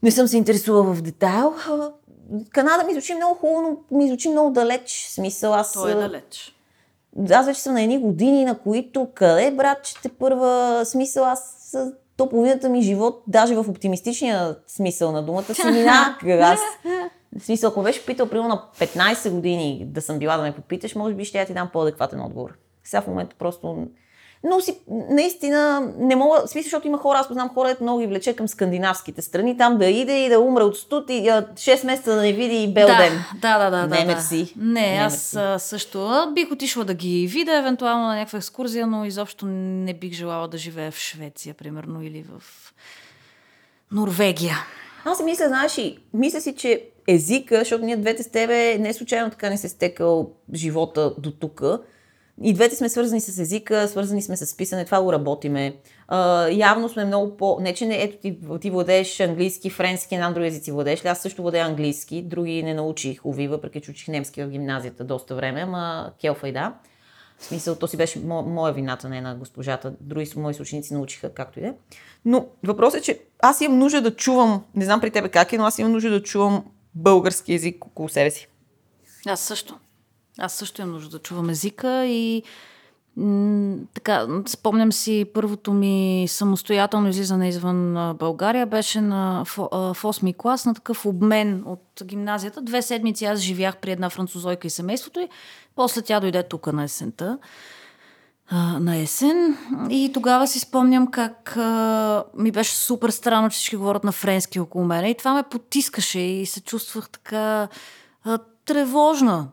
Не 0.06 0.12
съм 0.12 0.28
се 0.28 0.38
интересувала 0.38 0.93
в 0.93 1.01
детайл. 1.01 1.53
Канада 2.49 2.84
ми 2.84 2.93
звучи 2.93 3.16
много 3.16 3.36
хубаво, 3.36 3.62
но 3.62 3.97
ми 3.97 4.08
звучи 4.08 4.30
много 4.30 4.51
далеч. 4.51 5.08
Смисъл, 5.10 5.53
аз... 5.53 5.74
Той 5.74 5.91
е 5.91 5.95
далеч. 5.95 6.56
аз 7.32 7.45
вече 7.45 7.62
съм 7.62 7.74
на 7.74 7.82
едни 7.82 7.97
години, 7.97 8.45
на 8.45 8.58
които 8.60 9.10
къде, 9.14 9.51
брат, 9.51 9.84
че 9.84 10.01
те 10.01 10.10
първа 10.10 10.82
смисъл, 10.86 11.26
аз 11.26 11.76
то 12.18 12.30
половината 12.30 12.70
ми 12.70 12.82
живот, 12.82 13.24
даже 13.28 13.56
в 13.56 13.70
оптимистичния 13.70 14.56
смисъл 14.68 15.12
на 15.12 15.24
думата, 15.24 15.53
си 15.53 15.68
мина. 15.68 16.18
Аз, 16.41 16.60
в 17.39 17.45
смисъл, 17.45 17.70
ако 17.70 17.82
беше 17.82 18.06
питал, 18.06 18.30
примерно 18.30 18.49
на 18.49 18.64
15 18.80 19.30
години 19.30 19.86
да 19.88 20.01
съм 20.01 20.20
била 20.20 20.38
да 20.38 20.43
ме 20.43 20.56
попиташ, 20.56 20.95
може 20.95 21.16
би 21.16 21.26
ще 21.26 21.39
я 21.39 21.45
ти 21.45 21.53
дам 21.53 21.70
по-адекватен 21.74 22.22
отговор. 22.22 22.58
Сега 22.84 23.01
в 23.01 23.08
момента 23.08 23.36
просто... 23.39 23.88
Но 24.48 24.62
си, 24.62 24.80
наистина, 25.10 25.91
не 25.98 26.16
мога, 26.16 26.48
смисъл, 26.48 26.64
защото 26.64 26.88
има 26.88 26.98
хора, 26.98 27.20
аз 27.20 27.28
познавам 27.28 27.54
хора, 27.54 27.76
много 27.82 28.00
ги 28.00 28.08
влече 28.08 28.36
към 28.36 28.48
скандинавските 28.48 29.22
страни, 29.22 29.58
там 29.58 29.78
да 29.78 29.86
иде 29.86 30.26
и 30.26 30.30
да 30.30 30.39
умре 30.39 30.64
от 30.64 30.78
студ 30.78 31.10
и 31.10 31.28
а, 31.28 31.48
6 31.54 31.86
месеца 31.86 32.16
да 32.16 32.22
не 32.22 32.34
види 32.34 32.64
и 32.64 32.74
бел 32.74 32.88
да, 32.88 32.98
ден. 32.98 33.24
Да, 33.41 33.58
да, 33.58 33.70
да. 33.70 33.82
Не, 33.82 33.98
да, 33.98 34.06
да. 34.06 34.06
мерси. 34.06 34.54
Не, 34.58 34.82
Не, 34.82 34.98
аз 34.98 35.34
мерси. 35.34 35.68
също 35.68 36.32
бих 36.36 36.52
отишла 36.52 36.86
да 36.86 36.93
ги 36.93 37.28
видя, 37.28 37.58
евентуално 37.58 38.08
на 38.08 38.16
някаква 38.16 38.38
екскурзия, 38.38 38.88
но 38.88 39.06
изобщо 39.06 39.46
не 39.46 39.93
бих 39.93 40.14
желала 40.14 40.48
да 40.48 40.58
живея 40.58 40.91
в 40.91 41.00
Швеция, 41.00 41.54
примерно, 41.54 42.02
или 42.02 42.26
в 42.30 42.43
Норвегия. 43.91 44.58
Аз 45.06 45.18
си 45.18 45.24
мисля, 45.24 45.48
знаеш, 45.48 45.78
и 45.78 45.98
мисля 46.14 46.41
си, 46.41 46.56
че 46.56 46.84
езика, 47.08 47.60
защото 47.60 47.86
ние 47.86 47.98
двете 47.98 48.24
с 48.24 48.32
тебе 48.32 48.78
не 48.78 48.93
случайно 48.93 49.30
така 49.30 49.50
не 49.50 49.58
се 49.58 49.70
стекал 49.70 50.32
живота 50.54 51.14
до 51.18 51.32
тук. 51.32 51.64
И 52.43 52.53
двете 52.53 52.75
сме 52.75 52.89
свързани 52.89 53.21
с 53.21 53.39
езика, 53.39 53.88
свързани 53.88 54.21
сме 54.21 54.38
с 54.38 54.57
писане, 54.57 54.86
това 54.86 55.03
го 55.03 55.13
работиме. 55.13 55.75
А, 56.07 56.47
явно 56.49 56.89
сме 56.89 57.05
много 57.05 57.38
по... 57.38 57.57
Не, 57.61 57.73
че 57.73 57.86
не, 57.86 58.03
ето 58.03 58.17
ти, 58.17 58.38
ти 58.61 58.69
владееш 58.69 59.19
английски, 59.19 59.69
френски, 59.69 60.17
на 60.17 60.31
други 60.33 60.47
езици 60.47 60.71
владееш. 60.71 61.05
Аз 61.05 61.21
също 61.21 61.41
владея 61.41 61.65
английски, 61.65 62.21
други 62.21 62.63
не 62.63 62.73
научих, 62.73 63.25
уви, 63.25 63.47
въпреки 63.47 63.81
че 63.81 63.91
учих 63.91 64.07
немски 64.07 64.43
в 64.43 64.49
гимназията 64.49 65.03
доста 65.03 65.36
време, 65.36 65.61
ама 65.61 66.11
келфа 66.21 66.49
и 66.49 66.51
да. 66.51 66.73
В 67.39 67.45
смисъл, 67.45 67.75
то 67.75 67.88
си 67.88 67.97
беше 67.97 68.19
мо, 68.19 68.41
моя 68.41 68.73
вината, 68.73 69.09
не 69.09 69.21
на 69.21 69.36
госпожата. 69.36 69.93
Други 70.01 70.29
мои 70.36 70.53
съученици 70.53 70.93
научиха 70.93 71.33
както 71.33 71.59
и 71.59 71.61
да 71.61 71.67
е. 71.67 71.73
Но 72.25 72.47
въпросът 72.63 72.99
е, 72.99 73.03
че 73.03 73.19
аз 73.39 73.61
имам 73.61 73.79
нужда 73.79 74.01
да 74.01 74.15
чувам, 74.15 74.63
не 74.75 74.86
знам 74.86 75.01
при 75.01 75.11
тебе 75.11 75.29
как 75.29 75.53
е, 75.53 75.57
но 75.57 75.65
аз 75.65 75.79
имам 75.79 75.91
нужда 75.91 76.09
да 76.09 76.23
чувам 76.23 76.65
български 76.95 77.53
язик 77.53 77.86
около 77.86 78.09
себе 78.09 78.31
си. 78.31 78.47
Аз 79.25 79.39
също. 79.39 79.79
Аз 80.39 80.53
също 80.53 80.81
имам 80.81 80.93
нужда 80.93 81.09
да 81.09 81.19
чувам 81.19 81.49
езика 81.49 82.05
и 82.05 82.43
така, 83.93 84.27
спомням 84.47 84.91
си 84.91 85.25
първото 85.33 85.73
ми 85.73 86.25
самостоятелно 86.29 87.09
излизане 87.09 87.49
извън 87.49 88.15
България 88.17 88.65
беше 88.65 89.01
на, 89.01 89.43
в, 89.45 89.57
в 89.57 90.03
8 90.03 90.38
клас 90.38 90.65
на 90.65 90.73
такъв 90.73 91.05
обмен 91.05 91.63
от 91.65 92.01
гимназията. 92.03 92.61
Две 92.61 92.81
седмици 92.81 93.25
аз 93.25 93.39
живях 93.39 93.77
при 93.77 93.91
една 93.91 94.09
французойка 94.09 94.67
и 94.67 94.69
семейството 94.69 95.19
и 95.19 95.29
после 95.75 96.01
тя 96.01 96.19
дойде 96.19 96.43
тук 96.43 96.73
на 96.73 96.83
есента 96.83 97.38
на 98.79 98.97
есен. 98.97 99.57
И 99.89 100.11
тогава 100.13 100.47
си 100.47 100.59
спомням 100.59 101.07
как 101.07 101.57
а, 101.57 102.23
ми 102.38 102.51
беше 102.51 102.75
супер 102.75 103.09
странно, 103.09 103.49
че 103.49 103.55
всички 103.55 103.75
говорят 103.75 104.03
на 104.03 104.11
френски 104.11 104.59
около 104.59 104.86
мен. 104.86 105.05
И 105.05 105.15
това 105.15 105.33
ме 105.33 105.43
потискаше 105.43 106.19
и 106.19 106.45
се 106.45 106.61
чувствах 106.61 107.09
така 107.09 107.67
а, 108.23 108.38
тревожна. 108.65 109.47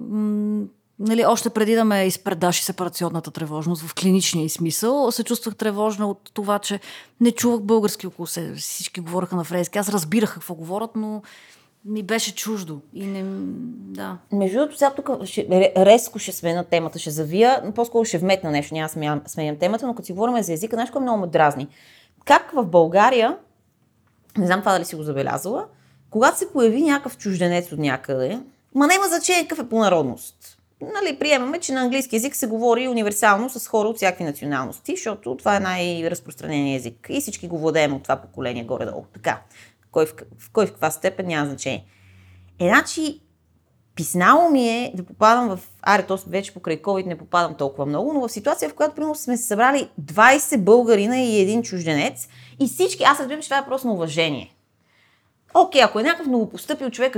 Нали, 0.00 1.24
още 1.26 1.50
преди 1.50 1.74
да 1.74 1.84
ме 1.84 2.06
изпредаши 2.06 2.64
сепарационната 2.64 3.30
тревожност 3.30 3.82
в 3.82 3.94
клиничния 3.94 4.50
смисъл, 4.50 5.10
се 5.10 5.24
чувствах 5.24 5.56
тревожна 5.56 6.06
от 6.06 6.30
това, 6.34 6.58
че 6.58 6.80
не 7.20 7.32
чувах 7.32 7.60
български 7.60 8.06
около 8.06 8.26
себе. 8.26 8.54
Всички 8.54 9.00
говореха 9.00 9.36
на 9.36 9.44
френски. 9.44 9.78
Аз 9.78 9.88
разбирах 9.88 10.34
какво 10.34 10.54
говорят, 10.54 10.90
но 10.96 11.22
ми 11.84 12.02
беше 12.02 12.34
чуждо. 12.34 12.80
И 12.94 13.06
не... 13.06 13.22
Да. 13.94 14.18
Между 14.32 14.58
другото, 14.58 14.78
сега 14.78 14.90
тук 14.90 15.24
ще, 15.24 15.72
резко 15.76 16.18
ще 16.18 16.32
смена 16.32 16.64
темата, 16.64 16.98
ще 16.98 17.10
завия, 17.10 17.62
но 17.64 17.72
по-скоро 17.72 18.04
ще 18.04 18.18
вметна 18.18 18.50
нещо, 18.50 18.74
няма 18.74 18.88
сменям, 18.88 19.22
сменям 19.26 19.56
темата, 19.56 19.86
но 19.86 19.94
като 19.94 20.06
си 20.06 20.12
говорим 20.12 20.42
за 20.42 20.52
езика, 20.52 20.76
нещо 20.76 21.00
много 21.00 21.20
ме 21.20 21.26
дразни. 21.26 21.68
Как 22.24 22.50
в 22.54 22.66
България, 22.66 23.36
не 24.38 24.46
знам 24.46 24.60
това 24.60 24.72
дали 24.72 24.84
си 24.84 24.96
го 24.96 25.02
забелязала, 25.02 25.66
когато 26.10 26.38
се 26.38 26.52
появи 26.52 26.82
някакъв 26.82 27.18
чужденец 27.18 27.72
от 27.72 27.78
някъде, 27.78 28.40
ма 28.74 28.86
няма 28.86 29.08
значение 29.08 29.48
какъв 29.48 29.64
е 29.64 29.68
по 29.68 29.78
народност. 29.78 30.58
Нали, 30.80 31.18
приемаме, 31.18 31.58
че 31.58 31.72
на 31.72 31.80
английски 31.80 32.16
язик 32.16 32.36
се 32.36 32.46
говори 32.46 32.88
универсално 32.88 33.50
с 33.50 33.68
хора 33.68 33.88
от 33.88 33.96
всякакви 33.96 34.24
националности, 34.24 34.96
защото 34.96 35.36
това 35.36 35.56
е 35.56 35.60
най-разпространения 35.60 36.76
език. 36.76 37.06
И 37.10 37.20
всички 37.20 37.48
го 37.48 37.58
владеем 37.58 37.94
от 37.94 38.02
това 38.02 38.16
поколение 38.16 38.64
горе-долу. 38.64 39.04
Така 39.14 39.40
кой 39.90 40.06
в, 40.06 40.14
в 40.38 40.50
кой 40.52 40.66
в 40.66 40.70
каква 40.70 40.90
степен 40.90 41.26
няма 41.26 41.46
значение. 41.46 41.84
Е, 42.60 42.68
значи, 42.68 43.20
писнало 43.94 44.50
ми 44.50 44.68
е 44.68 44.92
да 44.94 45.04
попадам 45.04 45.48
в... 45.48 45.60
Аре, 45.82 46.02
то 46.02 46.18
вече 46.26 46.54
покрай 46.54 46.82
COVID 46.82 47.06
не 47.06 47.18
попадам 47.18 47.54
толкова 47.54 47.86
много, 47.86 48.12
но 48.12 48.20
в 48.20 48.32
ситуация, 48.32 48.68
в 48.68 48.74
която, 48.74 48.94
примерно, 48.94 49.14
сме 49.14 49.36
се 49.36 49.42
събрали 49.44 49.90
20 50.02 50.58
българина 50.58 51.20
и 51.20 51.40
един 51.40 51.62
чужденец 51.62 52.28
и 52.60 52.66
всички, 52.68 53.04
аз 53.04 53.20
разбирам, 53.20 53.42
че 53.42 53.48
това 53.48 53.58
е 53.58 53.64
просто 53.64 53.86
на 53.86 53.94
уважение. 53.94 54.54
Окей, 55.54 55.82
ако 55.82 56.00
е 56.00 56.02
някакъв 56.02 56.26
новопостъпил 56.26 56.90
човек, 56.90 57.16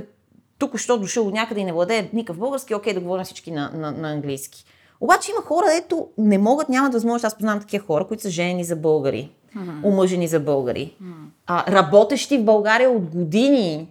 тук 0.60 0.78
що 0.78 0.98
дошъл 0.98 1.26
от 1.26 1.34
някъде 1.34 1.60
и 1.60 1.64
не 1.64 1.72
владее 1.72 2.10
никакъв 2.12 2.38
български, 2.38 2.74
окей 2.74 2.94
да 2.94 3.00
говорим 3.00 3.24
всички 3.24 3.50
на, 3.50 3.70
на, 3.74 3.90
на 3.92 4.10
английски. 4.10 4.64
Обаче 5.00 5.30
има 5.30 5.40
хора, 5.40 5.66
ето 5.72 6.08
не 6.18 6.38
могат, 6.38 6.68
нямат 6.68 6.92
възможност. 6.92 7.24
Аз 7.24 7.34
познавам 7.34 7.60
такива 7.60 7.86
хора, 7.86 8.06
които 8.06 8.22
са 8.22 8.30
женени 8.30 8.64
за 8.64 8.76
българи 8.76 9.32
mm-hmm. 9.56 9.84
омъжени 9.84 10.28
за 10.28 10.40
българи, 10.40 10.96
mm-hmm. 11.02 11.26
а, 11.46 11.72
работещи 11.72 12.38
в 12.38 12.44
България 12.44 12.90
от 12.90 13.02
години, 13.02 13.88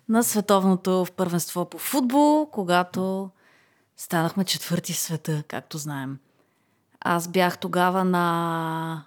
на 0.09 0.23
световното 0.23 1.07
първенство 1.15 1.65
по 1.65 1.77
футбол, 1.77 2.49
когато 2.51 3.29
станахме 3.97 4.43
четвърти 4.43 4.93
в 4.93 4.97
света, 4.97 5.43
както 5.47 5.77
знаем. 5.77 6.17
Аз 7.01 7.27
бях 7.27 7.57
тогава 7.57 8.03
на... 8.03 9.03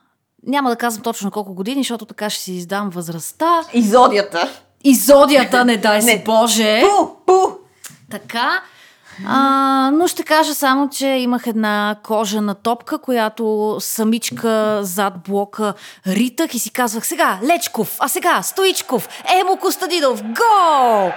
Няма 0.47 0.71
да 0.71 0.77
казвам 0.77 1.03
точно 1.03 1.31
колко 1.31 1.55
години, 1.55 1.81
защото 1.81 2.07
така 2.07 2.31
ще 2.31 2.43
си 2.43 2.53
издам 2.53 2.91
възрастта. 2.91 3.65
Изодията. 3.73 4.63
Изодията, 4.85 5.65
не 5.65 5.77
дай 5.77 6.03
си 6.09 6.23
Боже. 6.27 6.81
Пу, 6.81 7.07
пу. 7.27 7.33
Така, 8.11 8.63
а, 9.27 9.91
но 9.95 10.07
ще 10.07 10.23
кажа 10.23 10.55
само, 10.55 10.89
че 10.89 11.07
имах 11.07 11.47
една 11.47 11.97
кожена 12.03 12.55
топка, 12.55 12.99
която 12.99 13.77
самичка 13.81 14.79
зад 14.83 15.15
блока 15.29 15.75
ритах 16.07 16.55
и 16.55 16.59
си 16.59 16.71
казвах 16.71 17.07
сега 17.07 17.39
Лечков, 17.43 17.97
а 18.01 18.09
сега 18.09 18.43
Стоичков, 18.43 19.09
Емо 19.41 19.57
Костадинов, 19.57 20.23
гол! 20.23 21.13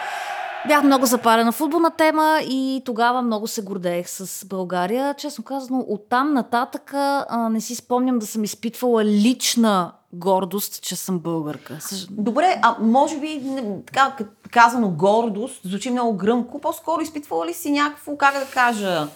Бях 0.68 0.84
много 0.84 1.06
запарена 1.06 1.52
футболна 1.52 1.92
тема 1.92 2.40
и 2.44 2.82
тогава 2.86 3.22
много 3.22 3.48
се 3.48 3.62
гордеех 3.62 4.10
с 4.10 4.46
България. 4.46 5.14
Честно 5.14 5.44
казано, 5.44 5.86
оттам 5.88 6.34
нататък 6.34 6.94
а, 6.94 7.50
не 7.52 7.62
си 7.62 7.76
спомням 7.76 8.20
да 8.20 8.26
съм 8.26 8.44
изпитвала 8.44 9.06
лична 9.06 9.92
гордост, 10.14 10.82
че 10.82 10.96
съм 10.96 11.20
българка. 11.20 11.80
Добре, 12.10 12.60
а 12.62 12.76
може 12.80 13.20
би 13.20 13.44
така 13.86 14.16
казано 14.52 14.90
гордост, 14.90 15.62
звучи 15.66 15.92
много 15.92 16.18
гръмко, 16.18 16.60
по-скоро 16.60 17.02
изпитвала 17.02 17.46
ли 17.46 17.54
си 17.54 17.72
някакво, 17.72 18.18
как 18.18 18.34
да 18.34 18.46
кажа, 18.46 19.08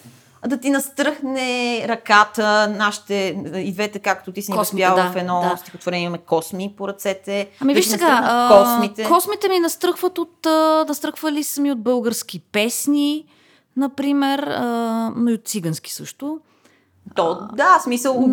да 0.48 0.58
ти 0.58 0.70
настръхне 0.70 1.82
ръката, 1.88 2.68
нашите, 2.78 3.44
и 3.56 3.74
двете, 3.74 4.00
както 4.00 4.32
ти 4.32 4.42
си 4.42 4.52
ни 4.52 4.60
успяла 4.60 5.04
да, 5.04 5.12
в 5.12 5.16
едно 5.16 5.42
да. 5.42 5.58
стихотворение, 5.58 6.06
имаме 6.06 6.18
косми 6.18 6.74
по 6.78 6.88
ръцете. 6.88 7.50
Ами 7.62 7.74
виж 7.74 7.86
сега, 7.86 8.48
космите. 8.52 9.04
космите 9.04 9.50
ми 9.50 9.60
настръхват 9.60 10.18
от, 10.18 10.46
настръхвали 10.88 11.44
са 11.44 11.62
ми 11.62 11.72
от 11.72 11.82
български 11.82 12.40
песни, 12.40 13.26
например, 13.78 14.40
а, 14.40 15.12
но 15.16 15.30
и 15.30 15.34
от 15.34 15.48
цигански 15.48 15.94
също. 15.94 16.40
То, 17.16 17.48
да, 17.54 17.80
смисъл. 17.84 18.24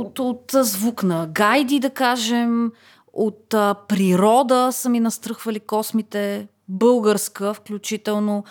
От, 0.00 0.18
от 0.18 0.52
звук 0.54 1.02
на 1.02 1.26
гайди, 1.26 1.80
да 1.80 1.90
кажем, 1.90 2.72
от 3.12 3.54
а, 3.54 3.74
природа 3.88 4.68
са 4.72 4.88
ми 4.88 5.00
настръхвали 5.00 5.60
космите, 5.60 6.48
българска 6.68 7.54
включително. 7.54 8.44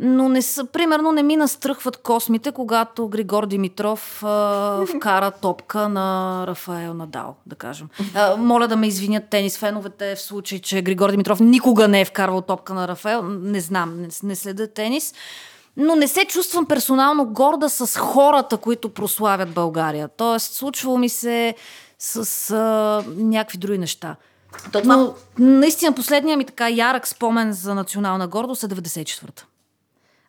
Но 0.00 0.28
не 0.28 0.42
са, 0.42 0.64
примерно 0.64 1.12
не 1.12 1.22
ми 1.22 1.36
настръхват 1.36 1.96
космите, 1.96 2.52
когато 2.52 3.08
Григор 3.08 3.46
Димитров 3.46 4.24
а, 4.24 4.86
вкара 4.86 5.30
топка 5.30 5.88
на 5.88 6.44
Рафаел 6.46 6.94
Надал, 6.94 7.34
да 7.46 7.56
кажем. 7.56 7.88
А, 8.14 8.36
моля 8.36 8.68
да 8.68 8.76
ме 8.76 8.86
извинят 8.86 9.24
тенис 9.30 9.58
феновете 9.58 10.14
в 10.14 10.20
случай, 10.20 10.58
че 10.58 10.82
Григор 10.82 11.10
Димитров 11.10 11.40
никога 11.40 11.88
не 11.88 12.00
е 12.00 12.04
вкарвал 12.04 12.40
топка 12.40 12.74
на 12.74 12.88
Рафаел. 12.88 13.22
Не 13.22 13.60
знам, 13.60 14.00
не, 14.00 14.08
не 14.22 14.36
следа 14.36 14.66
тенис 14.66 15.14
но 15.78 15.96
не 15.96 16.08
се 16.08 16.24
чувствам 16.24 16.66
персонално 16.66 17.26
горда 17.26 17.68
с 17.68 17.98
хората, 17.98 18.56
които 18.56 18.88
прославят 18.88 19.50
България. 19.50 20.08
Тоест, 20.16 20.54
случвало 20.54 20.98
ми 20.98 21.08
се 21.08 21.54
с 21.98 22.50
а, 22.50 23.04
някакви 23.16 23.58
други 23.58 23.78
неща. 23.78 24.16
То 24.72 24.80
това... 24.80 24.96
Но 24.96 25.14
наистина 25.38 25.94
последния 25.94 26.36
ми 26.36 26.44
така 26.44 26.68
ярък 26.68 27.08
спомен 27.08 27.52
за 27.52 27.74
национална 27.74 28.28
гордост 28.28 28.62
е 28.62 28.66
94-та. 28.66 29.44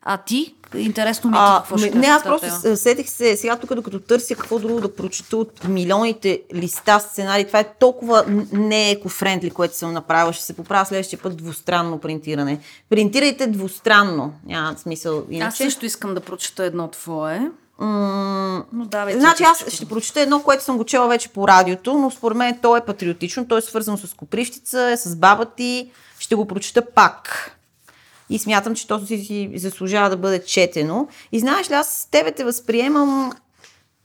А 0.02 0.16
ти? 0.16 0.54
Интересно 0.74 1.30
ми 1.30 1.36
е 1.36 1.40
А, 1.40 1.56
какво 1.58 1.78
ще 1.78 1.90
не, 1.90 2.06
аз 2.06 2.22
просто 2.22 2.46
тема. 2.46 2.58
с- 2.58 2.76
сетих 2.76 3.08
се 3.08 3.36
сега 3.36 3.56
тук, 3.56 3.74
докато 3.74 4.00
търся 4.00 4.34
какво 4.34 4.58
друго 4.58 4.80
да 4.80 4.94
прочета 4.94 5.36
от 5.36 5.64
милионите 5.64 6.42
листа 6.54 7.00
сценарии. 7.00 7.46
Това 7.46 7.58
е 7.58 7.74
толкова 7.74 8.24
не 8.52 8.90
еко-френдли, 8.90 9.50
което 9.50 9.76
съм 9.76 9.92
направила. 9.92 10.32
Ще 10.32 10.44
се 10.44 10.52
поправя 10.52 10.86
следващия 10.86 11.18
път 11.18 11.36
двустранно 11.36 11.98
принтиране. 11.98 12.60
Принтирайте 12.90 13.46
двустранно. 13.46 14.32
Няма 14.46 14.78
смисъл. 14.78 15.24
Иначе. 15.30 15.46
Аз 15.46 15.56
също 15.56 15.86
искам 15.86 16.14
да 16.14 16.20
прочета 16.20 16.64
едно 16.64 16.88
твое. 16.88 17.50
М- 17.78 18.64
Но 18.72 18.84
давай. 18.84 19.14
Значи 19.14 19.42
аз 19.42 19.64
ще 19.68 19.86
прочета 19.86 20.20
едно, 20.20 20.42
което 20.42 20.64
съм 20.64 20.76
го 20.76 20.84
чела 20.84 21.08
вече 21.08 21.28
по 21.28 21.48
радиото, 21.48 21.94
но 21.94 22.10
според 22.10 22.36
мен 22.36 22.58
то 22.62 22.76
е 22.76 22.80
патриотично, 22.80 23.48
то 23.48 23.56
е 23.56 23.62
свързано 23.62 23.98
с 23.98 24.14
Копривщица, 24.14 24.96
с 24.96 25.16
баба 25.16 25.44
ти. 25.46 25.90
Ще 26.18 26.34
го 26.34 26.46
прочета 26.46 26.82
пак. 26.86 27.50
И 28.30 28.38
смятам, 28.38 28.74
че 28.74 28.86
то 28.86 29.06
си, 29.06 29.18
си 29.18 29.50
заслужава 29.54 30.10
да 30.10 30.16
бъде 30.16 30.44
четено. 30.44 31.08
И 31.32 31.40
знаеш 31.40 31.70
ли, 31.70 31.74
аз 31.74 31.88
с 31.88 32.10
тебе 32.10 32.32
те 32.32 32.44
възприемам 32.44 33.32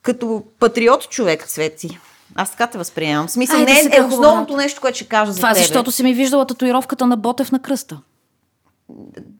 като 0.02 0.44
патриот 0.60 1.10
човек, 1.10 1.48
Цвети. 1.48 2.00
Аз 2.36 2.52
така 2.52 2.68
те 2.68 2.78
възприемам. 2.78 3.28
В 3.28 3.32
смисъл, 3.32 3.60
Айде 3.60 3.74
не 3.74 3.80
е, 3.80 3.98
е 3.98 4.02
основното 4.02 4.58
нещо, 4.58 4.82
което 4.82 4.96
ще 4.96 5.08
кажа 5.08 5.32
за 5.32 5.38
Това 5.38 5.50
е 5.50 5.54
тебе. 5.54 5.64
защото 5.64 5.92
си 5.92 6.04
ми 6.04 6.14
виждала 6.14 6.48
татуировката 6.48 7.08
на 7.08 7.18
Ботев 7.18 7.52
на 7.52 7.62
кръста. 7.62 8.02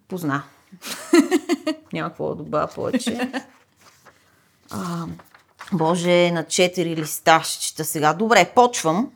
Позна. 0.08 0.44
Няма 1.94 2.10
какво 2.10 2.36
да 2.36 2.44
добавя 2.44 2.68
повече. 2.68 3.32
А, 4.72 5.06
боже, 5.74 6.32
на 6.32 6.44
четири 6.44 6.96
листа 6.96 7.42
ще 7.44 7.66
чета 7.66 7.86
сега. 7.86 8.14
Добре, 8.14 8.52
почвам. 8.56 9.12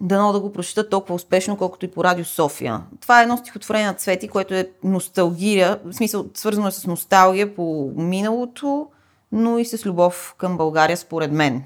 Дано 0.00 0.32
да 0.32 0.40
го 0.40 0.52
прочета 0.52 0.88
толкова 0.88 1.14
успешно, 1.14 1.56
колкото 1.56 1.84
и 1.84 1.90
по 1.90 2.04
Радио 2.04 2.24
София. 2.24 2.80
Това 3.00 3.20
е 3.20 3.22
едно 3.22 3.36
стихотворение 3.36 3.86
на 3.86 3.94
Цвети, 3.94 4.28
което 4.28 4.54
е 4.54 4.70
носталгия, 4.84 5.80
в 5.84 5.92
смисъл 5.92 6.26
свързано 6.34 6.68
е 6.68 6.70
с 6.70 6.86
носталгия 6.86 7.54
по 7.54 7.92
миналото, 7.96 8.86
но 9.32 9.58
и 9.58 9.64
с 9.64 9.86
любов 9.86 10.34
към 10.38 10.56
България, 10.56 10.96
според 10.96 11.32
мен. 11.32 11.64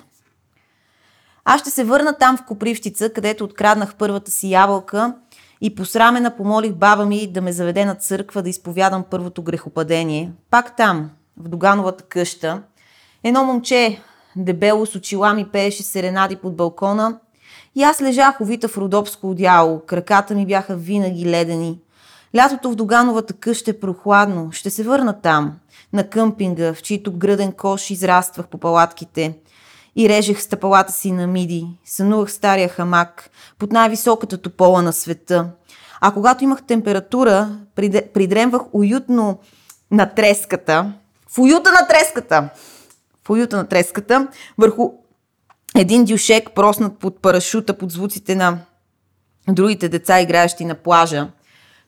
Аз 1.44 1.60
ще 1.60 1.70
се 1.70 1.84
върна 1.84 2.18
там 2.18 2.36
в 2.36 2.44
Копривщица, 2.44 3.12
където 3.12 3.44
откраднах 3.44 3.94
първата 3.94 4.30
си 4.30 4.50
ябълка 4.50 5.14
и 5.60 5.74
посрамена 5.74 6.36
помолих 6.36 6.72
баба 6.72 7.06
ми 7.06 7.32
да 7.32 7.40
ме 7.40 7.52
заведе 7.52 7.84
на 7.84 7.94
църква 7.94 8.42
да 8.42 8.48
изповядам 8.48 9.04
първото 9.10 9.42
грехопадение. 9.42 10.32
Пак 10.50 10.76
там, 10.76 11.10
в 11.36 11.48
Догановата 11.48 12.04
къща, 12.04 12.62
едно 13.24 13.44
момче, 13.44 14.00
дебело 14.36 14.86
с 14.86 14.94
очила 14.94 15.34
ми 15.34 15.48
пееше 15.48 15.82
серенади 15.82 16.36
под 16.36 16.56
балкона 16.56 17.18
и 17.74 17.82
аз 17.82 18.02
лежах 18.02 18.40
увита 18.40 18.68
в 18.68 18.78
родопско 18.78 19.30
одяло, 19.30 19.80
краката 19.80 20.34
ми 20.34 20.46
бяха 20.46 20.76
винаги 20.76 21.30
ледени. 21.30 21.78
Лятото 22.36 22.70
в 22.70 22.74
Догановата 22.74 23.32
къща 23.32 23.70
е 23.70 23.80
прохладно, 23.80 24.52
ще 24.52 24.70
се 24.70 24.82
върна 24.82 25.20
там, 25.20 25.52
на 25.92 26.08
къмпинга, 26.08 26.74
в 26.74 26.82
чийто 26.82 27.12
гръден 27.12 27.52
кош 27.52 27.90
израствах 27.90 28.48
по 28.48 28.58
палатките. 28.58 29.38
И 29.96 30.08
режех 30.08 30.42
стъпалата 30.42 30.92
си 30.92 31.12
на 31.12 31.26
миди, 31.26 31.66
сънувах 31.84 32.32
стария 32.32 32.68
хамак, 32.68 33.30
под 33.58 33.72
най-високата 33.72 34.38
топола 34.38 34.82
на 34.82 34.92
света. 34.92 35.50
А 36.00 36.10
когато 36.12 36.44
имах 36.44 36.62
температура, 36.62 37.58
придремвах 38.14 38.62
уютно 38.72 39.38
на 39.90 40.06
треската, 40.06 40.92
в 41.28 41.38
уюта 41.38 41.72
на 41.72 41.88
треската, 41.88 42.48
в 43.26 43.30
уюта 43.30 43.56
на 43.56 43.66
треската, 43.66 44.28
върху 44.58 44.90
един 45.76 46.04
дюшек, 46.04 46.50
проснат 46.54 46.98
под 46.98 47.22
парашута, 47.22 47.78
под 47.78 47.90
звуците 47.90 48.34
на 48.34 48.58
другите 49.48 49.88
деца, 49.88 50.20
играещи 50.20 50.64
на 50.64 50.74
плажа. 50.74 51.28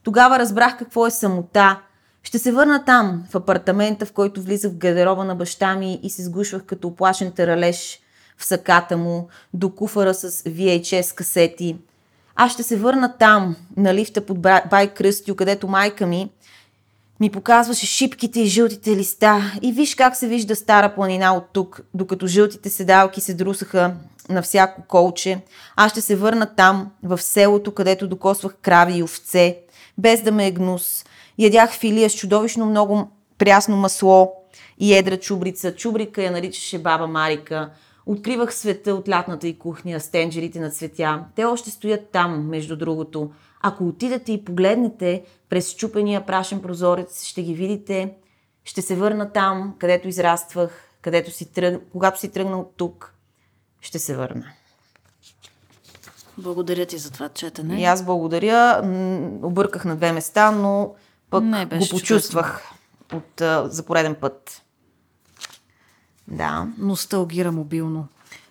Тогава 0.02 0.38
разбрах 0.38 0.78
какво 0.78 1.06
е 1.06 1.10
самота. 1.10 1.80
Ще 2.22 2.38
се 2.38 2.52
върна 2.52 2.84
там, 2.84 3.24
в 3.30 3.34
апартамента, 3.34 4.06
в 4.06 4.12
който 4.12 4.42
влизах 4.42 4.72
в 4.72 4.76
гардероба 4.76 5.24
на 5.24 5.34
баща 5.34 5.74
ми 5.74 6.00
и 6.02 6.10
се 6.10 6.24
сгушвах 6.24 6.62
като 6.64 6.88
оплашен 6.88 7.32
таралеж 7.32 7.98
в 8.36 8.44
саката 8.44 8.96
му, 8.96 9.28
до 9.54 9.70
куфара 9.70 10.14
с 10.14 10.30
VHS 10.30 11.14
касети. 11.14 11.76
Аз 12.36 12.52
ще 12.52 12.62
се 12.62 12.76
върна 12.76 13.16
там, 13.18 13.56
на 13.76 13.94
лифта 13.94 14.26
под 14.26 14.40
Бай 14.40 14.94
Кръстю, 14.94 15.34
където 15.34 15.68
майка 15.68 16.06
ми 16.06 16.30
ми 17.20 17.30
показваше 17.30 17.86
шипките 17.86 18.40
и 18.40 18.46
жълтите 18.46 18.96
листа 18.96 19.52
и 19.62 19.72
виж 19.72 19.94
как 19.94 20.16
се 20.16 20.28
вижда 20.28 20.56
стара 20.56 20.94
планина 20.94 21.36
от 21.36 21.44
тук, 21.52 21.80
докато 21.94 22.26
жълтите 22.26 22.70
седалки 22.70 23.20
се 23.20 23.34
друсаха 23.34 23.94
на 24.28 24.42
всяко 24.42 24.82
колче. 24.88 25.40
Аз 25.76 25.90
ще 25.92 26.00
се 26.00 26.16
върна 26.16 26.46
там, 26.56 26.90
в 27.02 27.18
селото, 27.22 27.74
където 27.74 28.08
докосвах 28.08 28.56
крави 28.62 28.98
и 28.98 29.02
овце, 29.02 29.58
без 29.98 30.22
да 30.22 30.32
ме 30.32 30.46
е 30.46 30.50
гнус. 30.50 31.04
Ядях 31.38 31.72
филия 31.72 32.10
с 32.10 32.14
чудовищно 32.14 32.66
много 32.66 33.10
прясно 33.38 33.76
масло 33.76 34.32
и 34.78 34.94
едра 34.94 35.16
чубрица. 35.16 35.74
Чубрика 35.74 36.22
я 36.22 36.30
наричаше 36.30 36.78
баба 36.78 37.06
Марика. 37.06 37.70
Откривах 38.06 38.54
света 38.54 38.94
от 38.94 39.08
лятната 39.08 39.48
и 39.48 39.58
кухня 39.58 40.00
с 40.00 40.10
тенджерите 40.10 40.60
на 40.60 40.70
цветя. 40.70 41.24
Те 41.36 41.44
още 41.44 41.70
стоят 41.70 42.08
там, 42.12 42.48
между 42.48 42.76
другото. 42.76 43.30
Ако 43.66 43.88
отидете 43.88 44.32
и 44.32 44.44
погледнете 44.44 45.24
през 45.48 45.74
чупения 45.74 46.26
прашен 46.26 46.62
прозорец, 46.62 47.24
ще 47.24 47.42
ги 47.42 47.54
видите. 47.54 48.14
Ще 48.64 48.82
се 48.82 48.96
върна 48.96 49.32
там, 49.32 49.74
където 49.78 50.08
израствах, 50.08 50.88
където 51.02 51.30
си 51.30 51.52
тръг... 51.52 51.82
когато 51.92 52.20
си 52.20 52.28
тръгнал 52.28 52.60
от 52.60 52.72
тук. 52.76 53.14
Ще 53.80 53.98
се 53.98 54.16
върна. 54.16 54.46
Благодаря 56.38 56.86
ти 56.86 56.98
за 56.98 57.10
това 57.10 57.28
четене. 57.28 57.80
И 57.80 57.84
аз 57.84 58.04
благодаря. 58.04 58.80
Обърках 59.42 59.84
на 59.84 59.96
две 59.96 60.12
места, 60.12 60.50
но 60.50 60.94
пък 61.30 61.44
Не, 61.44 61.66
го 61.66 61.88
почувствах 61.90 62.72
от, 63.12 63.42
за 63.72 63.82
пореден 63.82 64.14
път. 64.14 64.62
Да. 66.28 66.68
Носталгира 66.78 67.52
мобилно. 67.52 68.08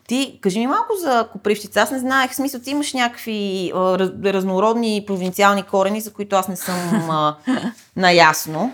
Ти, 0.08 0.40
кажи 0.42 0.60
ми 0.60 0.68
малко 0.68 0.96
за 1.00 1.28
Копривщица. 1.32 1.82
Аз 1.82 1.92
не 1.92 2.00
знаех, 2.00 2.32
в 2.32 2.36
смисъл, 2.36 2.62
ти 2.62 2.72
имаш 2.72 2.94
някакви 2.94 3.72
а, 3.76 4.00
раз, 4.00 4.10
разнородни 4.26 5.04
провинциални 5.08 5.64
корени, 5.64 6.02
за 6.02 6.14
които 6.14 6.36
аз 6.36 6.48
не 6.48 6.56
съм 6.56 7.10
а, 7.12 7.36
наясно. 7.96 8.72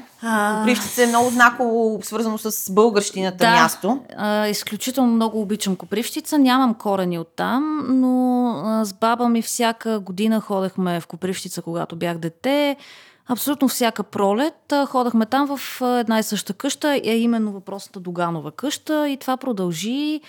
Копривщица 0.59 1.03
е 1.03 1.07
много 1.07 1.30
знаково 1.30 1.99
свързано 2.03 2.38
с 2.38 2.71
българщината 2.71 3.49
място. 3.49 3.99
А, 4.17 4.47
изключително 4.47 5.11
много 5.11 5.41
обичам 5.41 5.75
Копривщица. 5.75 6.38
Нямам 6.38 6.73
корени 6.73 7.19
оттам, 7.19 7.86
но 7.89 8.47
а, 8.65 8.86
с 8.86 8.93
баба 8.93 9.30
ми 9.30 9.41
всяка 9.41 9.99
година 9.99 10.41
ходехме 10.41 10.99
в 10.99 11.07
Копривщица, 11.07 11.61
когато 11.61 11.95
бях 11.95 12.17
дете. 12.17 12.75
Абсолютно 13.27 13.67
всяка 13.67 14.03
пролет 14.03 14.71
а, 14.71 14.86
ходехме 14.86 15.25
там 15.25 15.57
в 15.57 15.82
една 15.82 16.19
и 16.19 16.23
съща 16.23 16.53
къща, 16.53 16.93
е 17.03 17.17
именно 17.17 17.51
въпросната 17.51 17.99
Доганова 17.99 18.51
къща 18.51 19.09
и 19.09 19.17
това 19.17 19.38
продължи. 19.38 20.21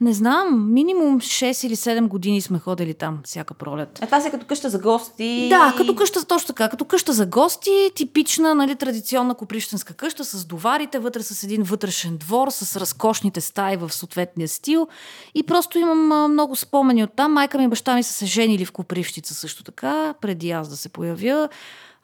Не 0.00 0.12
знам, 0.12 0.72
минимум 0.72 1.20
6 1.20 1.66
или 1.66 1.76
7 1.76 2.08
години 2.08 2.40
сме 2.40 2.58
ходили 2.58 2.94
там 2.94 3.20
всяка 3.24 3.54
пролет. 3.54 4.02
Е, 4.02 4.06
това 4.06 4.20
си 4.20 4.28
е 4.28 4.30
като 4.30 4.46
къща 4.46 4.70
за 4.70 4.78
гости. 4.78 5.46
Да, 5.50 5.74
като 5.76 5.94
къща, 5.94 6.24
точно 6.24 6.46
така, 6.46 6.68
като 6.68 6.84
къща 6.84 7.12
за 7.12 7.26
гости, 7.26 7.90
типична, 7.94 8.54
нали, 8.54 8.76
традиционна 8.76 9.34
коприщенска 9.34 9.94
къща 9.94 10.24
с 10.24 10.44
доварите, 10.44 10.98
вътре 10.98 11.22
с 11.22 11.42
един 11.42 11.62
вътрешен 11.62 12.16
двор, 12.16 12.48
с 12.50 12.80
разкошните 12.80 13.40
стаи 13.40 13.76
в 13.76 13.92
съответния 13.92 14.48
стил. 14.48 14.88
И 15.34 15.42
просто 15.42 15.78
имам 15.78 16.12
а, 16.12 16.28
много 16.28 16.56
спомени 16.56 17.04
от 17.04 17.10
там. 17.16 17.32
Майка 17.32 17.58
ми 17.58 17.64
и 17.64 17.68
баща 17.68 17.94
ми 17.94 18.02
са 18.02 18.12
се 18.12 18.26
женили 18.26 18.64
в 18.64 18.72
Копривщица 18.72 19.34
също 19.34 19.64
така, 19.64 20.14
преди 20.20 20.50
аз 20.50 20.68
да 20.68 20.76
се 20.76 20.88
появя. 20.88 21.48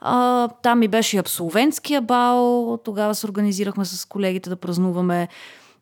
А, 0.01 0.49
там 0.49 0.79
ми 0.79 0.89
беше 0.89 1.17
и 1.17 1.21
абсолвентския 1.21 2.01
бал, 2.01 2.79
тогава 2.85 3.15
се 3.15 3.27
организирахме 3.27 3.85
с 3.85 4.05
колегите 4.05 4.51
да 4.51 4.57
празнуваме. 4.57 5.29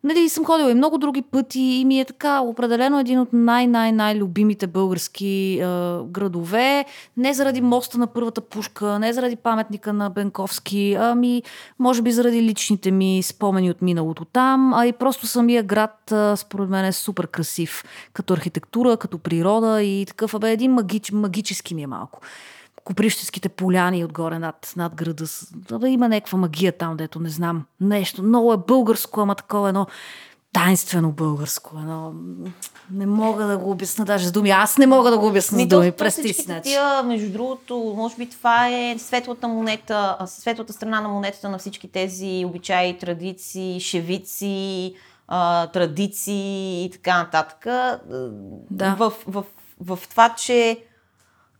Нали, 0.04 0.28
съм 0.28 0.44
ходила 0.44 0.70
и 0.70 0.74
много 0.74 0.98
други 0.98 1.22
пъти 1.22 1.60
и 1.60 1.84
ми 1.84 2.00
е 2.00 2.04
така 2.04 2.40
определено 2.40 3.00
един 3.00 3.20
от 3.20 3.28
най-най-най-любимите 3.32 4.66
български 4.66 5.58
е, 5.58 5.64
градове. 6.04 6.84
Не 7.16 7.34
заради 7.34 7.60
моста 7.60 7.98
на 7.98 8.06
първата 8.06 8.40
пушка, 8.40 8.98
не 8.98 9.12
заради 9.12 9.36
паметника 9.36 9.92
на 9.92 10.10
Бенковски, 10.10 10.96
ами 11.00 11.42
може 11.78 12.02
би 12.02 12.12
заради 12.12 12.42
личните 12.42 12.90
ми 12.90 13.22
спомени 13.22 13.70
от 13.70 13.82
миналото 13.82 14.24
там, 14.24 14.74
а 14.74 14.86
и 14.86 14.92
просто 14.92 15.26
самия 15.26 15.62
град 15.62 16.12
е, 16.12 16.36
според 16.36 16.68
мен 16.68 16.84
е 16.84 16.92
супер 16.92 17.26
красив. 17.26 17.84
Като 18.12 18.34
архитектура, 18.34 18.96
като 18.96 19.18
природа 19.18 19.82
и 19.82 20.06
такъв, 20.06 20.34
абе, 20.34 20.52
един 20.52 20.72
магич, 20.72 21.10
магически 21.10 21.74
ми 21.74 21.82
е 21.82 21.86
малко. 21.86 22.20
Коприщеските 22.84 23.48
поляни 23.48 24.04
отгоре 24.04 24.38
над, 24.38 24.72
над 24.76 24.94
града. 24.94 25.24
Абе, 25.72 25.88
има 25.88 26.08
някаква 26.08 26.38
магия 26.38 26.72
там, 26.72 26.96
дето 26.96 27.20
не 27.20 27.28
знам. 27.28 27.64
Нещо. 27.80 28.22
Много 28.22 28.52
е 28.52 28.56
българско, 28.56 29.20
ама 29.20 29.34
такова 29.34 29.68
едно 29.68 29.86
тайнствено 30.52 31.12
българско. 31.12 31.76
Едно... 31.78 32.12
Не 32.90 33.06
мога 33.06 33.46
да 33.46 33.58
го 33.58 33.70
обясна 33.70 34.04
даже 34.04 34.26
с 34.26 34.32
думи. 34.32 34.50
Аз 34.50 34.78
не 34.78 34.86
мога 34.86 35.10
да 35.10 35.18
го 35.18 35.26
обясна 35.26 35.60
с 35.60 35.66
думи. 35.66 35.92
Прести 35.92 36.32
си, 36.32 36.60
тия, 36.62 37.02
между 37.02 37.32
другото, 37.32 37.94
може 37.96 38.16
би 38.16 38.30
това 38.30 38.68
е 38.68 38.98
светлата 38.98 39.48
монета, 39.48 40.16
светлата 40.26 40.72
страна 40.72 41.00
на 41.00 41.08
монетата 41.08 41.48
на 41.48 41.58
всички 41.58 41.88
тези 41.88 42.44
обичаи, 42.46 42.98
традиции, 42.98 43.80
шевици, 43.80 44.94
традиции 45.72 46.84
и 46.84 46.90
така 46.90 47.18
нататък. 47.18 47.66
Да. 48.70 48.94
В, 48.98 49.12
в, 49.26 49.44
в, 49.80 49.96
в 49.96 50.08
това, 50.08 50.34
че 50.34 50.84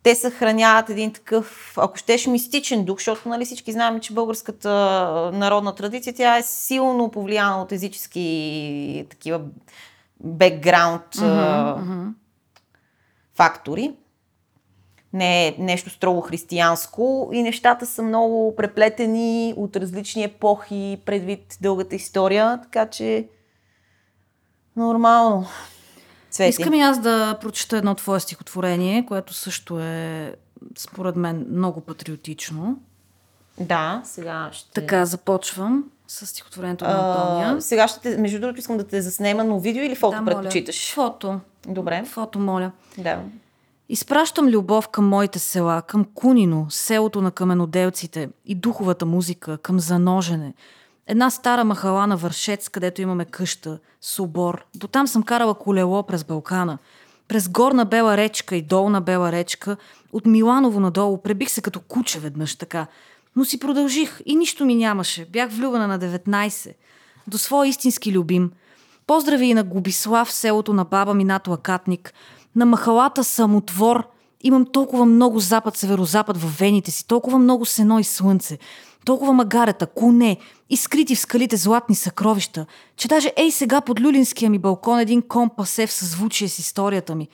те 0.03 0.15
съхраняват 0.15 0.89
един 0.89 1.13
такъв, 1.13 1.73
ако 1.77 1.97
щеш, 1.97 2.27
мистичен 2.27 2.85
дух, 2.85 2.97
защото 2.97 3.29
нали, 3.29 3.45
всички 3.45 3.71
знаем, 3.71 3.99
че 3.99 4.13
българската 4.13 4.69
народна 5.33 5.75
традиция, 5.75 6.13
тя 6.13 6.37
е 6.37 6.43
силно 6.43 7.11
повлияна 7.11 7.61
от 7.61 7.71
езически 7.71 9.05
такива 9.09 9.41
бекграунд 10.19 11.15
mm-hmm, 11.15 11.77
mm-hmm. 11.77 12.13
фактори. 13.35 13.95
Не 15.13 15.47
е 15.47 15.55
нещо 15.59 15.89
строго 15.89 16.21
християнско 16.21 17.29
и 17.33 17.43
нещата 17.43 17.85
са 17.85 18.03
много 18.03 18.55
преплетени 18.55 19.53
от 19.57 19.75
различни 19.75 20.23
епохи 20.23 21.01
предвид 21.05 21.57
дългата 21.61 21.95
история, 21.95 22.61
така 22.61 22.89
че 22.89 23.27
нормално. 24.75 25.45
Цвети. 26.33 26.49
Искам 26.49 26.73
и 26.73 26.81
аз 26.81 26.99
да 26.99 27.37
прочета 27.41 27.77
едно 27.77 27.95
твое 27.95 28.19
стихотворение, 28.19 29.05
което 29.05 29.33
също 29.33 29.79
е, 29.79 30.35
според 30.77 31.15
мен, 31.15 31.45
много 31.51 31.81
патриотично. 31.81 32.79
Да, 33.59 34.01
сега 34.05 34.49
ще... 34.51 34.71
Така, 34.71 35.05
започвам 35.05 35.83
с 36.07 36.27
стихотворението 36.27 36.85
на 36.85 36.91
Антония. 36.91 37.61
сега 37.61 37.87
ще 37.87 37.99
те, 37.99 38.17
между 38.17 38.39
другото, 38.39 38.59
искам 38.59 38.77
да 38.77 38.87
те 38.87 39.01
заснема, 39.01 39.43
но 39.43 39.59
видео 39.59 39.83
или 39.83 39.95
фото 39.95 40.17
да, 40.17 40.25
предпочиташ? 40.25 40.93
Фото. 40.93 41.39
Добре. 41.67 42.03
Фото, 42.05 42.39
моля. 42.39 42.71
Да. 42.97 43.19
Изпращам 43.89 44.47
любов 44.47 44.87
към 44.87 45.09
моите 45.09 45.39
села, 45.39 45.81
към 45.81 46.05
Кунино, 46.13 46.65
селото 46.69 47.21
на 47.21 47.31
каменоделците 47.31 48.29
и 48.45 48.55
духовата 48.55 49.05
музика, 49.05 49.57
към 49.57 49.79
заножене– 49.79 50.53
Една 51.07 51.29
стара 51.29 51.63
махала 51.63 52.07
на 52.07 52.17
Вършец, 52.17 52.69
където 52.69 53.01
имаме 53.01 53.25
къща, 53.25 53.79
собор. 54.01 54.65
До 54.75 54.87
там 54.87 55.07
съм 55.07 55.23
карала 55.23 55.53
колело 55.53 56.03
през 56.03 56.23
Балкана. 56.23 56.77
През 57.27 57.49
горна 57.49 57.85
бела 57.85 58.17
речка 58.17 58.55
и 58.55 58.61
долна 58.61 59.01
бела 59.01 59.31
речка, 59.31 59.77
от 60.11 60.25
Миланово 60.25 60.79
надолу, 60.79 61.17
пребих 61.17 61.49
се 61.49 61.61
като 61.61 61.79
куче 61.79 62.19
веднъж 62.19 62.55
така. 62.55 62.87
Но 63.35 63.45
си 63.45 63.59
продължих 63.59 64.21
и 64.25 64.35
нищо 64.35 64.65
ми 64.65 64.75
нямаше. 64.75 65.25
Бях 65.25 65.51
влюбена 65.51 65.87
на 65.87 65.99
19. 65.99 66.73
До 67.27 67.37
своя 67.37 67.69
истински 67.69 68.11
любим. 68.11 68.51
Поздрави 69.07 69.45
и 69.45 69.53
на 69.53 69.63
Губислав, 69.63 70.31
селото 70.31 70.73
на 70.73 70.85
баба 70.85 71.13
ми 71.13 71.23
над 71.23 71.47
Лакатник. 71.47 72.13
На 72.55 72.65
махалата 72.65 73.23
Самотвор 73.23 74.07
имам 74.43 74.65
толкова 74.65 75.05
много 75.05 75.39
запад-северозапад 75.39 76.37
в 76.37 76.59
вените 76.59 76.91
си, 76.91 77.07
толкова 77.07 77.39
много 77.39 77.65
сено 77.65 77.99
и 77.99 78.03
слънце 78.03 78.57
толкова 79.05 79.33
магарета, 79.33 79.87
коне, 79.87 80.37
изкрити 80.69 81.15
в 81.15 81.19
скалите 81.19 81.57
златни 81.57 81.95
съкровища, 81.95 82.65
че 82.97 83.07
даже 83.07 83.33
ей 83.37 83.51
сега 83.51 83.81
под 83.81 84.01
люлинския 84.01 84.49
ми 84.49 84.59
балкон 84.59 84.99
един 84.99 85.21
кон 85.21 85.49
пасе 85.57 85.87
в 85.87 85.93
съзвучие 85.93 86.47
с 86.47 86.59
историята 86.59 87.15
ми. 87.15 87.27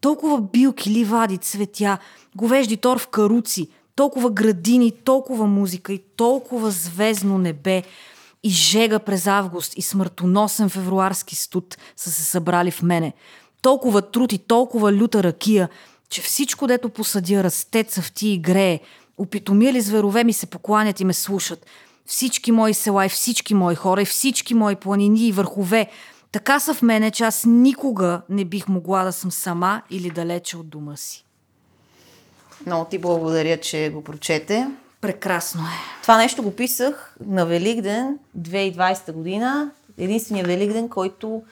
Толкова 0.00 0.40
билки, 0.40 0.90
ливади, 0.90 1.38
цветя, 1.38 1.98
говежди 2.36 2.76
тор 2.76 2.98
в 2.98 3.08
каруци, 3.08 3.68
толкова 3.96 4.30
градини, 4.30 4.90
толкова 4.90 5.46
музика 5.46 5.92
и 5.92 6.02
толкова 6.16 6.70
звездно 6.70 7.38
небе 7.38 7.82
и 8.42 8.50
жега 8.50 8.98
през 8.98 9.26
август 9.26 9.76
и 9.76 9.82
смъртоносен 9.82 10.68
февруарски 10.68 11.36
студ 11.36 11.78
са 11.96 12.10
се 12.10 12.22
събрали 12.22 12.70
в 12.70 12.82
мене. 12.82 13.12
Толкова 13.62 14.02
труд 14.10 14.32
и 14.32 14.38
толкова 14.38 14.92
люта 14.92 15.22
ракия, 15.22 15.68
че 16.08 16.22
всичко, 16.22 16.66
дето 16.66 16.88
посъдя, 16.88 17.44
расте, 17.44 17.84
цъфти 17.84 18.28
и 18.28 18.38
грее– 18.38 18.80
Опитомили 19.20 19.80
зверове 19.80 20.24
ми 20.24 20.32
се 20.32 20.46
покланят 20.46 21.00
и 21.00 21.04
ме 21.04 21.12
слушат. 21.12 21.66
Всички 22.06 22.52
мои 22.52 22.74
села 22.74 23.06
и 23.06 23.08
всички 23.08 23.54
мои 23.54 23.74
хора 23.74 24.02
и 24.02 24.04
всички 24.04 24.54
мои 24.54 24.76
планини 24.76 25.26
и 25.26 25.32
върхове 25.32 25.90
така 26.32 26.60
са 26.60 26.74
в 26.74 26.82
мене, 26.82 27.10
че 27.10 27.24
аз 27.24 27.44
никога 27.46 28.20
не 28.28 28.44
бих 28.44 28.68
могла 28.68 29.04
да 29.04 29.12
съм 29.12 29.30
сама 29.30 29.82
или 29.90 30.10
далече 30.10 30.56
от 30.56 30.68
дома 30.68 30.96
си. 30.96 31.24
Много 32.66 32.84
ти 32.84 32.98
благодаря, 32.98 33.60
че 33.60 33.90
го 33.94 34.04
прочете. 34.04 34.68
Прекрасно 35.00 35.60
е. 35.60 36.02
Това 36.02 36.16
нещо 36.16 36.42
го 36.42 36.56
писах 36.56 37.16
на 37.26 37.46
Великден 37.46 38.18
2020 38.38 39.12
година. 39.12 39.70
Единствения 39.98 40.44
Великден, 40.44 40.88
който 40.88 41.42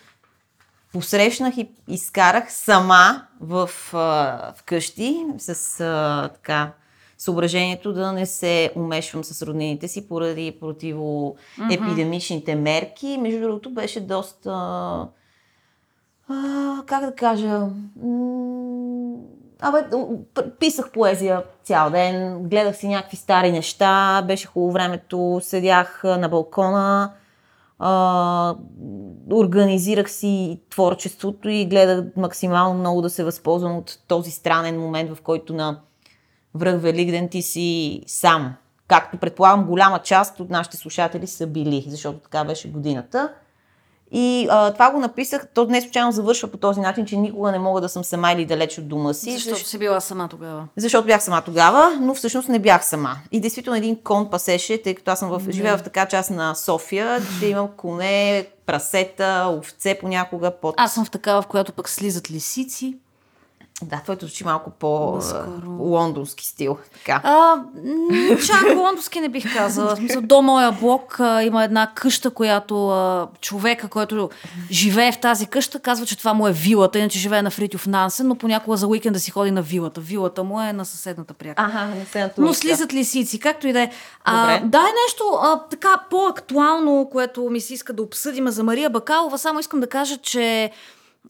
посрещнах 0.93 1.57
и 1.57 1.69
изкарах 1.89 2.53
сама 2.53 3.27
в, 3.41 3.71
в 3.93 4.63
къщи 4.65 5.25
с 5.39 5.81
а, 5.81 6.29
така 6.35 6.73
съображението 7.19 7.93
да 7.93 8.13
не 8.13 8.27
се 8.27 8.73
умешвам 8.77 9.25
с 9.25 9.43
роднините 9.43 9.89
си 9.89 10.09
поради 10.09 10.57
противоепидемичните 10.61 12.55
мерки. 12.55 13.19
Между 13.21 13.41
другото 13.41 13.71
беше 13.71 14.01
доста 14.01 14.51
а, 16.29 16.83
как 16.87 17.05
да 17.05 17.15
кажа 17.15 17.61
Абе, 19.61 19.79
писах 20.59 20.93
поезия 20.93 21.43
цял 21.65 21.91
ден, 21.91 22.43
гледах 22.49 22.77
си 22.77 22.89
някакви 22.89 23.17
стари 23.17 23.53
неща, 23.53 24.23
беше 24.27 24.47
хубаво 24.47 24.73
времето, 24.73 25.41
седях 25.43 26.01
на 26.05 26.29
балкона, 26.29 27.13
а, 27.79 28.55
организирах 29.33 30.11
си 30.11 30.61
творчеството 30.71 31.49
и 31.49 31.67
гледах 31.67 32.05
максимално 32.17 32.79
много 32.79 33.03
да 33.03 33.11
се 33.11 33.25
възползвам 33.25 33.77
от 33.77 33.99
този 34.09 34.31
странен 34.31 34.81
момент, 34.81 35.11
в 35.15 35.23
който 35.23 35.55
на 35.55 35.81
връх 36.59 36.81
Великден 36.81 37.29
ти 37.29 37.43
си 37.43 38.03
сам. 38.07 38.55
Както 38.89 39.19
предполагам, 39.19 39.65
голяма 39.65 39.99
част 39.99 40.41
от 40.41 40.51
нашите 40.51 40.77
слушатели 40.77 41.27
са 41.27 41.47
били, 41.47 41.85
защото 41.89 42.19
така 42.19 42.45
беше 42.45 42.71
годината. 42.71 43.33
И 44.13 44.49
а, 44.51 44.73
това 44.73 44.91
го 44.91 45.01
написах, 45.01 45.47
то 45.55 45.65
не 45.65 45.81
случайно 45.81 46.13
завършва 46.13 46.49
по 46.49 46.57
този 46.57 46.81
начин, 46.81 47.07
че 47.07 47.17
никога 47.17 47.53
не 47.53 47.59
мога 47.59 47.81
да 47.81 47.89
съм 47.89 48.05
сама 48.05 48.33
или 48.33 48.45
далеч 48.45 48.79
от 48.79 48.89
дома 48.89 49.13
си. 49.13 49.33
Защото 49.33 49.57
защ... 49.57 49.67
си 49.67 49.79
била 49.79 50.01
сама 50.01 50.29
тогава. 50.29 50.69
Защото 50.77 51.07
бях 51.07 51.23
сама 51.23 51.43
тогава, 51.43 51.99
но 52.01 52.15
всъщност 52.15 52.49
не 52.49 52.59
бях 52.59 52.85
сама. 52.85 53.17
И 53.33 53.41
действително 53.41 53.77
един 53.77 54.03
кон 54.03 54.31
пасеше, 54.31 54.83
тъй 54.83 54.95
като 54.95 55.11
аз 55.11 55.19
съм 55.19 55.29
в, 55.29 55.43
живея 55.51 55.79
в 55.79 55.83
така 55.83 56.07
част 56.07 56.31
на 56.31 56.55
София, 56.55 57.21
че 57.41 57.47
имам 57.47 57.69
коне, 57.77 58.47
прасета, 58.67 59.47
овце 59.59 59.99
понякога 60.01 60.51
под... 60.51 60.75
Аз 60.79 60.95
съм 60.95 61.05
в 61.05 61.11
такава, 61.11 61.43
в 61.43 61.47
която 61.47 61.73
пък 61.73 61.89
слизат 61.89 62.31
лисици. 62.31 62.97
Да, 63.83 64.01
твоето 64.05 64.27
звучи 64.27 64.45
малко 64.45 64.71
по-лондонски 64.71 66.47
стил. 66.47 66.79
Така. 66.93 67.21
А, 67.25 67.55
чак 68.47 68.77
лондонски 68.77 69.21
не 69.21 69.29
бих 69.29 69.55
казала. 69.55 69.97
Смисъл, 69.97 70.23
до 70.23 70.43
моя 70.43 70.73
блок 70.73 71.21
а, 71.21 71.43
има 71.43 71.65
една 71.65 71.93
къща, 71.95 72.31
която 72.31 72.89
а, 72.89 73.29
човека, 73.41 73.89
който 73.89 74.31
живее 74.71 75.13
в 75.13 75.19
тази 75.19 75.47
къща, 75.47 75.81
казва, 75.81 76.07
че 76.07 76.19
това 76.19 76.35
му 76.35 76.49
е 76.49 76.53
вилата, 76.53 76.99
иначе 76.99 77.19
живее 77.19 77.43
на 77.43 77.51
Фритюв 77.51 77.87
Нансен, 77.87 78.29
но 78.29 78.35
понякога 78.35 78.77
за 78.77 78.87
уикенд 78.87 79.15
да 79.15 79.21
си 79.21 79.31
ходи 79.31 79.51
на 79.51 79.63
вилата. 79.63 80.01
Вилата 80.01 80.45
му 80.45 80.61
е 80.61 80.73
на 80.73 80.85
съседната 80.85 81.35
пряка. 81.35 81.63
Ага, 81.63 81.95
не 81.95 82.05
се 82.05 82.31
Но 82.39 82.55
слизат 82.55 82.93
лисици, 82.93 83.41
както 83.41 83.69
и 83.69 83.73
да 83.73 83.83
е. 83.83 83.91
Да, 84.65 84.79
е 84.79 84.93
нещо 85.07 85.25
а, 85.43 85.61
така 85.71 86.01
по-актуално, 86.11 87.09
което 87.13 87.51
ми 87.51 87.61
се 87.61 87.75
иска 87.75 87.93
да 87.93 88.03
обсъдим 88.03 88.49
за 88.49 88.65
Мария 88.65 88.91
Бакалова. 88.91 89.39
Само 89.39 89.61
искам 89.61 89.81
да 89.81 89.87
кажа, 89.87 90.17
че 90.17 90.71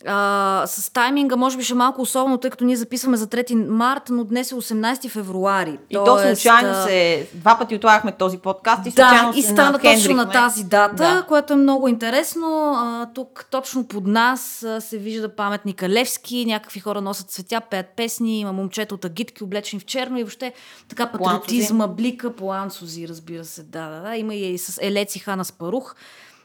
а, 0.06 0.64
с 0.66 0.92
тайминга 0.92 1.36
може 1.36 1.56
би 1.56 1.64
ще 1.64 1.72
е 1.72 1.76
малко 1.76 2.02
особено, 2.02 2.38
тъй 2.38 2.50
като 2.50 2.64
ние 2.64 2.76
записваме 2.76 3.16
за 3.16 3.26
3 3.26 3.68
март, 3.68 4.02
но 4.10 4.24
днес 4.24 4.52
е 4.52 4.54
18 4.54 5.08
февруари. 5.08 5.78
И 5.90 5.94
то 5.94 6.18
случайно 6.18 6.74
се... 6.86 7.28
Два 7.34 7.58
пъти 7.58 7.74
отлагахме 7.74 8.12
този 8.12 8.38
подкаст 8.38 8.86
и 8.86 8.90
случайно 8.90 9.32
Да, 9.32 9.38
и 9.38 9.42
стана 9.42 9.78
точно 9.78 10.14
на 10.14 10.30
тази 10.30 10.64
дата, 10.64 10.94
да. 10.94 11.24
което 11.28 11.52
е 11.52 11.56
много 11.56 11.88
интересно. 11.88 12.72
А, 12.76 13.06
тук 13.14 13.46
точно 13.50 13.88
под 13.88 14.06
нас 14.06 14.62
а, 14.62 14.80
се 14.80 14.98
вижда 14.98 15.36
паметника 15.36 15.88
Левски, 15.88 16.44
някакви 16.46 16.80
хора 16.80 17.00
носят 17.00 17.30
цветя, 17.30 17.60
пеят 17.60 17.86
песни, 17.96 18.40
има 18.40 18.52
момчета 18.52 18.94
от 18.94 19.04
агитки, 19.04 19.44
облечени 19.44 19.80
в 19.80 19.84
черно 19.84 20.18
и 20.18 20.22
въобще 20.22 20.52
така 20.88 21.06
патриотизма, 21.06 21.86
блика 21.86 22.32
по 22.32 22.52
ансузи, 22.52 23.08
разбира 23.08 23.44
се. 23.44 23.62
Да, 23.62 23.88
да, 23.88 24.00
да. 24.00 24.16
Има 24.16 24.34
и 24.34 24.58
с 24.58 24.78
Елеци 24.82 25.18
Хана 25.18 25.44
Спарух 25.44 25.94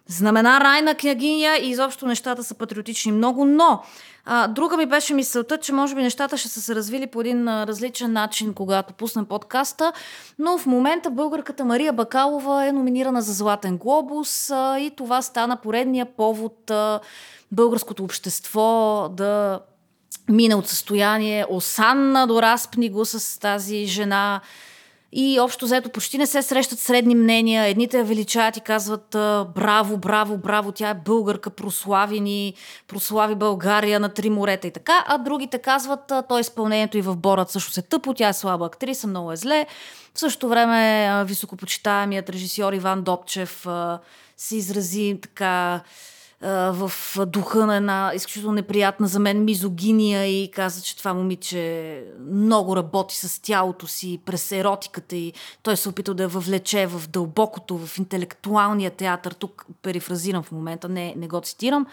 знамена 0.08 0.60
райна 0.60 0.96
княгиня 0.96 1.58
и 1.62 1.70
изобщо 1.70 2.08
нещата 2.08 2.44
са 2.44 2.56
патриотични 2.56 3.12
много, 3.12 3.46
но 3.46 3.84
а, 4.26 4.48
друга 4.48 4.78
ми 4.78 4.86
беше 4.86 5.14
мисълта, 5.14 5.58
че 5.58 5.74
може 5.74 5.96
би 5.96 6.02
нещата 6.02 6.38
ще 6.38 6.50
са 6.50 6.62
се 6.62 6.76
развили 6.76 7.08
по 7.08 7.22
един 7.22 7.48
а, 7.48 7.68
различен 7.68 8.14
начин, 8.14 8.54
когато 8.54 8.94
пуснем 8.94 9.26
подкаста, 9.26 9.94
но 10.40 10.58
в 10.58 10.66
момента 10.66 11.12
българката 11.12 11.66
Мария 11.66 11.94
Бакалова 11.94 12.66
е 12.66 12.72
номинирана 12.72 13.22
за 13.22 13.34
Златен 13.34 13.78
глобус 13.78 14.50
а, 14.50 14.80
и 14.80 14.92
това 14.92 15.22
стана 15.22 15.58
поредния 15.58 16.06
повод 16.06 16.72
а, 16.72 17.00
българското 17.52 18.04
общество 18.04 19.10
да 19.12 19.60
мине 20.30 20.56
от 20.56 20.68
състояние 20.68 21.46
осанна 21.50 22.28
до 22.28 22.42
разпни 22.42 22.90
го 22.90 23.06
с 23.06 23.40
тази 23.40 23.86
жена, 23.86 24.42
и 25.16 25.40
общо 25.40 25.66
взето 25.66 25.90
почти 25.90 26.18
не 26.18 26.26
се 26.26 26.42
срещат 26.42 26.80
средни 26.80 27.16
мнения. 27.16 27.66
Едните 27.66 27.98
я 27.98 28.04
величаят 28.04 28.58
и 28.58 28.62
казват 28.62 29.06
браво, 29.56 29.98
браво, 29.98 30.38
браво, 30.38 30.72
тя 30.72 30.90
е 30.90 30.94
българка, 30.94 31.50
прослави 31.50 32.20
ни, 32.20 32.54
прослави 32.88 33.36
България 33.36 34.00
на 34.00 34.10
три 34.10 34.30
морета 34.30 34.68
и 34.68 34.72
така, 34.72 35.04
а 35.08 35.18
другите 35.18 35.60
казват, 35.60 36.12
то 36.30 36.40
изпълнението 36.40 36.98
и 36.98 37.02
в 37.02 37.16
Борът 37.16 37.50
също 37.50 37.72
се 37.72 37.82
тъпо, 37.82 38.14
тя 38.14 38.30
е 38.30 38.34
слаба 38.34 38.66
актриса, 38.66 39.08
много 39.08 39.32
е 39.32 39.36
зле. 39.36 39.66
В 40.14 40.20
същото 40.20 40.50
време 40.50 41.24
високопочитаемият 41.26 42.30
режисьор 42.30 42.74
Иван 42.74 43.02
Добчев 43.02 43.68
се 44.38 44.56
изрази 44.56 45.20
така 45.22 45.82
в 46.50 46.92
духа 47.28 47.66
на 47.66 47.76
една 47.76 48.12
изключително 48.16 48.56
неприятна 48.56 49.08
за 49.08 49.20
мен 49.20 49.44
мизогиния 49.44 50.26
и 50.26 50.52
каза, 50.52 50.82
че 50.82 50.98
това 50.98 51.14
момиче 51.14 52.04
много 52.32 52.76
работи 52.76 53.16
с 53.16 53.42
тялото 53.42 53.88
си 53.88 54.20
през 54.26 54.52
еротиката 54.52 55.16
и 55.16 55.34
той 55.64 55.78
се 55.78 55.90
опитал 55.90 56.14
да 56.16 56.24
я 56.24 56.30
въвлече 56.30 56.88
в 56.88 57.08
дълбокото, 57.08 57.78
в 57.78 57.98
интелектуалния 57.98 58.92
театър. 58.92 59.32
Тук 59.32 59.66
перифразирам 59.82 60.44
в 60.44 60.52
момента, 60.52 60.90
не, 60.90 61.14
не 61.18 61.28
го 61.28 61.42
цитирам. 61.42 61.86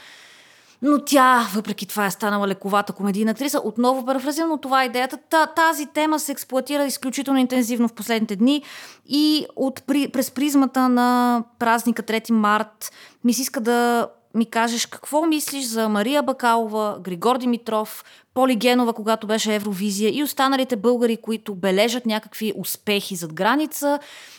Но 0.83 1.05
тя, 1.05 1.49
въпреки 1.55 1.87
това, 1.87 2.07
е 2.07 2.11
станала 2.11 2.49
лековата 2.49 2.93
комедийна 2.93 3.31
актриса. 3.31 3.61
Отново 3.65 4.07
парафразирам, 4.07 4.49
но 4.49 4.59
това 4.59 4.83
е 4.83 4.87
идеята. 4.87 5.19
Тази 5.57 5.87
тема 5.87 6.19
се 6.19 6.33
експлуатира 6.33 6.85
изключително 6.85 7.41
интензивно 7.41 7.89
в 7.89 7.93
последните 7.93 8.37
дни 8.37 8.63
и 9.09 9.47
от, 9.57 9.83
през 9.87 10.31
призмата 10.31 10.89
на 10.89 11.43
празника 11.59 12.03
3 12.03 12.33
март 12.33 12.93
ми 13.25 13.35
се 13.35 13.43
иска 13.43 13.61
да 13.61 14.09
ми 14.35 14.51
кажеш 14.51 14.87
какво 14.87 15.27
мислиш 15.27 15.67
за 15.67 15.89
Мария 15.89 16.23
Бакалова, 16.23 16.99
Григор 17.01 17.39
Димитров, 17.39 18.05
Поли 18.35 18.57
Генова, 18.57 18.93
когато 18.93 19.27
беше 19.27 19.55
Евровизия 19.55 20.19
и 20.19 20.23
останалите 20.23 20.77
българи, 20.77 21.17
които 21.17 21.55
бележат 21.55 22.07
някакви 22.07 22.53
успехи 22.57 23.17
зад 23.17 23.33
граница 23.33 23.99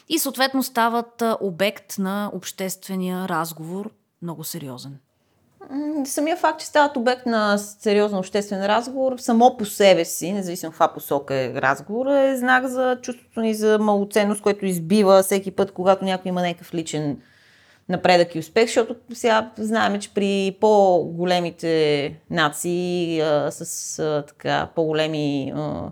и 0.09 0.19
съответно 0.19 0.63
стават 0.63 1.23
обект 1.41 1.97
на 1.97 2.31
обществения 2.33 3.29
разговор 3.29 3.89
много 4.21 4.43
сериозен. 4.43 4.97
Самия 6.05 6.37
факт, 6.37 6.59
че 6.59 6.65
стават 6.65 6.97
обект 6.97 7.25
на 7.25 7.57
сериозен 7.57 8.17
обществен 8.17 8.65
разговор, 8.65 9.17
само 9.17 9.57
по 9.57 9.65
себе 9.65 10.05
си, 10.05 10.33
независимо 10.33 10.71
в 10.71 10.73
каква 10.73 10.93
посока 10.93 11.35
е 11.35 11.53
разговор, 11.53 12.05
е 12.05 12.37
знак 12.37 12.67
за 12.67 12.97
чувството 13.01 13.41
ни 13.41 13.53
за 13.53 13.79
малоценност, 13.79 14.41
което 14.41 14.65
избива 14.65 15.23
всеки 15.23 15.51
път, 15.51 15.71
когато 15.71 16.05
някой 16.05 16.29
има 16.29 16.41
някакъв 16.41 16.73
личен 16.73 17.17
напредък 17.91 18.35
и 18.35 18.39
успех, 18.39 18.65
защото 18.65 18.95
сега 19.13 19.49
знаем, 19.57 19.99
че 19.99 20.13
при 20.13 20.57
по-големите 20.61 22.13
нации 22.29 23.21
а, 23.21 23.51
с 23.51 23.99
а, 23.99 24.23
така 24.27 24.67
по-големи 24.75 25.53
а, 25.55 25.89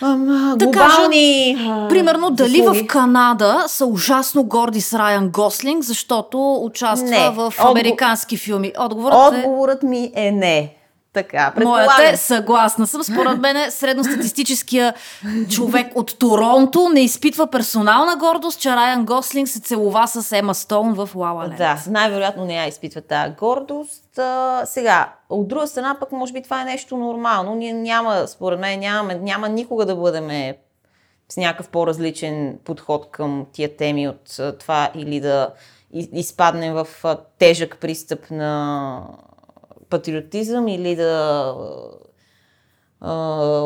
да 0.00 0.64
глобални... 0.66 1.56
Кажа, 1.58 1.88
примерно, 1.88 2.30
дали 2.30 2.58
заслуги. 2.58 2.82
в 2.82 2.86
Канада 2.86 3.64
са 3.68 3.86
ужасно 3.86 4.44
горди 4.44 4.80
с 4.80 4.98
Райан 4.98 5.28
Гослинг, 5.28 5.84
защото 5.84 6.54
участва 6.54 7.08
не. 7.08 7.30
в 7.30 7.54
американски 7.58 8.34
Отго... 8.34 8.44
филми? 8.44 8.72
Отговорът, 8.78 9.34
е- 9.34 9.38
Отговорът 9.38 9.82
ми 9.82 10.12
е 10.14 10.30
не. 10.30 10.76
Така, 11.12 11.52
Моята 11.62 12.04
е 12.12 12.16
съгласна 12.16 12.86
съм. 12.86 13.02
Според 13.02 13.38
мен 13.38 13.56
е 13.56 13.70
средностатистическия 13.70 14.94
човек 15.50 15.92
от 15.94 16.18
Торонто 16.18 16.88
не 16.88 17.00
изпитва 17.00 17.46
персонална 17.46 18.16
гордост, 18.16 18.60
че 18.60 18.70
Райан 18.70 19.04
Гослинг 19.04 19.48
се 19.48 19.60
целува 19.60 20.06
с 20.06 20.32
Ема 20.32 20.54
Стоун 20.54 20.94
в 20.94 21.10
Лала 21.14 21.48
Да, 21.58 21.82
най-вероятно 21.90 22.44
не 22.44 22.54
я 22.54 22.66
изпитва 22.66 23.00
тази 23.00 23.34
гордост. 23.34 24.18
А, 24.18 24.62
сега, 24.66 25.12
от 25.28 25.48
друга 25.48 25.66
страна 25.66 25.96
пък 26.00 26.12
може 26.12 26.32
би 26.32 26.42
това 26.42 26.62
е 26.62 26.64
нещо 26.64 26.96
нормално. 26.96 27.54
Ние 27.54 27.72
няма, 27.72 28.24
според 28.26 28.60
мен, 28.60 28.80
няма, 28.80 29.14
няма 29.14 29.48
никога 29.48 29.86
да 29.86 29.96
бъдем 29.96 30.54
с 31.28 31.36
някакъв 31.36 31.68
по-различен 31.68 32.58
подход 32.64 33.10
към 33.10 33.46
тия 33.52 33.76
теми 33.76 34.08
от 34.08 34.58
това 34.58 34.90
или 34.94 35.20
да 35.20 35.50
изпаднем 36.12 36.74
в 36.74 36.86
тежък 37.38 37.78
пристъп 37.80 38.30
на 38.30 39.02
патриотизъм 39.92 40.68
или 40.68 40.96
да 40.96 41.54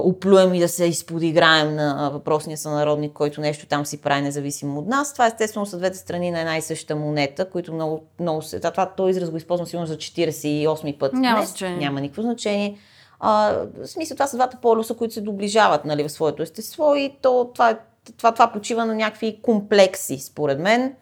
оплюем 0.04 0.54
и 0.54 0.60
да 0.60 0.68
се 0.68 0.84
изподиграем 0.84 1.74
на 1.74 2.10
въпросния 2.12 2.58
сънародник, 2.58 3.12
който 3.12 3.40
нещо 3.40 3.66
там 3.66 3.86
си 3.86 4.00
прави 4.00 4.22
независимо 4.22 4.78
от 4.78 4.86
нас. 4.86 5.12
Това 5.12 5.26
естествено 5.26 5.66
са 5.66 5.78
двете 5.78 5.98
страни 5.98 6.30
на 6.30 6.40
една 6.40 6.56
и 6.56 6.62
съща 6.62 6.96
монета, 6.96 7.50
които 7.50 7.74
много, 7.74 8.02
много 8.20 8.42
се... 8.42 8.60
Това, 8.60 8.86
този 8.86 9.10
израз 9.10 9.30
го 9.30 9.36
използвам 9.36 9.66
сигурно 9.66 9.86
за 9.86 9.96
48 9.96 10.98
път. 10.98 11.12
Няма 11.12 11.38
днес. 11.38 11.48
значение. 11.48 11.78
Няма 11.78 12.00
никакво 12.00 12.22
значение. 12.22 12.78
А, 13.20 13.56
в 13.82 13.86
смисъл, 13.86 14.14
това 14.14 14.26
са 14.26 14.36
двата 14.36 14.58
полюса, 14.62 14.94
които 14.94 15.14
се 15.14 15.20
доближават 15.20 15.84
нали, 15.84 16.08
в 16.08 16.12
своето 16.12 16.42
естество 16.42 16.94
и 16.94 17.16
то, 17.22 17.50
това, 17.54 17.78
това, 18.18 18.32
това 18.32 18.52
почива 18.52 18.86
на 18.86 18.94
някакви 18.94 19.38
комплекси, 19.42 20.18
според 20.18 20.58
мен. 20.58 20.94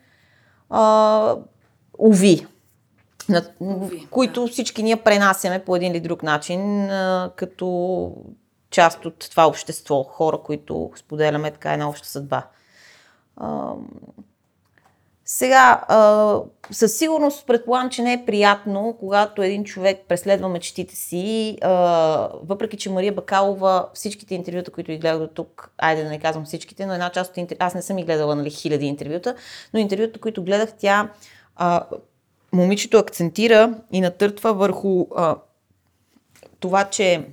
А, 0.71 1.37
уви, 1.99 2.47
на, 3.29 3.43
които 4.11 4.45
да. 4.45 4.53
всички 4.53 4.83
ние 4.83 4.97
пренасяме 4.97 5.65
по 5.65 5.77
един 5.77 5.93
или 5.93 6.01
друг 6.01 6.23
начин, 6.23 6.91
а, 6.91 7.31
като 7.37 8.13
част 8.71 9.05
от 9.05 9.31
това 9.31 9.47
общество, 9.47 10.03
хора, 10.03 10.39
които 10.39 10.91
споделяме 10.97 11.51
така 11.51 11.73
една 11.73 11.89
обща 11.89 12.09
съдба. 12.09 12.47
А, 13.37 13.73
сега, 15.25 15.85
а, 15.89 16.39
със 16.71 16.99
сигурност 16.99 17.47
предполагам, 17.47 17.91
че 17.91 18.03
не 18.03 18.13
е 18.13 18.25
приятно, 18.27 18.97
когато 19.01 19.43
един 19.43 19.65
човек 19.65 20.01
преследва 20.09 20.49
мечтите 20.49 20.97
си, 20.97 21.59
а, 21.63 21.71
въпреки 22.43 22.77
че 22.77 22.91
Мария 22.91 23.13
Бакалова, 23.13 23.89
всичките 23.95 24.35
интервюта, 24.35 24.71
които 24.71 24.93
и 24.93 24.99
гледах 24.99 25.19
до 25.19 25.27
тук, 25.27 25.71
айде 25.79 26.03
да 26.03 26.09
не 26.09 26.19
казвам 26.19 26.45
всичките, 26.45 26.87
но 26.87 26.95
една 26.95 27.11
част 27.11 27.31
от 27.31 27.37
интервюта, 27.37 27.65
аз 27.65 27.75
не 27.75 27.83
съм 27.83 27.99
и 27.99 28.05
гледала 28.05 28.35
нали, 28.35 28.51
хиляди 28.51 28.87
интервюта, 28.87 29.35
но 29.75 29.81
интервюта, 29.81 30.21
които 30.21 30.45
гледах, 30.45 30.73
тя 30.79 31.09
а, 31.57 31.85
момичето 32.55 32.99
акцентира 32.99 33.75
и 33.93 34.01
натъртва 34.01 34.55
върху 34.55 35.07
а, 35.17 35.37
това, 36.61 36.85
че 36.85 37.27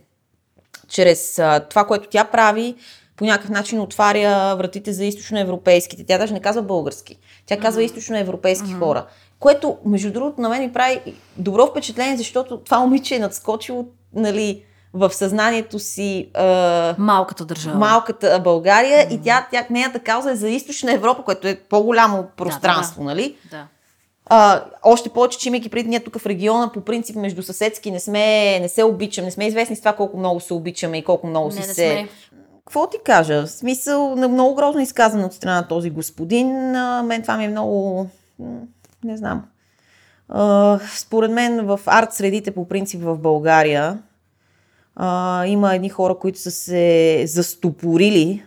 чрез 0.88 1.40
а, 1.40 1.60
това, 1.60 1.86
което 1.86 2.10
тя 2.10 2.24
прави, 2.24 2.76
по 3.16 3.26
някакъв 3.26 3.50
начин 3.50 3.82
отваря 3.82 4.56
вратите 4.56 4.94
за 4.94 5.06
източноевропейските. 5.06 6.06
Тя 6.06 6.18
даже 6.18 6.34
не 6.34 6.40
казва 6.40 6.62
български. 6.62 7.18
Тя 7.46 7.58
казва 7.58 7.82
mm-hmm. 7.82 7.86
източноевропейски 7.86 8.68
mm-hmm. 8.68 8.80
хора. 8.80 9.06
Което, 9.40 9.78
между 9.86 10.12
другото, 10.12 10.42
на 10.42 10.50
мен 10.50 10.62
ми 10.62 10.74
прави 10.74 11.02
добро 11.38 11.68
впечатление, 11.68 12.18
защото 12.18 12.58
това 12.58 12.80
момиче 12.80 13.16
е 13.16 13.20
надскочило 13.20 13.86
нали, 14.14 14.64
в 14.94 15.14
съзнанието 15.14 15.80
си 15.80 16.30
а, 16.34 16.96
малката 16.98 17.46
държава. 17.46 17.78
Малката 17.78 18.40
България 18.44 19.08
mm-hmm. 19.08 19.20
и 19.20 19.22
тя, 19.22 19.48
тя, 19.52 19.66
нейната 19.70 20.00
кауза 20.00 20.32
е 20.32 20.36
за 20.36 20.50
източна 20.50 20.94
Европа, 20.94 21.24
което 21.24 21.48
е 21.48 21.56
по-голямо 21.56 22.28
пространство, 22.38 23.02
да, 23.02 23.08
да, 23.08 23.16
нали? 23.16 23.36
Да. 23.52 23.68
А, 24.34 24.64
още 24.84 25.10
повече, 25.10 25.38
че 25.38 25.50
имайки 25.50 25.70
преди 25.70 25.90
ние 25.90 26.00
тук 26.00 26.20
в 26.20 26.26
региона, 26.26 26.72
по 26.74 26.82
принцип 26.82 27.16
между 27.16 27.44
съседски 27.44 27.92
не 27.92 28.00
сме, 28.00 28.60
не 28.60 28.70
се 28.70 28.84
обичаме, 28.84 29.26
не 29.26 29.32
сме 29.32 29.48
известни 29.48 29.76
с 29.76 29.80
това 29.80 29.94
колко 29.94 30.18
много 30.18 30.40
се 30.40 30.54
обичаме 30.54 30.98
и 30.98 31.04
колко 31.04 31.28
много 31.28 31.48
не, 31.48 31.52
си 31.54 31.60
не 31.60 31.64
се... 31.64 31.74
Сме. 31.74 32.10
Какво 32.66 32.88
ти 32.88 32.98
кажа? 33.04 33.46
В 33.46 33.52
смисъл, 33.52 34.16
много 34.16 34.56
грозно 34.56 34.82
изказано 34.82 35.26
от 35.26 35.34
страна 35.34 35.56
на 35.56 35.68
този 35.68 35.90
господин. 35.90 36.76
А, 36.76 37.04
мен 37.04 37.22
това 37.22 37.38
ми 37.38 37.46
е 37.46 37.50
много... 37.50 38.08
Не 39.04 39.18
знам. 39.18 39.46
А, 40.30 40.80
според 40.98 41.32
мен 41.32 41.66
в 41.66 41.80
арт 41.86 42.14
средите 42.14 42.52
по 42.52 42.68
принцип 42.68 43.02
в 43.02 43.18
България 43.18 44.00
а, 44.96 45.46
има 45.46 45.76
едни 45.76 45.90
хора, 45.90 46.16
които 46.16 46.40
са 46.40 46.52
се 46.52 47.24
застопорили 47.28 48.44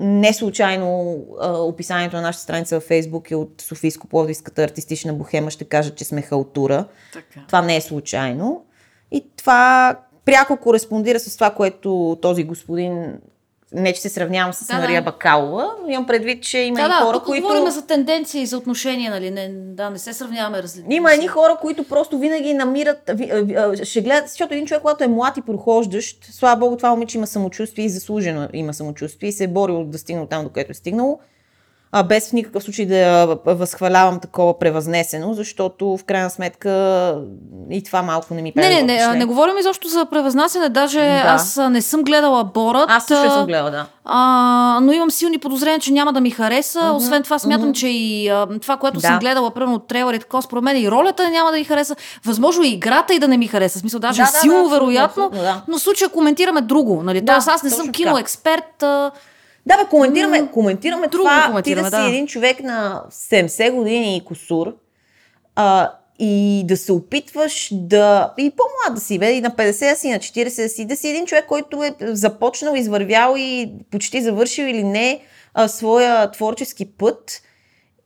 не 0.00 0.32
случайно 0.32 1.18
а, 1.40 1.52
описанието 1.52 2.16
на 2.16 2.22
нашата 2.22 2.42
страница 2.42 2.76
във 2.76 2.84
Фейсбук 2.84 3.30
е 3.30 3.34
от 3.34 3.62
Софийско-Пловдивската 3.62 4.58
артистична 4.58 5.12
бухема. 5.12 5.50
Ще 5.50 5.64
кажа, 5.64 5.94
че 5.94 6.04
сме 6.04 6.22
халтура. 6.22 6.84
Така. 7.12 7.40
Това 7.46 7.62
не 7.62 7.76
е 7.76 7.80
случайно. 7.80 8.64
И 9.10 9.24
това 9.36 9.96
пряко 10.24 10.56
кореспондира 10.56 11.20
с 11.20 11.34
това, 11.34 11.50
което 11.50 12.18
този 12.22 12.44
господин 12.44 13.18
не, 13.72 13.92
че 13.92 14.00
се 14.00 14.08
сравнявам 14.08 14.52
с 14.52 14.66
да, 14.66 14.78
Мария 14.78 15.02
да. 15.02 15.10
Бакалова, 15.10 15.74
но 15.82 15.88
имам 15.88 16.06
предвид, 16.06 16.42
че 16.42 16.58
има 16.58 16.76
да, 16.76 16.86
и 16.86 17.04
хора, 17.04 17.18
да, 17.18 17.24
които... 17.24 17.42
говорим 17.42 17.70
за 17.70 17.86
тенденции 17.86 18.42
и 18.42 18.46
за 18.46 18.56
отношения, 18.56 19.10
нали? 19.10 19.30
Не, 19.30 19.48
да, 19.52 19.90
не 19.90 19.98
се 19.98 20.12
сравняваме 20.12 20.62
различно. 20.62 20.92
Има 20.92 21.12
едни 21.12 21.26
хора, 21.26 21.58
които 21.60 21.84
просто 21.84 22.18
винаги 22.18 22.54
намират, 22.54 23.10
ще 23.82 24.00
гледат, 24.00 24.28
защото 24.28 24.54
един 24.54 24.66
човек, 24.66 24.82
когато 24.82 25.04
е 25.04 25.08
млад 25.08 25.36
и 25.36 25.42
прохождащ, 25.42 26.24
слава 26.24 26.56
богу, 26.56 26.76
това 26.76 26.90
момиче 26.90 27.18
има 27.18 27.26
самочувствие 27.26 27.84
и 27.84 27.88
заслужено 27.88 28.48
има 28.52 28.74
самочувствие 28.74 29.28
и 29.28 29.32
се 29.32 29.44
е 29.44 29.48
борил 29.48 29.84
да 29.84 29.98
стигне 29.98 30.26
там, 30.26 30.44
до 30.44 30.48
където 30.48 30.70
е 30.70 30.74
стигнало 30.74 31.18
а, 31.92 32.02
без 32.02 32.30
в 32.30 32.32
никакъв 32.32 32.62
случай 32.62 32.86
да 32.86 33.26
възхвалявам 33.46 34.20
такова 34.20 34.58
превъзнесено, 34.58 35.34
защото 35.34 35.96
в 35.96 36.04
крайна 36.04 36.30
сметка 36.30 36.70
и 37.70 37.82
това 37.82 38.02
малко 38.02 38.34
не 38.34 38.42
ми 38.42 38.52
прави. 38.52 38.68
Не, 38.68 38.82
не, 38.82 39.06
не, 39.06 39.14
не 39.14 39.24
говорим 39.24 39.58
изобщо 39.58 39.88
за 39.88 40.06
превъзнасяне, 40.06 40.68
даже 40.68 40.98
да. 40.98 41.22
аз 41.26 41.60
не 41.70 41.82
съм 41.82 42.02
гледала 42.02 42.44
Борът. 42.44 42.90
Аз 42.90 43.04
също 43.04 43.30
съм 43.30 43.46
гледала, 43.46 43.70
да. 43.70 43.86
А, 44.04 44.78
но 44.82 44.92
имам 44.92 45.10
силни 45.10 45.38
подозрения, 45.38 45.80
че 45.80 45.92
няма 45.92 46.12
да 46.12 46.20
ми 46.20 46.30
хареса. 46.30 46.80
Uh-huh, 46.80 46.96
Освен 46.96 47.22
това, 47.22 47.38
смятам, 47.38 47.68
uh-huh. 47.68 47.78
че 47.80 47.88
и 47.88 48.28
а, 48.28 48.46
това, 48.62 48.76
което 48.76 49.00
да. 49.00 49.06
съм 49.06 49.18
гледала, 49.18 49.50
примерно 49.50 49.74
от 49.74 49.86
трейлер 49.86 50.14
и 50.14 50.18
така, 50.18 50.42
според 50.42 50.64
мен 50.64 50.76
и 50.76 50.90
ролята 50.90 51.30
няма 51.30 51.50
да 51.50 51.56
ми 51.56 51.64
хареса. 51.64 51.96
Възможно 52.24 52.64
и 52.64 52.68
играта 52.68 53.14
и 53.14 53.18
да 53.18 53.28
не 53.28 53.36
ми 53.36 53.46
хареса. 53.46 53.78
В 53.78 53.80
смисъл, 53.80 54.00
даже 54.00 54.22
да, 54.22 54.26
силно 54.26 54.68
да, 54.68 54.74
вероятно. 54.74 55.30
Да. 55.30 55.62
Но 55.68 55.78
в 55.78 55.80
случая 55.80 56.10
коментираме 56.10 56.60
друго. 56.60 57.02
Нали? 57.02 57.20
Да, 57.20 57.32
Тоест, 57.32 57.48
аз 57.48 57.62
не 57.62 57.70
съм 57.70 57.92
киноексперт. 57.92 58.82
А, 58.82 59.10
да, 59.66 59.76
бе, 59.76 59.88
коментираме, 59.90 60.50
коментираме 60.50 61.08
това. 61.08 61.44
Коментираме, 61.46 61.88
ти 61.88 61.90
да, 61.90 61.96
да 61.96 62.04
си 62.04 62.08
един 62.12 62.26
човек 62.26 62.62
на 62.62 63.02
70 63.10 63.72
години 63.72 64.16
и 64.16 64.24
косур 64.24 64.74
а, 65.56 65.92
и 66.18 66.62
да 66.64 66.76
се 66.76 66.92
опитваш 66.92 67.68
да... 67.72 68.34
И 68.38 68.50
по-млад 68.50 68.94
да 68.94 69.00
си, 69.00 69.18
бе, 69.18 69.32
и 69.32 69.40
на 69.40 69.50
50 69.50 69.90
да 69.90 69.96
си, 69.96 70.10
на 70.10 70.18
40 70.18 70.62
да 70.62 70.68
си, 70.68 70.84
да 70.84 70.96
си 70.96 71.08
един 71.08 71.26
човек, 71.26 71.46
който 71.46 71.84
е 71.84 71.94
започнал, 72.00 72.74
извървял 72.74 73.34
и 73.38 73.72
почти 73.90 74.22
завършил 74.22 74.64
или 74.64 74.84
не 74.84 75.20
а, 75.54 75.68
своя 75.68 76.30
творчески 76.30 76.84
път 76.84 77.42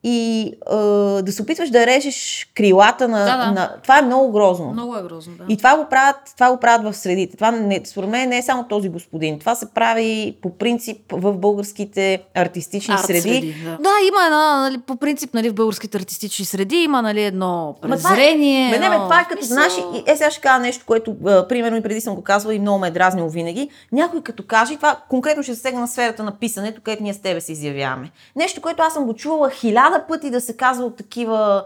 и 0.04 0.50
а, 0.66 0.76
да 1.22 1.32
се 1.32 1.42
опитваш 1.42 1.70
да 1.70 1.86
режеш 1.86 2.14
крилата 2.54 3.08
на, 3.08 3.18
Да, 3.18 3.36
да. 3.36 3.52
на... 3.52 3.70
Това 3.82 3.98
е 3.98 4.02
много 4.02 4.32
грозно. 4.32 4.70
Много 4.72 4.96
е 4.96 5.02
грозно, 5.02 5.32
да. 5.34 5.44
И 5.48 5.56
това 5.56 5.76
го 5.76 5.84
правят, 5.84 6.16
това 6.34 6.50
го 6.50 6.56
правят 6.56 6.84
в 6.84 6.96
средите. 6.96 7.36
Това 7.36 7.50
не, 7.50 7.80
според 7.84 8.10
мен 8.10 8.28
не 8.28 8.38
е 8.38 8.42
само 8.42 8.64
този 8.64 8.88
господин. 8.88 9.38
Това 9.38 9.54
се 9.54 9.66
прави 9.66 10.04
по 10.42 10.50
принцип 10.50 10.96
в 11.12 11.32
българските 11.34 12.22
артистични 12.34 12.94
Арт 12.94 13.04
среди. 13.04 13.54
да. 13.64 13.70
да, 13.70 13.90
има 14.08 14.24
една, 14.24 14.60
нали, 14.60 14.78
по 14.78 14.96
принцип, 14.96 15.34
нали, 15.34 15.50
в 15.50 15.54
българските 15.54 15.98
артистични 15.98 16.44
среди 16.44 16.76
има 16.76 17.02
нали, 17.02 17.22
едно 17.22 17.66
Ма 17.82 17.96
това 17.96 18.10
е- 18.10 18.14
презрение. 18.14 18.70
Бе, 18.70 18.78
не, 18.78 18.88
бе, 18.88 18.96
това 18.96 19.20
е 19.20 19.24
като, 19.24 19.36
мисъл. 19.36 19.54
знаеш, 19.54 19.72
и, 19.96 20.10
е, 20.10 20.16
сега 20.16 20.30
ще 20.30 20.40
кажа 20.40 20.58
нещо, 20.58 20.84
което, 20.86 21.16
а, 21.26 21.48
примерно, 21.48 21.76
и 21.76 21.82
преди 21.82 22.00
съм 22.00 22.14
го 22.14 22.22
казвала 22.22 22.54
и 22.54 22.58
много 22.58 22.78
ме 22.78 22.88
е 22.88 22.90
дразнило 22.90 23.28
винаги. 23.28 23.68
Някой 23.92 24.22
като 24.22 24.42
каже, 24.42 24.76
това 24.76 24.96
конкретно 25.08 25.42
ще 25.42 25.54
засегна 25.54 25.80
на 25.80 25.88
сферата 25.88 26.22
на 26.22 26.32
писането, 26.32 26.80
където 26.80 27.02
ние 27.02 27.14
с 27.14 27.18
тебе 27.18 27.40
се 27.40 27.52
изявяваме. 27.52 28.10
Нещо, 28.36 28.60
което 28.60 28.82
аз 28.82 28.92
съм 28.92 29.04
го 29.04 29.14
чувала 29.14 29.50
хиляда 29.50 29.93
пъти 30.08 30.30
да 30.30 30.40
се 30.40 30.56
казва 30.56 30.84
от 30.84 30.96
такива 30.96 31.64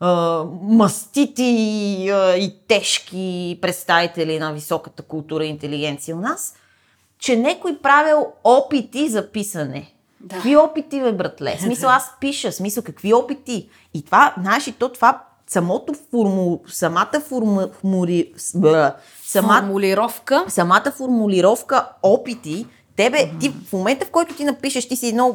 а, 0.00 0.44
мастити 0.62 1.44
а, 2.12 2.36
и 2.36 2.54
тежки 2.68 3.58
представители 3.62 4.38
на 4.38 4.52
високата 4.52 5.02
култура 5.02 5.44
и 5.44 5.48
интелигенция 5.48 6.16
у 6.16 6.20
нас, 6.20 6.54
че 7.18 7.36
някой 7.36 7.78
правил 7.78 8.26
опити 8.44 9.08
за 9.08 9.30
писане. 9.30 9.94
Да. 10.20 10.34
Какви 10.34 10.56
опити, 10.56 11.00
бе, 11.00 11.12
братле? 11.12 11.56
Смисъл, 11.60 11.90
аз 11.90 12.10
пиша, 12.20 12.52
смисъл, 12.52 12.82
какви 12.82 13.14
опити? 13.14 13.68
И 13.94 14.04
това, 14.04 14.34
знаеш, 14.38 14.66
и 14.66 14.72
то 14.72 14.88
това, 14.88 15.22
самото 15.46 15.94
форму, 16.10 16.60
самата 16.66 17.20
форму, 17.28 17.60
б, 18.54 18.94
сама, 19.22 19.58
Формулировка. 19.60 20.44
самата 20.48 20.92
формулировка 20.96 21.88
опити, 22.02 22.66
тебе, 22.96 23.30
ти, 23.40 23.54
в 23.68 23.72
момента 23.72 24.06
в 24.06 24.10
който 24.10 24.34
ти 24.34 24.44
напишеш, 24.44 24.88
ти 24.88 24.96
си 24.96 25.08
едно 25.08 25.32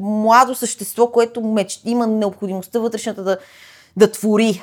младо 0.00 0.54
същество, 0.54 1.12
което 1.12 1.40
меч, 1.40 1.80
има 1.84 2.06
необходимостта 2.06 2.78
вътрешната 2.78 3.24
да, 3.24 3.38
да 3.96 4.10
твори. 4.10 4.62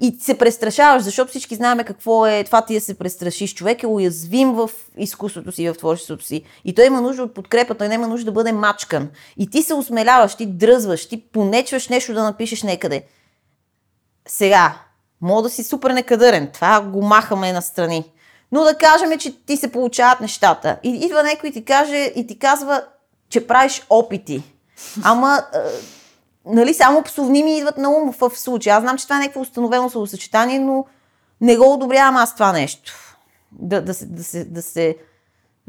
И 0.00 0.16
се 0.20 0.38
престрашаваш, 0.38 1.02
защото 1.02 1.30
всички 1.30 1.54
знаем 1.54 1.78
какво 1.78 2.26
е 2.26 2.44
това 2.44 2.64
ти 2.64 2.74
да 2.74 2.80
се 2.80 2.98
престрашиш. 2.98 3.54
Човек 3.54 3.82
е 3.82 3.86
уязвим 3.86 4.52
в 4.52 4.70
изкуството 4.96 5.52
си, 5.52 5.68
в 5.68 5.74
творчеството 5.74 6.24
си. 6.24 6.42
И 6.64 6.74
той 6.74 6.86
има 6.86 7.00
нужда 7.00 7.22
от 7.22 7.34
подкрепа, 7.34 7.74
той 7.74 7.88
няма 7.88 8.08
нужда 8.08 8.24
да 8.24 8.32
бъде 8.32 8.52
мачкан. 8.52 9.08
И 9.36 9.50
ти 9.50 9.62
се 9.62 9.74
осмеляваш, 9.74 10.34
ти 10.34 10.46
дръзваш, 10.46 11.08
ти 11.08 11.22
понечваш 11.22 11.88
нещо 11.88 12.14
да 12.14 12.22
напишеш 12.22 12.62
некъде. 12.62 13.02
Сега, 14.28 14.78
мога 15.20 15.42
да 15.42 15.50
си 15.50 15.64
супер 15.64 15.90
некадърен, 15.90 16.50
това 16.54 16.80
го 16.80 17.02
махаме 17.02 17.52
настрани. 17.52 18.04
Но 18.52 18.64
да 18.64 18.74
кажем, 18.74 19.18
че 19.18 19.44
ти 19.44 19.56
се 19.56 19.72
получават 19.72 20.20
нещата. 20.20 20.78
И 20.82 20.88
идва 20.88 21.22
някой 21.22 21.48
и 21.48 21.52
ти 21.52 21.64
каже 21.64 22.12
и 22.16 22.26
ти 22.26 22.38
казва, 22.38 22.82
че 23.28 23.46
правиш 23.46 23.86
опити. 23.90 24.42
Ама, 25.04 25.42
е, 25.54 25.58
нали, 26.46 26.74
само 26.74 27.02
псовними 27.02 27.58
идват 27.58 27.78
на 27.78 27.90
ум 27.90 28.12
в 28.12 28.30
случая. 28.38 28.76
Аз 28.76 28.82
знам, 28.82 28.98
че 28.98 29.04
това 29.04 29.16
е 29.16 29.20
някакво 29.20 29.40
установено 29.40 29.90
словосъчетание, 29.90 30.58
но 30.58 30.84
не 31.40 31.56
го 31.56 31.72
одобрявам 31.72 32.16
аз 32.16 32.34
това 32.34 32.52
нещо. 32.52 32.94
Да, 33.52 33.82
да, 33.82 33.94
се, 33.94 34.06
да, 34.06 34.24
се, 34.24 34.44
да 34.44 34.62
се... 34.62 34.96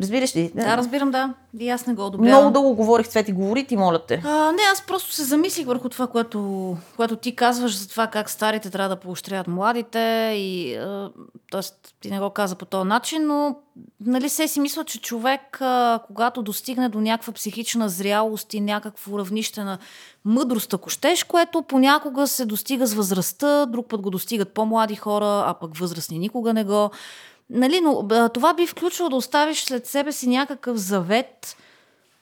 Разбираш 0.01 0.35
ли? 0.35 0.51
Да, 0.55 0.77
разбирам, 0.77 1.11
да. 1.11 1.33
И 1.59 1.69
аз 1.69 1.87
не 1.87 1.93
го 1.93 2.05
одобрявам. 2.05 2.41
Много 2.41 2.53
дълго 2.53 2.75
говорих, 2.75 3.07
Цвети, 3.07 3.31
говори 3.31 3.67
ти, 3.67 3.77
моля 3.77 3.99
те. 3.99 4.21
А, 4.25 4.51
не, 4.51 4.61
аз 4.71 4.81
просто 4.87 5.11
се 5.11 5.23
замислих 5.23 5.65
върху 5.65 5.89
това, 5.89 6.07
което, 6.07 6.77
което 6.95 7.15
ти 7.15 7.35
казваш 7.35 7.77
за 7.77 7.89
това 7.89 8.07
как 8.07 8.29
старите 8.29 8.69
трябва 8.69 8.89
да 8.89 9.01
поощряват 9.01 9.47
младите 9.47 10.33
и 10.35 10.75
а, 10.75 11.09
т.е. 11.51 11.61
ти 12.01 12.11
не 12.11 12.19
го 12.19 12.29
каза 12.29 12.55
по 12.55 12.65
този 12.65 12.87
начин, 12.87 13.27
но 13.27 13.55
нали 14.05 14.29
се 14.29 14.47
си 14.47 14.59
мисля, 14.59 14.83
че 14.83 15.01
човек, 15.01 15.61
а, 15.61 15.99
когато 16.07 16.41
достигне 16.41 16.89
до 16.89 17.01
някаква 17.01 17.33
психична 17.33 17.89
зрялост 17.89 18.53
и 18.53 18.61
някакво 18.61 19.19
равнище 19.19 19.63
на 19.63 19.77
мъдрост, 20.25 20.73
ако 20.73 20.89
щеш, 20.89 21.23
което 21.23 21.61
понякога 21.61 22.27
се 22.27 22.45
достига 22.45 22.87
с 22.87 22.93
възрастта, 22.93 23.65
друг 23.65 23.87
път 23.89 24.01
го 24.01 24.09
достигат 24.09 24.53
по-млади 24.53 24.95
хора, 24.95 25.43
а 25.47 25.53
пък 25.53 25.77
възрастни 25.77 26.19
никога 26.19 26.53
не 26.53 26.63
го. 26.63 26.91
Нали, 27.49 27.81
но 27.81 28.07
а, 28.11 28.29
това 28.29 28.53
би 28.53 28.67
включвало 28.67 29.09
да 29.09 29.15
оставиш 29.15 29.63
след 29.63 29.85
себе 29.87 30.11
си 30.11 30.29
някакъв 30.29 30.77
завет, 30.77 31.57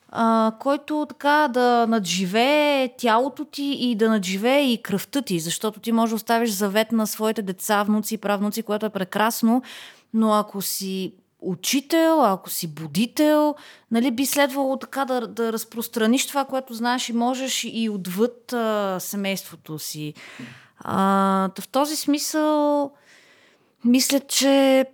а, 0.10 0.52
който 0.60 1.06
така 1.10 1.48
да 1.54 1.86
надживее 1.88 2.94
тялото 2.98 3.46
ти 3.46 3.78
и 3.80 3.96
да 3.96 4.10
надживее 4.10 4.72
и 4.72 4.84
кръвта 4.84 5.22
ти, 5.22 5.40
защото 5.40 5.80
ти 5.80 5.92
можеш 5.92 6.12
да 6.12 6.16
оставиш 6.16 6.50
завет 6.50 6.92
на 6.92 7.08
своите 7.08 7.42
деца, 7.42 7.84
внуци 7.84 8.14
и 8.14 8.18
правнуци, 8.18 8.64
което 8.64 8.86
е 8.86 8.90
прекрасно, 8.90 9.62
но 10.14 10.34
ако 10.34 10.62
си 10.62 11.14
учител, 11.42 12.26
ако 12.26 12.50
си 12.50 12.68
будител, 12.68 13.56
нали, 13.92 14.12
би 14.12 14.26
следвало 14.26 14.78
така 14.78 15.06
да, 15.06 15.28
да 15.28 15.54
разпространиш 15.54 16.28
това, 16.28 16.46
което 16.46 16.74
знаеш 16.74 17.10
и 17.10 17.14
можеш 17.14 17.64
и 17.64 17.90
отвъд 17.90 18.54
а, 18.54 18.98
семейството 19.00 19.80
си. 19.80 20.14
А, 20.80 21.50
в 21.60 21.68
този 21.68 21.96
смисъл 21.96 22.92
мисля, 23.86 24.20
че 24.20 24.86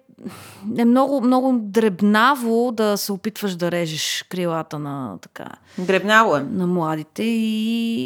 е 0.78 0.86
много, 0.86 1.22
много 1.22 1.54
дребнаво 1.54 2.72
да 2.72 2.98
се 2.98 3.12
опитваш 3.12 3.56
да 3.56 3.72
режеш 3.72 4.26
крилата 4.30 4.80
на, 4.80 5.18
така, 5.22 5.46
Дребняло 5.78 6.36
е. 6.36 6.40
на 6.42 6.68
младите 6.68 7.24
и, 7.24 7.36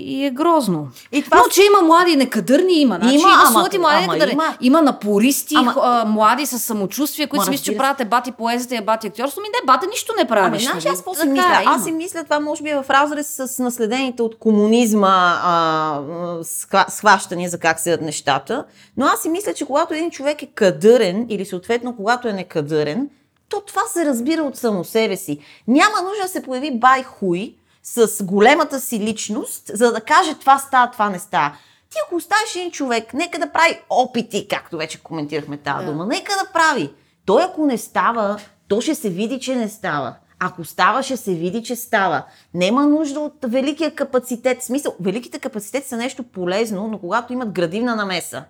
и 0.09 0.25
е 0.25 0.31
грозно. 0.31 0.87
И 1.11 1.21
това- 1.21 1.37
Но, 1.37 1.43
че 1.45 1.61
има 1.63 1.87
млади 1.87 2.15
некадърни, 2.15 2.73
има. 2.73 2.95
Значи, 2.95 3.15
Има, 3.15 3.21
има, 3.23 3.41
ама- 3.41 3.51
млади 3.51 3.77
ама 3.77 3.89
некадърни. 3.93 4.31
има. 4.33 4.43
Има, 4.61 4.81
напористи, 4.81 5.55
Ама- 5.55 5.75
а, 5.77 6.05
млади 6.05 6.45
с 6.45 6.59
самочувствие, 6.59 7.27
които 7.27 7.43
си 7.45 7.51
мислят, 7.51 7.65
че 7.65 7.77
правят 7.77 8.01
ебати 8.01 8.31
поезията 8.31 8.75
и 8.75 8.77
ебати 8.77 9.07
актьорство. 9.07 9.41
Ми 9.41 9.47
не, 9.49 9.65
бате, 9.65 9.87
нищо 9.87 10.13
не 10.17 10.25
правиш. 10.25 10.61
знаеш, 10.61 10.83
нали? 10.83 10.93
аз 10.93 10.97
какво 10.97 11.13
си 11.13 11.27
мисля? 11.27 11.61
Аз 11.65 11.83
си 11.83 11.91
мисля, 11.91 12.23
това 12.23 12.39
може 12.39 12.63
би 12.63 12.69
е 12.69 12.75
в 12.75 12.89
разрез 12.89 13.27
с 13.37 13.59
наследените 13.59 14.21
от 14.21 14.37
комунизма 14.37 15.07
а, 15.43 15.99
схва- 16.43 16.85
схващания 16.89 17.49
за 17.49 17.57
как 17.57 17.79
седят 17.79 18.01
нещата. 18.01 18.65
Но 18.97 19.05
аз 19.05 19.21
си 19.21 19.29
мисля, 19.29 19.53
че 19.53 19.65
когато 19.65 19.93
един 19.93 20.11
човек 20.11 20.43
е 20.43 20.47
кадърен, 20.47 21.25
или 21.29 21.45
съответно 21.45 21.95
когато 21.97 22.27
е 22.27 22.33
некадърен, 22.33 23.09
то 23.49 23.61
това 23.61 23.81
се 23.87 24.05
разбира 24.05 24.43
от 24.43 24.57
само 24.57 24.83
себе 24.83 25.17
си. 25.17 25.39
Няма 25.67 26.01
нужда 26.01 26.23
да 26.23 26.27
се 26.29 26.43
появи 26.43 26.79
бай 26.79 27.03
хуй 27.03 27.55
с 27.83 28.23
големата 28.23 28.79
си 28.79 28.99
личност, 28.99 29.71
за 29.73 29.91
да 29.91 30.01
каже 30.01 30.35
това 30.39 30.57
става, 30.57 30.91
това 30.91 31.09
не 31.09 31.19
става. 31.19 31.57
Ти 31.89 31.97
ако 32.05 32.15
оставиш 32.15 32.55
един 32.55 32.71
човек, 32.71 33.13
нека 33.13 33.39
да 33.39 33.51
прави 33.51 33.79
опити, 33.89 34.47
както 34.47 34.77
вече 34.77 35.03
коментирахме 35.03 35.57
тази 35.57 35.85
Да. 35.85 35.91
дума, 35.91 36.05
нека 36.05 36.31
да 36.33 36.51
прави. 36.53 36.93
Той 37.25 37.43
ако 37.43 37.65
не 37.65 37.77
става, 37.77 38.39
то 38.67 38.81
ще 38.81 38.95
се 38.95 39.09
види, 39.09 39.39
че 39.39 39.55
не 39.55 39.69
става. 39.69 40.15
Ако 40.39 40.65
става, 40.65 41.03
ще 41.03 41.17
се 41.17 41.33
види, 41.33 41.63
че 41.63 41.75
става. 41.75 42.23
Нема 42.53 42.87
нужда 42.87 43.19
от 43.19 43.33
великия 43.43 43.95
капацитет. 43.95 44.61
В 44.61 44.63
смисъл, 44.63 44.95
великите 44.99 45.39
капацитети 45.39 45.87
са 45.87 45.97
нещо 45.97 46.23
полезно, 46.23 46.87
но 46.87 46.99
когато 46.99 47.33
имат 47.33 47.51
градивна 47.51 47.95
намеса. 47.95 48.43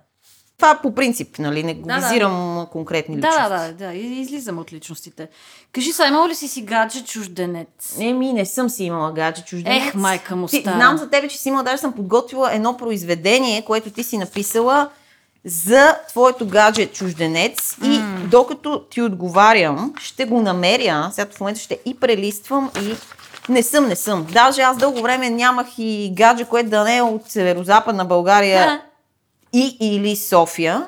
Това 0.58 0.80
по 0.82 0.96
принцип, 0.96 1.40
нали? 1.40 1.64
Не 1.64 1.74
го 1.74 1.88
Да, 1.88 2.00
да. 2.00 2.08
визирам 2.08 2.68
конкретни 2.72 3.18
личности. 3.18 3.42
Да, 3.42 3.50
да, 3.50 3.68
да, 3.68 3.74
да, 3.74 3.94
излизам 3.94 4.58
от 4.60 4.74
личностите. 4.74 5.28
Кажи 5.72 5.92
са, 5.92 6.06
имал 6.06 6.28
ли 6.28 6.36
си 6.36 6.48
си 6.48 6.62
гадже 6.62 7.04
чужденец? 7.04 7.98
Еми, 8.00 8.34
не 8.34 8.46
съм 8.46 8.70
си 8.70 8.84
имала 8.84 9.12
гадже 9.12 9.44
чужденец. 9.44 9.88
Ех, 9.88 9.94
майка 9.96 10.36
му 10.36 10.48
Ти, 10.48 10.62
стара. 10.62 10.76
знам 10.76 10.98
за 10.98 11.10
тебе, 11.10 11.28
че 11.28 11.38
си 11.38 11.50
имала, 11.50 11.64
даже 11.64 11.78
съм 11.78 11.94
подготвила 11.94 12.54
едно 12.54 12.78
произведение, 12.78 13.62
което 13.62 13.90
ти 13.90 14.04
си 14.04 14.18
написала 14.18 14.90
за 15.46 15.98
твоето 16.10 16.48
гадже 16.48 16.86
чужденец 16.86 17.78
и 17.84 18.00
докато 18.26 18.80
ти 18.82 19.02
отговарям, 19.02 19.94
ще 20.02 20.26
го 20.26 20.42
намеря, 20.42 21.10
сега 21.14 21.28
в 21.32 21.40
момента 21.40 21.60
ще 21.60 21.80
и 21.86 22.00
прелиствам 22.00 22.72
и 22.82 22.96
не 23.50 23.64
съм, 23.64 23.88
не 23.88 23.96
съм. 23.96 24.28
Даже 24.32 24.62
аз 24.62 24.78
дълго 24.78 25.02
време 25.02 25.30
нямах 25.30 25.68
и 25.78 26.12
гадже, 26.14 26.46
което 26.46 26.70
да 26.70 26.84
не 26.84 26.98
е 26.98 27.02
от 27.02 27.30
северо-западна 27.30 28.06
България 28.06 28.66
Да. 28.66 28.82
И 29.54 29.78
или 29.80 30.16
София. 30.16 30.88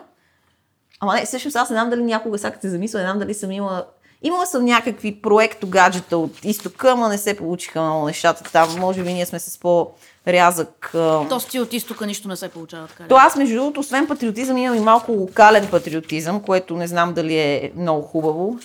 Ама 0.99 1.13
не, 1.13 1.25
всъщност 1.25 1.55
аз 1.55 1.69
не 1.69 1.73
знам 1.73 1.89
дали 1.89 2.03
някога, 2.03 2.37
сега 2.37 2.51
като 2.51 2.61
се 2.61 2.69
замисля, 2.69 2.99
не 2.99 3.05
знам 3.05 3.19
дали 3.19 3.33
съм 3.33 3.51
имала... 3.51 3.85
Имала 4.21 4.45
съм 4.45 4.65
някакви 4.65 5.21
проекто 5.21 5.67
гаджета 5.67 6.17
от 6.17 6.45
изтока, 6.45 6.91
ама 6.91 7.09
не 7.09 7.17
се 7.17 7.37
получиха 7.37 7.81
много 7.81 8.05
нещата 8.05 8.51
там. 8.51 8.79
Може 8.79 9.03
би 9.03 9.13
ние 9.13 9.25
сме 9.25 9.39
с 9.39 9.59
по-рязък... 9.59 10.91
а, 10.95 11.27
То 11.29 11.39
ти 11.39 11.59
от 11.59 11.73
изтока 11.73 12.05
нищо 12.05 12.27
не 12.27 12.35
се 12.35 12.49
получава 12.49 12.87
така. 12.87 13.03
То 13.07 13.15
аз, 13.15 13.35
между 13.35 13.55
другото, 13.55 13.79
освен 13.79 14.07
патриотизъм, 14.07 14.57
имам 14.57 14.77
и 14.77 14.79
малко 14.79 15.11
локален 15.11 15.67
патриотизъм, 15.67 16.41
което 16.41 16.77
не 16.77 16.87
знам 16.87 17.13
дали 17.13 17.37
е 17.37 17.71
много 17.75 18.01
хубаво. 18.01 18.59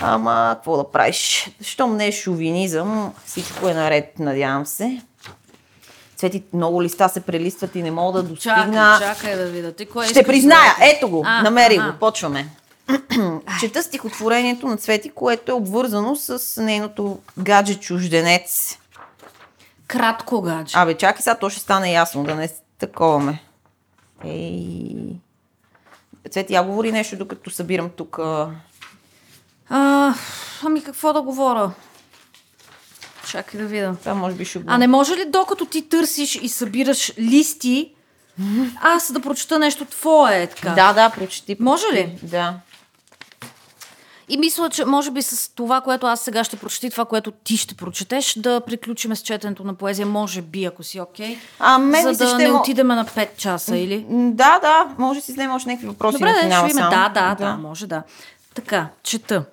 Ама, 0.00 0.52
какво 0.54 0.76
да 0.76 0.90
правиш? 0.90 1.50
Щом 1.60 1.96
не 1.96 2.06
е 2.06 2.12
шовинизъм, 2.12 3.12
всичко 3.26 3.68
е 3.68 3.74
наред, 3.74 4.18
надявам 4.18 4.66
се. 4.66 5.00
Цвети, 6.18 6.42
много 6.52 6.82
листа 6.82 7.08
се 7.08 7.20
прелистват 7.20 7.74
и 7.74 7.82
не 7.82 7.90
мога 7.90 8.22
да 8.22 8.34
Чакай, 8.34 8.56
достигна. 8.56 8.98
чакай 9.00 9.36
да 9.36 9.46
видя. 9.46 9.72
Ти 9.72 9.86
кое 9.86 10.06
Ще 10.06 10.22
призная, 10.22 10.74
да- 10.78 10.86
ето 10.86 11.08
го, 11.08 11.22
А, 11.26 11.42
намерих 11.42 11.80
ага. 11.80 11.92
го, 11.92 11.98
почваме. 11.98 12.48
Чета 13.60 13.82
стихотворението 13.82 14.66
на 14.66 14.76
Цвети, 14.76 15.10
което 15.10 15.50
е 15.50 15.54
обвързано 15.54 16.16
с 16.16 16.62
нейното 16.62 17.18
гадже 17.38 17.74
чужденец. 17.74 18.78
Кратко 19.86 20.40
гадже. 20.42 20.72
Абе, 20.78 20.94
чакай 20.94 21.22
сега, 21.22 21.34
то 21.34 21.50
ще 21.50 21.60
стане 21.60 21.92
ясно, 21.92 22.24
да 22.24 22.34
не 22.34 22.48
таковаме. 22.78 23.42
Ей... 24.24 24.96
Цвети, 26.30 26.54
я 26.54 26.62
говори 26.62 26.92
нещо, 26.92 27.16
докато 27.16 27.50
събирам 27.50 27.90
тук. 27.90 28.18
А, 28.18 30.14
ами 30.64 30.84
какво 30.84 31.12
да 31.12 31.22
говоря? 31.22 31.70
Чакай 33.30 33.60
да 33.60 33.66
видя. 33.66 33.96
Това 34.00 34.14
може 34.14 34.36
би 34.36 34.44
ще 34.44 34.58
го... 34.58 34.64
А 34.68 34.78
не 34.78 34.86
може 34.86 35.16
ли 35.16 35.24
докато 35.28 35.66
ти 35.66 35.88
търсиш 35.88 36.34
и 36.42 36.48
събираш 36.48 37.12
листи, 37.18 37.90
аз 38.82 39.12
да 39.12 39.20
прочета 39.20 39.58
нещо 39.58 39.84
твое, 39.84 40.46
така? 40.46 40.70
Да, 40.70 40.92
да, 40.92 41.10
прочети. 41.10 41.56
Може 41.60 41.86
ли? 41.92 42.18
Да. 42.22 42.54
И 44.28 44.38
мисля, 44.38 44.70
че 44.70 44.84
може 44.84 45.10
би 45.10 45.22
с 45.22 45.54
това, 45.54 45.80
което 45.80 46.06
аз 46.06 46.20
сега 46.20 46.44
ще 46.44 46.56
прочета 46.56 46.86
и 46.86 46.90
това, 46.90 47.04
което 47.04 47.30
ти 47.30 47.56
ще 47.56 47.74
прочетеш, 47.74 48.34
да 48.34 48.60
приключим 48.60 49.16
с 49.16 49.20
четенето 49.20 49.64
на 49.64 49.74
поезия, 49.74 50.06
може 50.06 50.42
би, 50.42 50.64
ако 50.64 50.82
си 50.82 51.00
окей. 51.00 51.34
Okay, 51.34 51.38
А, 51.58 51.78
мен 51.78 52.02
за 52.14 52.24
да 52.24 52.28
ще 52.28 52.36
не 52.36 52.48
мо- 52.50 52.60
отидем 52.60 52.86
на 52.86 53.04
5 53.04 53.36
часа, 53.36 53.76
или? 53.76 54.06
Да, 54.10 54.58
да, 54.58 54.86
може 54.98 55.20
да 55.20 55.26
си 55.26 55.32
вземем 55.32 55.54
още 55.56 55.68
някакви 55.68 55.86
въпроси 55.88 56.12
Добре, 56.18 56.28
на 56.28 56.34
да, 56.34 56.42
финала 56.42 56.66
видим. 56.66 56.78
само. 56.78 56.90
Да, 56.90 57.08
да, 57.08 57.34
да, 57.34 57.56
може 57.56 57.86
да. 57.86 58.02
Така, 58.54 58.86
чета. 59.02 59.44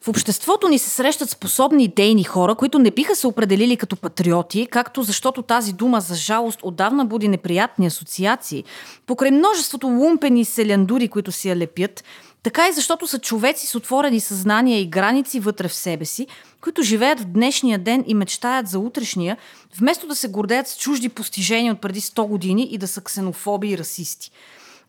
В 0.00 0.08
обществото 0.08 0.68
ни 0.68 0.78
се 0.78 0.90
срещат 0.90 1.30
способни 1.30 1.84
идейни 1.84 2.24
хора, 2.24 2.54
които 2.54 2.78
не 2.78 2.90
биха 2.90 3.16
се 3.16 3.26
определили 3.26 3.76
като 3.76 3.96
патриоти, 3.96 4.66
както 4.70 5.02
защото 5.02 5.42
тази 5.42 5.72
дума 5.72 6.00
за 6.00 6.14
жалост 6.14 6.60
отдавна 6.62 7.04
буди 7.04 7.28
неприятни 7.28 7.86
асоциации, 7.86 8.64
покрай 9.06 9.30
множеството 9.30 9.86
лумпени 9.86 10.44
селяндури, 10.44 11.08
които 11.08 11.32
си 11.32 11.48
я 11.48 11.56
лепят, 11.56 12.04
така 12.42 12.68
и 12.68 12.72
защото 12.72 13.06
са 13.06 13.18
човеци 13.18 13.66
с 13.66 13.74
отворени 13.74 14.20
съзнания 14.20 14.80
и 14.80 14.86
граници 14.86 15.40
вътре 15.40 15.68
в 15.68 15.74
себе 15.74 16.04
си, 16.04 16.26
които 16.60 16.82
живеят 16.82 17.20
в 17.20 17.24
днешния 17.24 17.78
ден 17.78 18.04
и 18.06 18.14
мечтаят 18.14 18.68
за 18.68 18.78
утрешния, 18.78 19.36
вместо 19.78 20.06
да 20.06 20.14
се 20.14 20.28
гордеят 20.28 20.68
с 20.68 20.78
чужди 20.78 21.08
постижения 21.08 21.72
от 21.72 21.80
преди 21.80 22.00
100 22.00 22.26
години 22.26 22.68
и 22.70 22.78
да 22.78 22.88
са 22.88 23.00
ксенофоби 23.00 23.68
и 23.68 23.78
расисти. 23.78 24.30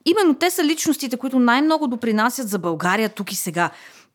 Именно 0.05 0.35
те 0.35 0.49
са 0.49 0.63
личностите, 0.63 1.17
които 1.17 1.39
най-много 1.39 1.87
допринасят 1.87 2.49
за 2.49 2.59
България 2.59 3.09
тук 3.09 3.31
и 3.31 3.35
сега. 3.35 3.69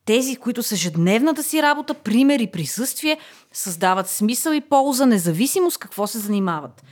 Тези, 0.05 0.37
които 0.37 0.63
с 0.63 0.73
ежедневната 0.73 1.43
си 1.43 1.63
работа, 1.63 1.95
пример 1.95 2.39
и 2.39 2.47
присъствие, 2.47 3.19
създават 3.53 4.09
смисъл 4.09 4.53
и 4.53 4.61
полза, 4.61 5.07
независимо 5.07 5.71
с 5.71 5.77
какво 5.77 6.07
се 6.07 6.19
занимават. 6.19 6.83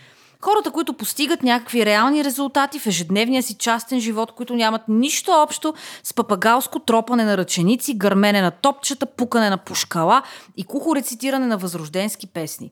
Хората, 0.45 0.71
които 0.71 0.93
постигат 0.93 1.43
някакви 1.43 1.87
реални 1.87 2.25
резултати 2.25 2.79
в 2.79 2.87
ежедневния 2.87 3.43
си 3.43 3.55
частен 3.55 4.01
живот, 4.01 4.33
които 4.33 4.55
нямат 4.55 4.83
нищо 4.89 5.31
общо 5.31 5.75
с 6.03 6.15
папагалско 6.15 6.79
тропане 6.79 7.25
на 7.25 7.37
ръченици, 7.37 7.99
гърмене 7.99 8.41
на 8.41 8.51
топчета, 8.51 9.07
пукане 9.07 9.51
на 9.51 9.59
пушкала 9.59 10.23
и 10.57 10.65
кухо 10.65 10.97
рецитиране 10.97 11.47
на 11.47 11.59
възрожденски 11.59 12.27
песни. 12.27 12.71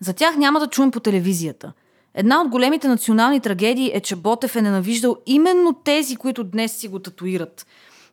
За 0.00 0.12
тях 0.12 0.36
няма 0.36 0.60
да 0.60 0.66
чуем 0.66 0.90
по 0.90 1.00
телевизията. 1.00 1.72
Една 2.14 2.40
от 2.40 2.48
големите 2.48 2.88
национални 2.88 3.40
трагедии 3.40 3.90
е, 3.94 4.00
че 4.00 4.16
Ботев 4.16 4.56
е 4.56 4.62
ненавиждал 4.62 5.16
именно 5.26 5.72
тези, 5.72 6.16
които 6.16 6.44
днес 6.44 6.72
си 6.72 6.88
го 6.88 6.98
татуират. 6.98 7.66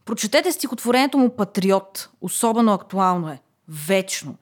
Прочетете 0.07 0.51
стихотворението 0.51 1.17
му 1.17 1.29
Патриот. 1.35 2.09
Особено 2.21 2.73
актуално 2.73 3.29
е. 3.29 3.39
Вечно. 3.69 4.35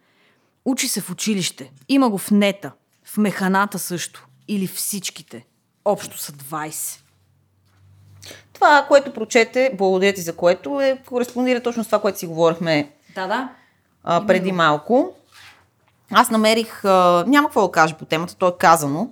Учи 0.66 0.88
се 0.88 1.02
в 1.02 1.10
училище. 1.10 1.72
Има 1.90 2.10
го 2.10 2.18
в 2.18 2.32
нета. 2.32 2.72
В 3.04 3.18
механата 3.18 3.80
също. 3.80 4.28
Или 4.48 4.68
всичките. 4.68 5.46
Общо 5.86 6.18
са 6.18 6.32
20. 6.32 7.00
Това, 8.54 8.86
което 8.88 9.14
прочете, 9.14 9.72
благодаря 9.78 10.14
ти 10.14 10.22
за 10.22 10.36
което, 10.36 10.82
е, 10.82 11.02
кореспондира 11.08 11.64
точно 11.64 11.84
с 11.84 11.88
това, 11.88 12.02
което 12.02 12.20
си 12.20 12.28
говорихме 12.28 12.92
Да, 13.16 13.28
да. 13.28 13.50
а, 14.04 14.26
преди 14.28 14.52
малко. 14.52 15.14
Аз 16.12 16.30
намерих, 16.30 16.86
а, 16.86 17.24
няма 17.28 17.48
какво 17.48 17.62
да 17.62 17.72
кажа 17.72 17.98
по 17.98 18.06
темата, 18.06 18.36
то 18.36 18.48
е 18.48 18.58
казано. 18.60 19.10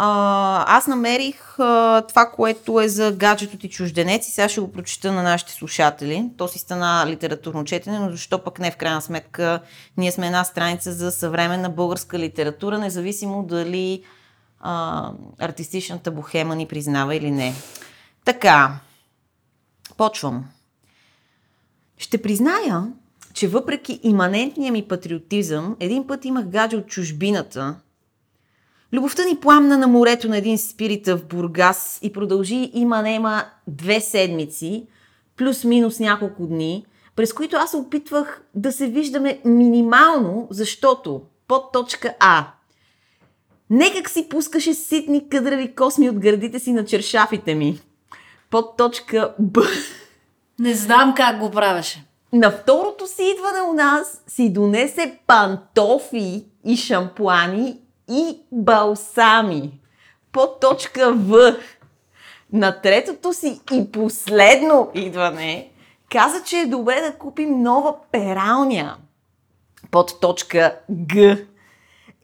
А, 0.00 0.76
аз 0.76 0.86
намерих 0.86 1.58
а, 1.58 2.02
това, 2.08 2.30
което 2.30 2.80
е 2.80 2.88
за 2.88 3.12
гаджето 3.12 3.58
ти 3.58 3.70
чужденец 3.70 4.28
и 4.28 4.30
сега 4.30 4.48
ще 4.48 4.60
го 4.60 4.72
прочета 4.72 5.12
на 5.12 5.22
нашите 5.22 5.52
слушатели. 5.52 6.30
То 6.36 6.48
си 6.48 6.58
стана 6.58 7.04
литературно 7.06 7.64
четене, 7.64 7.98
но 7.98 8.10
защо 8.10 8.44
пък 8.44 8.58
не 8.58 8.70
в 8.70 8.76
крайна 8.76 9.02
сметка 9.02 9.60
ние 9.96 10.12
сме 10.12 10.26
една 10.26 10.44
страница 10.44 10.92
за 10.92 11.10
съвременна 11.10 11.70
българска 11.70 12.18
литература, 12.18 12.78
независимо 12.78 13.42
дали 13.42 14.02
а, 14.60 15.10
артистичната 15.38 16.10
бухема 16.10 16.56
ни 16.56 16.66
признава 16.66 17.14
или 17.14 17.30
не. 17.30 17.54
Така, 18.24 18.80
почвам. 19.96 20.44
Ще 21.96 22.22
призная, 22.22 22.92
че 23.34 23.48
въпреки 23.48 24.00
иманентния 24.02 24.72
ми 24.72 24.88
патриотизъм, 24.88 25.76
един 25.80 26.06
път 26.06 26.24
имах 26.24 26.46
гадже 26.46 26.76
от 26.76 26.86
чужбината. 26.86 27.76
Любовта 28.92 29.24
ни 29.24 29.36
пламна 29.36 29.78
на 29.78 29.86
морето 29.86 30.28
на 30.28 30.36
един 30.36 30.58
спирита 30.58 31.16
в 31.16 31.24
Бургас 31.24 31.98
и 32.02 32.12
продължи 32.12 32.70
има 32.74 33.02
нема 33.02 33.44
две 33.66 34.00
седмици, 34.00 34.86
плюс-минус 35.36 35.98
няколко 36.00 36.46
дни, 36.46 36.86
през 37.16 37.32
които 37.32 37.56
аз 37.56 37.74
опитвах 37.74 38.42
да 38.54 38.72
се 38.72 38.86
виждаме 38.86 39.40
минимално, 39.44 40.48
защото 40.50 41.22
под 41.48 41.72
точка 41.72 42.14
А 42.20 42.46
Некак 43.70 44.10
си 44.10 44.28
пускаше 44.28 44.74
ситни 44.74 45.28
къдрави 45.28 45.74
косми 45.74 46.10
от 46.10 46.18
гърдите 46.18 46.58
си 46.58 46.72
на 46.72 46.84
чершафите 46.84 47.54
ми. 47.54 47.80
Под 48.50 48.76
точка 48.76 49.34
Б. 49.38 49.62
Не 50.58 50.74
знам 50.74 51.14
как 51.16 51.38
го 51.38 51.50
правеше. 51.50 52.04
На 52.32 52.50
второто 52.50 53.06
си 53.06 53.22
идване 53.36 53.60
у 53.70 53.72
нас 53.72 54.22
си 54.26 54.52
донесе 54.52 55.18
пантофи 55.26 56.44
и 56.64 56.76
шампуани 56.76 57.80
и 58.10 58.38
балсами. 58.52 59.80
Под 60.32 60.60
точка 60.60 61.12
В. 61.12 61.54
На 62.52 62.80
третото 62.80 63.32
си 63.32 63.60
и 63.72 63.92
последно 63.92 64.90
идване 64.94 65.70
каза, 66.10 66.42
че 66.42 66.58
е 66.58 66.66
добре 66.66 67.00
да 67.00 67.12
купим 67.12 67.62
нова 67.62 67.94
пералня. 68.12 68.96
Под 69.90 70.20
точка 70.20 70.76
Г. 71.14 71.38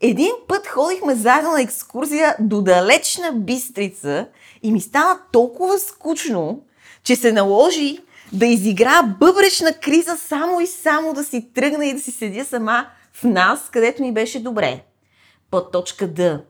Един 0.00 0.32
път 0.48 0.66
ходихме 0.66 1.14
заедно 1.14 1.52
на 1.52 1.62
екскурзия 1.62 2.36
до 2.40 2.62
далечна 2.62 3.32
Бистрица 3.32 4.26
и 4.62 4.72
ми 4.72 4.80
стана 4.80 5.18
толкова 5.32 5.78
скучно, 5.78 6.60
че 7.02 7.16
се 7.16 7.32
наложи 7.32 7.98
да 8.32 8.46
изигра 8.46 9.02
бъбречна 9.02 9.72
криза 9.72 10.16
само 10.16 10.60
и 10.60 10.66
само 10.66 11.14
да 11.14 11.24
си 11.24 11.48
тръгна 11.54 11.86
и 11.86 11.94
да 11.94 12.00
си 12.00 12.10
седя 12.10 12.44
сама 12.44 12.86
в 13.12 13.24
нас, 13.24 13.70
където 13.72 14.02
ми 14.02 14.12
беше 14.12 14.42
добре. 14.42 14.84
Под 15.50 15.72
точка 15.72 16.08
Д. 16.08 16.44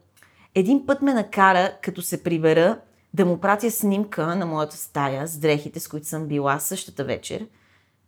Един 0.54 0.86
път 0.86 1.02
ме 1.02 1.14
накара, 1.14 1.76
като 1.82 2.02
се 2.02 2.22
прибера, 2.22 2.78
да 3.14 3.26
му 3.26 3.40
пратя 3.40 3.70
снимка 3.70 4.36
на 4.36 4.46
моята 4.46 4.76
стая 4.76 5.28
с 5.28 5.38
дрехите, 5.38 5.80
с 5.80 5.88
които 5.88 6.06
съм 6.06 6.26
била 6.26 6.58
същата 6.58 7.04
вечер, 7.04 7.46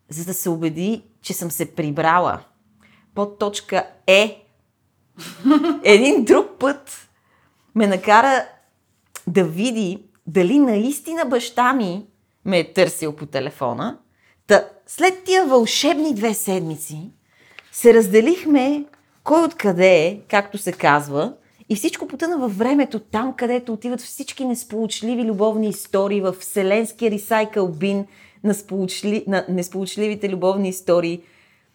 за 0.08 0.24
да 0.24 0.34
се 0.34 0.48
убеди, 0.48 1.04
че 1.22 1.32
съм 1.32 1.50
се 1.50 1.74
прибрала. 1.74 2.40
Под 3.14 3.38
точка 3.38 3.86
Е. 4.06 4.46
Един 5.84 6.24
друг 6.24 6.46
път 6.58 7.08
ме 7.74 7.86
накара 7.86 8.46
да 9.26 9.44
види 9.44 10.04
дали 10.26 10.58
наистина 10.58 11.24
баща 11.24 11.72
ми 11.72 12.06
ме 12.44 12.58
е 12.58 12.72
търсил 12.72 13.16
по 13.16 13.26
телефона. 13.26 13.98
Та, 14.46 14.68
след 14.86 15.24
тия 15.24 15.46
вълшебни 15.46 16.14
две 16.14 16.34
седмици 16.34 17.10
се 17.72 17.94
разделихме 17.94 18.84
кой 19.26 19.44
откъде 19.44 19.96
е, 19.96 20.20
както 20.28 20.58
се 20.58 20.72
казва, 20.72 21.32
и 21.68 21.76
всичко 21.76 22.06
потъна 22.06 22.38
във 22.38 22.58
времето, 22.58 22.98
там 23.00 23.32
където 23.32 23.72
отиват 23.72 24.00
всички 24.00 24.44
несполучливи 24.44 25.24
любовни 25.24 25.68
истории 25.68 26.20
в 26.20 26.32
вселенския 26.32 27.10
ресайкъл 27.10 27.68
бин 27.68 28.06
на, 28.44 28.54
сполучли... 28.54 29.24
на 29.26 29.44
несполучливите 29.48 30.28
любовни 30.28 30.68
истории. 30.68 31.22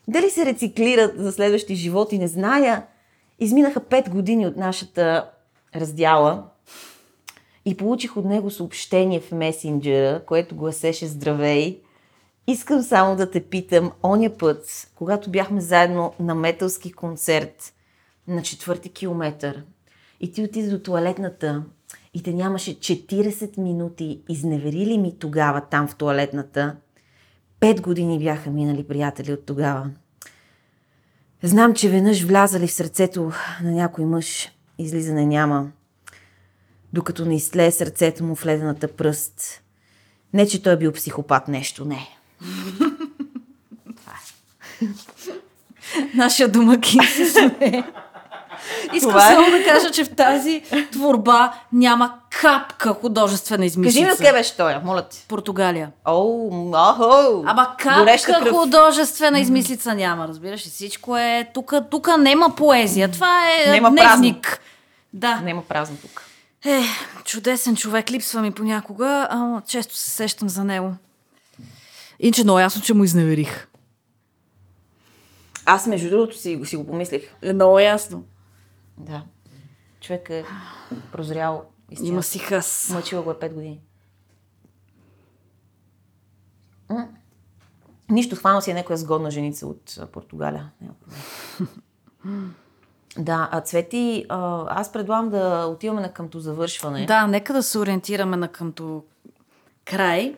Дали 0.08 0.30
се 0.30 0.45
рециклират 0.45 1.14
за 1.18 1.32
следващи 1.32 1.76
животи, 1.76 2.18
не 2.18 2.28
зная. 2.28 2.84
Изминаха 3.39 3.80
5 3.80 4.10
години 4.10 4.47
от 4.47 4.58
нашата 4.58 5.30
раздяла 5.76 6.43
и 7.66 7.78
получих 7.78 8.18
от 8.18 8.26
него 8.26 8.52
съобщение 8.52 9.20
в 9.20 9.32
месенджера, 9.32 10.22
което 10.26 10.56
гласеше 10.56 11.08
Здравей! 11.08 11.81
Искам 12.48 12.82
само 12.82 13.16
да 13.16 13.32
те 13.32 13.44
питам, 13.44 13.92
оня 14.04 14.38
път, 14.38 14.92
когато 14.96 15.30
бяхме 15.30 15.62
заедно 15.62 16.14
на 16.20 16.36
металски 16.36 16.92
концерт 16.92 17.74
на 18.28 18.42
четвърти 18.42 18.89
километър 18.89 19.64
и 20.20 20.32
ти 20.32 20.44
отиде 20.44 20.70
до 20.70 20.80
туалетната 20.80 21.64
и 22.14 22.24
те 22.24 22.34
нямаше 22.34 22.80
40 22.80 23.58
минути, 23.58 24.22
изневери 24.30 24.86
ли 24.86 24.98
ми 24.98 25.20
тогава 25.20 25.62
там 25.62 25.88
в 25.88 25.96
туалетната? 25.96 26.76
Пет 27.60 27.82
години 27.82 28.20
бяха 28.20 28.50
минали 28.50 28.88
приятели 28.88 29.34
от 29.34 29.46
тогава. 29.46 29.89
Знам, 31.44 31.74
че 31.74 31.89
веднъж 31.89 32.24
влязали 32.24 32.68
в 32.68 32.74
сърцето 32.74 33.32
на 33.64 33.72
някой 33.72 34.05
мъж, 34.05 34.51
излизане 34.78 35.26
няма, 35.26 35.72
докато 36.93 37.26
не 37.26 37.36
изтлее 37.36 37.72
сърцето 37.72 38.24
му 38.24 38.36
в 38.36 38.46
ледената 38.46 38.88
пръст. 38.88 39.63
Не, 40.34 40.47
че 40.47 40.63
той 40.63 40.74
е 40.74 40.78
бил 40.78 40.92
психопат, 40.92 41.47
нещо 41.47 41.86
не. 41.86 42.21
Нашия 46.13 46.47
домакин 46.47 47.01
се 47.04 47.26
смее. 47.26 47.84
Искам 48.93 49.18
е. 49.18 49.22
само 49.22 49.51
да 49.51 49.63
кажа, 49.63 49.92
че 49.92 50.04
в 50.04 50.16
тази 50.16 50.62
творба 50.92 51.54
няма 51.74 52.13
капка 52.42 52.93
художествена 52.93 53.58
Кажи 53.58 53.80
ми 53.80 53.88
измислица. 53.88 54.12
откъде 54.12 54.34
беше 54.34 54.58
той, 54.58 54.76
моля 54.84 55.01
те. 55.01 55.26
Португалия. 55.28 55.92
О, 56.05 56.50
ахо! 56.74 57.43
Ама 57.46 57.76
капка 57.80 58.51
художествена 58.51 59.39
измислица 59.39 59.96
няма, 59.96 60.28
разбираш 60.28 60.66
ли? 60.66 60.70
Всичко 60.70 61.18
е... 61.18 61.50
Тук, 61.54 61.74
тук 61.92 62.18
нема 62.18 62.55
поезия. 62.55 63.12
Това 63.12 63.39
е 63.51 63.72
Нема 63.72 63.92
дневник. 63.92 64.59
Да. 65.13 65.42
Няма 65.43 65.62
празно 65.62 65.97
тук. 66.01 66.24
Е, 66.66 66.82
чудесен 67.26 67.76
човек, 67.76 68.12
липсва 68.12 68.42
ми 68.42 68.51
понякога, 68.51 69.28
ама 69.32 69.62
често 69.68 69.96
се 69.96 70.09
сещам 70.09 70.50
за 70.50 70.63
него. 70.63 70.93
Иначе 72.24 72.43
много 72.43 72.60
ясно, 72.60 72.82
че 72.82 72.93
му 72.93 73.04
изневерих. 73.04 73.68
Аз 75.66 75.88
между 75.88 76.10
другото 76.10 76.38
си, 76.38 76.62
си 76.64 76.76
го 76.76 76.88
помислих. 76.88 77.36
Е 77.42 77.54
много 77.54 77.80
ясно. 77.80 78.26
Да. 78.98 79.24
Човек 80.02 80.30
е 80.30 80.46
прозрял 81.12 81.66
истина. 81.92 82.10
Има 82.10 82.24
си 82.24 82.39
хъс. 82.39 82.89
Мъчила 82.93 83.22
го 83.22 83.32
е 83.32 83.34
5 83.34 83.54
години. 83.54 83.80
М. 86.89 87.08
Нищо, 88.10 88.36
хванал 88.36 88.62
си 88.62 88.72
е 88.72 88.74
някоя 88.74 88.98
сгодна 88.98 89.32
женица 89.32 89.68
от 89.68 90.00
Португалия. 90.12 90.72
Да, 93.18 93.50
а 93.52 93.62
Цвети, 93.62 94.26
аз 94.30 94.92
предлагам 94.92 95.30
да 95.30 95.66
отиваме 95.66 96.02
на 96.02 96.14
къмто 96.14 96.39
завършване. 96.39 97.06
Да, 97.06 97.28
нека 97.28 97.54
да 97.54 97.64
се 97.64 97.80
ориентираме 97.80 98.38
на 98.38 98.48
къмто 98.48 99.04
край. 99.86 100.36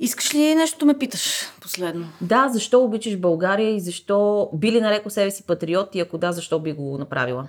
Искаш 0.00 0.34
ли 0.34 0.54
нещо 0.54 0.86
ме 0.86 0.98
питаш 0.98 1.52
последно? 1.60 2.08
Да, 2.20 2.48
защо 2.48 2.84
обичаш 2.84 3.16
България 3.16 3.74
и 3.74 3.80
защо 3.80 4.50
би 4.54 4.72
ли 4.72 4.80
нарекал 4.80 5.10
себе 5.10 5.30
си 5.30 5.42
патриот 5.42 5.94
и 5.94 6.00
ако 6.00 6.18
да, 6.18 6.32
защо 6.32 6.60
би 6.60 6.72
го 6.72 6.98
направила? 6.98 7.48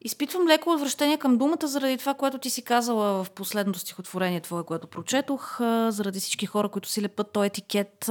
Изпитвам 0.00 0.48
леко 0.48 0.70
отвращение 0.70 1.18
към 1.18 1.38
думата 1.38 1.66
заради 1.66 1.98
това, 1.98 2.14
което 2.14 2.38
ти 2.38 2.50
си 2.50 2.62
казала 2.62 3.24
в 3.24 3.30
последното 3.30 3.78
стихотворение 3.78 4.40
твое, 4.40 4.62
което 4.62 4.86
прочетох, 4.86 5.56
заради 5.88 6.20
всички 6.20 6.46
хора, 6.46 6.68
които 6.68 6.88
си 6.88 7.02
лепат 7.02 7.30
този 7.32 7.46
етикет. 7.46 8.10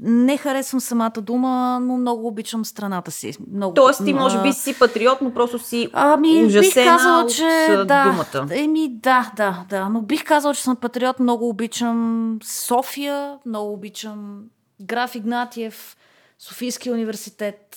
Не 0.00 0.36
харесвам 0.36 0.80
самата 0.80 1.10
дума, 1.10 1.78
но 1.82 1.96
много 1.96 2.26
обичам 2.28 2.64
страната 2.64 3.10
си. 3.10 3.36
Много, 3.52 3.74
Тоест 3.74 4.04
ти 4.04 4.14
може 4.14 4.42
би 4.42 4.52
си 4.52 4.78
патриот, 4.78 5.18
но 5.20 5.34
просто 5.34 5.58
си 5.58 5.88
Ами, 5.92 6.46
бих 6.46 6.74
казала, 6.74 7.26
че 7.26 7.84
да. 7.88 8.04
думата. 8.04 8.54
Еми, 8.54 8.88
да, 8.88 9.32
да, 9.36 9.64
да. 9.68 9.88
Но 9.88 10.02
бих 10.02 10.24
казала, 10.24 10.54
че 10.54 10.62
съм 10.62 10.76
патриот. 10.76 11.18
Много 11.18 11.48
обичам 11.48 12.38
София, 12.42 13.38
много 13.46 13.72
обичам 13.72 14.42
Граф 14.80 15.14
Игнатиев, 15.14 15.96
Софийския 16.38 16.92
университет, 16.92 17.76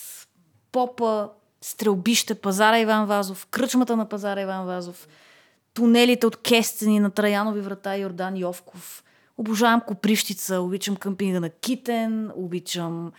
Попа, 0.71 1.29
Стрелбище, 1.61 2.35
пазара 2.35 2.79
Иван 2.79 3.05
Вазов, 3.05 3.47
кръчмата 3.51 3.97
на 3.97 4.05
пазара 4.05 4.41
Иван 4.41 4.65
Вазов, 4.65 5.07
тунелите 5.73 6.27
от 6.27 6.37
Кестени 6.37 6.99
на 6.99 7.09
Траянови 7.09 7.61
врата 7.61 7.95
Йордан 7.95 8.37
Йовков. 8.37 9.03
Обожавам 9.37 9.81
Копривщица, 9.81 10.61
обичам 10.61 10.95
къмпинга 10.95 11.39
на 11.39 11.49
Китен, 11.49 12.31
обичам 12.35 13.11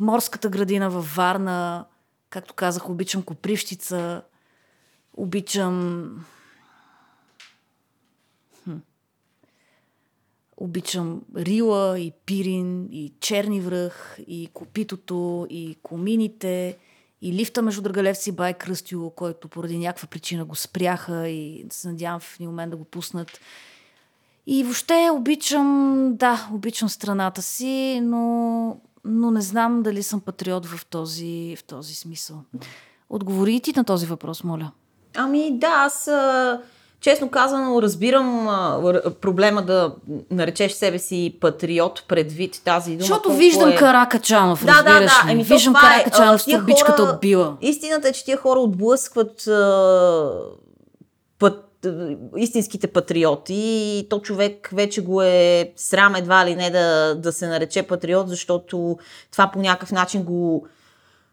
морската 0.00 0.48
градина 0.48 0.90
във 0.90 1.16
Варна, 1.16 1.86
както 2.30 2.54
казах, 2.54 2.88
обичам 2.90 3.22
Копривщица, 3.22 4.22
обичам... 5.16 6.24
Хм. 8.64 8.76
Обичам 10.56 11.22
Рила 11.36 12.00
и 12.00 12.12
Пирин, 12.26 12.88
и 12.92 13.12
Черни 13.20 13.60
връх, 13.60 14.18
и 14.26 14.48
Копитото, 14.52 15.46
и 15.50 15.76
Комините, 15.82 16.78
и 17.22 17.32
лифта 17.32 17.62
между 17.62 17.82
Драгалевци 17.82 18.30
и 18.30 18.32
Бай 18.32 18.54
Кръстио, 18.54 19.10
който 19.10 19.48
поради 19.48 19.78
някаква 19.78 20.08
причина 20.08 20.44
го 20.44 20.54
спряха 20.54 21.28
и 21.28 21.66
се 21.70 21.88
надявам 21.88 22.20
в 22.20 22.34
един 22.34 22.48
момент 22.48 22.70
да 22.70 22.76
го 22.76 22.84
пуснат. 22.84 23.40
И 24.46 24.64
въобще 24.64 25.08
обичам, 25.12 26.06
да, 26.16 26.48
обичам 26.54 26.88
страната 26.88 27.42
си, 27.42 28.00
но, 28.02 28.76
но 29.04 29.30
не 29.30 29.40
знам 29.40 29.82
дали 29.82 30.02
съм 30.02 30.20
патриот 30.20 30.66
в 30.66 30.86
този, 30.86 31.56
в 31.58 31.64
този 31.64 31.94
смисъл. 31.94 32.36
Отговори 33.10 33.54
и 33.54 33.60
ти 33.60 33.72
на 33.76 33.84
този 33.84 34.06
въпрос, 34.06 34.44
моля. 34.44 34.70
Ами 35.16 35.58
да, 35.58 35.66
аз 35.66 36.10
честно 37.00 37.28
казано 37.28 37.82
разбирам 37.82 38.46
проблема 39.20 39.62
да 39.62 39.94
наречеш 40.30 40.72
себе 40.72 40.98
си 40.98 41.36
патриот 41.40 42.04
предвид 42.08 42.60
тази 42.64 42.90
дума. 42.90 43.00
Защото 43.00 43.32
виждам 43.32 43.68
е... 43.70 43.76
Каракачанов, 43.76 44.64
Да, 44.64 44.82
да, 44.82 44.90
разбираш 44.90 45.12
да. 45.24 45.32
Еми, 45.32 45.42
то 45.48 45.54
виждам 45.54 45.74
това 45.74 45.94
е, 45.94 45.98
Каракачанов 45.98 46.34
а, 46.34 46.38
с 46.38 46.44
тия 46.44 46.58
турбичката 46.58 47.02
хора- 47.02 47.12
от 47.14 47.20
била. 47.20 47.56
Истината 47.60 48.08
е, 48.08 48.12
че 48.12 48.24
тия 48.24 48.36
хора 48.36 48.60
отблъскват 48.60 49.48
път, 51.38 51.69
истинските 52.36 52.86
патриоти 52.86 53.54
и 53.54 54.06
то 54.10 54.20
човек 54.20 54.70
вече 54.72 55.04
го 55.04 55.22
е 55.22 55.72
срам 55.76 56.14
едва 56.14 56.46
ли 56.46 56.56
не 56.56 56.70
да, 56.70 57.14
да 57.14 57.32
се 57.32 57.48
нарече 57.48 57.82
патриот, 57.82 58.28
защото 58.28 58.98
това 59.32 59.50
по 59.52 59.58
някакъв 59.58 59.92
начин 59.92 60.22
го 60.22 60.66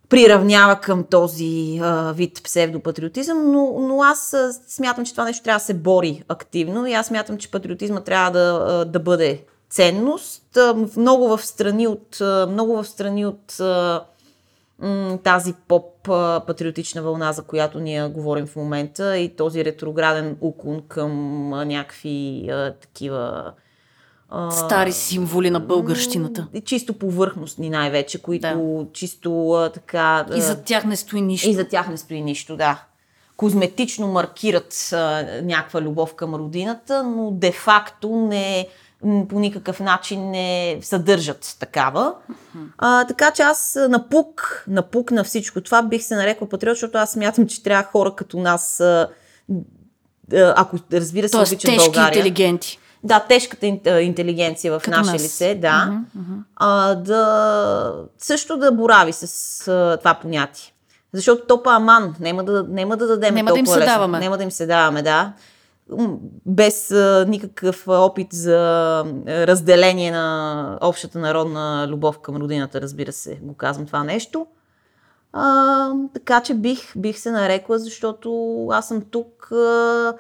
приравнява 0.10 0.76
към 0.76 1.04
този 1.04 1.80
а, 1.82 2.12
вид 2.12 2.44
псевдопатриотизъм, 2.44 3.52
но, 3.52 3.80
но 3.80 4.04
аз 4.04 4.36
смятам, 4.68 5.06
че 5.06 5.12
това 5.12 5.26
нещо 5.26 5.44
трябва 5.44 5.60
да 5.60 5.66
се 5.66 5.74
бори 5.74 6.24
активно 6.28 6.86
и 6.86 6.94
аз 6.94 7.08
смятам, 7.08 7.38
че 7.38 7.52
патриотизма 7.52 8.02
трябва 8.02 8.32
да, 8.32 8.86
да 8.86 9.00
бъде 9.00 9.44
ценност. 9.70 10.58
Много 10.98 11.28
в 11.28 11.46
страни 11.46 11.88
от, 11.88 12.18
много 12.50 12.76
в 12.76 12.88
страни 12.88 13.26
от 13.26 13.60
а, 13.60 14.04
тази 15.24 15.54
поп-патриотична 15.68 17.02
вълна, 17.02 17.32
за 17.32 17.44
която 17.44 17.80
ние 17.80 18.08
говорим 18.08 18.46
в 18.48 18.56
момента 18.56 19.18
и 19.18 19.36
този 19.36 19.66
ретрограден 19.66 20.38
уклон 20.42 20.82
към 20.88 21.50
някакви 21.50 22.48
а, 22.50 22.74
такива 22.82 23.52
Стари 24.52 24.92
символи 24.92 25.50
на 25.50 25.60
българщината. 25.60 26.48
чисто 26.66 26.94
повърхностни 26.94 27.70
най-вече, 27.70 28.22
които 28.22 28.48
Да. 28.48 28.86
чисто 28.94 29.52
а, 29.52 29.70
така... 29.70 30.26
И 30.36 30.42
за 30.42 30.64
тях 30.64 30.86
не 30.86 30.96
стои 30.96 31.22
нищо. 31.22 31.50
и 31.50 31.54
за 31.54 31.68
тях 31.68 31.90
не 31.90 31.98
стои 31.98 32.22
нищо, 32.22 32.58
да. 32.58 32.84
Козметично 33.38 34.08
маркират 34.08 34.90
а, 34.94 35.26
някаква 35.44 35.82
любов 35.82 36.16
към 36.16 36.36
родината, 36.36 37.04
но 37.04 37.32
де-факто 37.32 38.10
не, 38.16 38.68
по 39.02 39.40
никакъв 39.40 39.80
начин 39.80 40.32
не 40.32 40.80
съдържат 40.82 41.56
такава. 41.60 42.14
А, 42.78 43.06
така 43.06 43.32
че 43.32 43.42
аз 43.42 43.78
напук, 43.90 44.64
напук 44.68 45.12
на 45.12 45.24
всичко 45.24 45.62
това 45.62 45.82
бих 45.84 46.04
се 46.04 46.16
нарекла 46.16 46.50
патриот, 46.50 46.76
защото 46.76 46.98
аз 46.98 47.12
смятам, 47.12 47.48
че 47.48 47.64
трябва 47.64 47.84
хора 47.84 48.16
като 48.16 48.40
нас, 48.40 48.84
ако 50.34 50.78
разбира 50.94 51.28
се, 51.30 51.32
Тоест, 51.32 51.52
обичат 51.52 51.72
тежки 51.72 51.86
България. 51.92 52.18
интелигенти. 52.20 52.80
Да, 53.04 53.20
тежката 53.20 53.66
интелигенция 54.02 54.74
в 54.74 54.82
Като 54.84 54.98
наше 54.98 55.12
нас. 55.12 55.24
лице, 55.24 55.56
да. 55.56 56.02
А, 56.56 56.96
да. 56.96 57.94
Също 58.18 58.58
да 58.58 58.72
борави 58.72 59.14
с 59.14 59.24
а, 59.68 59.98
това 59.98 60.14
понятие. 60.14 60.74
Защото 61.14 61.46
топа 61.46 61.72
аман, 61.72 62.16
няма 62.20 62.44
да, 62.44 62.66
няма 62.70 62.98
да 62.98 63.08
дадем 63.08 63.36
Няма 63.36 63.52
да 63.52 63.60
им 63.60 63.66
толкова 63.66 63.74
се 63.74 63.80
лесно. 63.80 63.94
даваме. 63.96 64.20
Няма 64.20 64.38
да 64.38 64.44
им 64.44 64.52
се 64.52 64.66
даваме, 64.66 65.02
да. 65.02 65.34
Без 66.46 66.92
а, 66.92 67.26
никакъв 67.28 67.88
опит 67.88 68.28
за 68.34 69.04
разделение 69.28 70.12
на 70.12 70.80
общата 70.82 71.20
народна 71.20 71.88
любов 71.90 72.20
към 72.20 72.36
родината, 72.36 72.82
разбира 72.82 73.12
се, 73.12 73.40
го 73.42 73.54
казвам 73.54 73.86
това 73.86 74.04
нещо. 74.04 74.48
А, 75.34 75.92
така 76.14 76.42
че 76.42 76.54
бих, 76.54 76.98
бих 76.98 77.20
се 77.20 77.32
нарекла, 77.32 77.80
защото 77.80 78.68
аз 78.72 78.88
съм 78.88 79.02
тук, 79.02 79.52
а, 79.52 80.14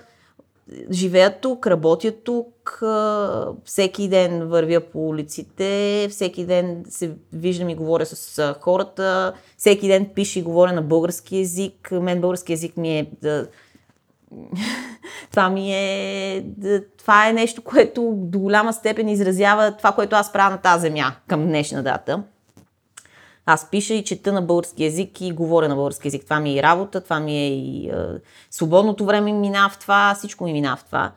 живея 0.91 1.39
тук, 1.41 1.67
работя 1.67 2.11
тук, 2.23 2.79
а, 2.81 3.47
всеки 3.63 4.09
ден 4.09 4.47
вървя 4.47 4.79
по 4.91 5.07
улиците, 5.07 6.07
всеки 6.11 6.45
ден 6.45 6.85
се 6.89 7.11
виждам 7.33 7.69
и 7.69 7.75
говоря 7.75 8.05
с 8.05 8.39
а, 8.39 8.55
хората, 8.61 9.33
всеки 9.57 9.87
ден 9.87 10.09
пиша 10.15 10.39
и 10.39 10.43
говоря 10.43 10.73
на 10.73 10.81
български 10.81 11.37
язик. 11.37 11.91
Мен 11.91 12.21
български 12.21 12.53
язик 12.53 12.77
ми 12.77 12.99
е 12.99 13.11
да, 13.21 13.47
това 15.31 15.49
ми 15.49 15.73
е... 15.73 16.43
да- 16.45 16.81
Това 16.97 17.29
е 17.29 17.33
нещо, 17.33 17.61
което 17.61 18.13
до 18.15 18.39
голяма 18.39 18.73
степен 18.73 19.09
изразява 19.09 19.77
това, 19.77 19.91
което 19.91 20.15
аз 20.15 20.33
правя 20.33 20.49
на 20.51 20.57
тази 20.57 20.81
земя 20.81 21.15
към 21.27 21.45
днешна 21.47 21.83
дата. 21.83 22.23
Аз 23.45 23.69
пиша 23.69 23.93
и 23.93 24.03
чета 24.03 24.33
на 24.33 24.41
български 24.41 24.83
язик 24.83 25.21
и 25.21 25.31
говоря 25.31 25.69
на 25.69 25.75
български 25.75 26.07
язик. 26.07 26.23
Това 26.23 26.39
ми 26.39 26.49
е 26.49 26.55
и 26.55 26.63
работа, 26.63 27.01
това 27.01 27.19
ми 27.19 27.37
е 27.37 27.47
и 27.47 27.89
е, 27.89 27.93
свободното 28.51 29.05
време 29.05 29.33
ми 29.33 29.51
в 29.51 29.79
това, 29.79 30.13
всичко 30.17 30.43
ми 30.43 30.53
минава 30.53 30.77
в 30.77 30.83
това. 30.83 31.11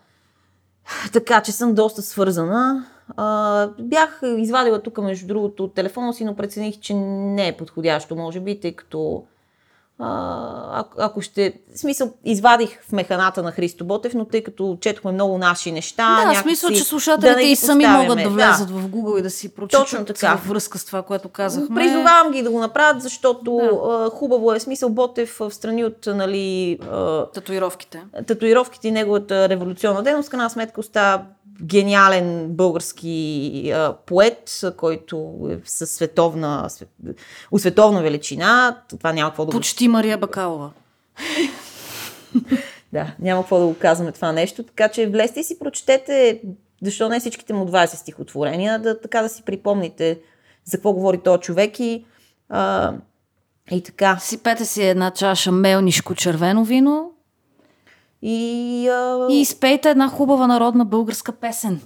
Така 1.12 1.40
че 1.42 1.52
съм 1.52 1.74
доста 1.74 2.02
свързана. 2.02 2.86
А, 3.16 3.68
бях 3.78 4.20
извадила 4.22 4.82
тук, 4.82 4.98
между 4.98 5.26
другото, 5.26 5.68
телефона 5.68 6.14
си, 6.14 6.24
но 6.24 6.36
прецених, 6.36 6.78
че 6.80 6.94
не 6.94 7.48
е 7.48 7.56
подходящо, 7.56 8.16
може 8.16 8.40
би, 8.40 8.60
тъй 8.60 8.72
като 8.72 9.24
а, 10.00 10.84
ако 10.98 11.20
ще... 11.20 11.52
В 11.74 11.78
смисъл, 11.78 12.12
извадих 12.24 12.82
в 12.88 12.92
механата 12.92 13.42
на 13.42 13.52
Христо 13.52 13.84
Ботев, 13.84 14.14
но 14.14 14.24
тъй 14.24 14.42
като 14.42 14.78
четохме 14.80 15.12
много 15.12 15.38
наши 15.38 15.72
неща... 15.72 16.24
Да, 16.24 16.34
в 16.34 16.42
смисъл, 16.42 16.70
че 16.70 16.84
слушателите 16.84 17.34
да 17.34 17.42
и 17.42 17.56
сами 17.56 17.86
могат 17.86 18.22
да 18.22 18.30
влязат 18.30 18.68
да. 18.68 18.74
в 18.74 18.88
Google 18.88 19.18
и 19.18 19.22
да 19.22 19.30
си 19.30 19.54
прочитат 19.54 19.82
Точно 19.82 20.04
така. 20.04 20.32
във 20.32 20.48
връзка 20.48 20.78
с 20.78 20.84
това, 20.84 21.02
което 21.02 21.28
казахме. 21.28 21.76
Призовавам 21.76 22.32
ги 22.32 22.42
да 22.42 22.50
го 22.50 22.58
направят, 22.58 23.02
защото 23.02 23.56
да. 23.56 24.10
хубаво 24.10 24.52
е. 24.52 24.60
Смисъл, 24.60 24.88
Ботев 24.88 25.36
в 25.38 25.50
страни 25.50 25.84
от 25.84 26.06
нали, 26.06 26.78
татуировките. 27.34 28.02
Татуировките 28.26 28.88
и 28.88 28.90
неговата 28.90 29.48
революционна 29.48 30.02
дейност, 30.02 30.30
крайна 30.30 30.50
сметка 30.50 30.80
остава 30.80 31.22
гениален 31.62 32.48
български 32.48 33.72
а, 33.74 33.96
поет, 34.06 34.60
който 34.76 35.48
е 35.50 35.58
със 35.64 35.90
световна, 35.90 36.70
свет, 36.70 36.88
световна 37.58 38.02
величина. 38.02 38.82
Това 38.88 39.12
няма 39.12 39.30
какво 39.30 39.44
да 39.44 39.50
Почти 39.50 39.88
Мария 39.88 40.18
Бакалова. 40.18 40.70
да, 42.92 43.14
няма 43.18 43.42
какво 43.42 43.58
да 43.58 43.66
го 43.66 43.76
казваме 43.78 44.12
това 44.12 44.32
нещо. 44.32 44.62
Така 44.62 44.88
че 44.88 45.06
влезте 45.06 45.40
и 45.40 45.44
си 45.44 45.58
прочетете, 45.58 46.40
защо 46.82 47.08
не 47.08 47.20
всичките 47.20 47.52
му 47.52 47.66
20 47.66 47.86
стихотворения, 47.86 48.78
да, 48.78 49.00
така 49.00 49.22
да 49.22 49.28
си 49.28 49.42
припомните 49.42 50.18
за 50.64 50.76
какво 50.76 50.92
говори 50.92 51.18
този 51.18 51.40
човек 51.40 51.80
и, 51.80 52.04
а, 52.48 52.92
и 53.70 53.82
така. 53.82 54.18
Сипете 54.20 54.64
си 54.64 54.82
една 54.82 55.10
чаша 55.10 55.52
мелнишко 55.52 56.14
червено 56.14 56.64
вино, 56.64 57.12
и, 58.22 58.88
а... 58.88 59.26
и 59.30 59.40
изпейте 59.40 59.90
една 59.90 60.08
хубава 60.08 60.46
народна 60.46 60.84
българска 60.84 61.32
песен, 61.32 61.80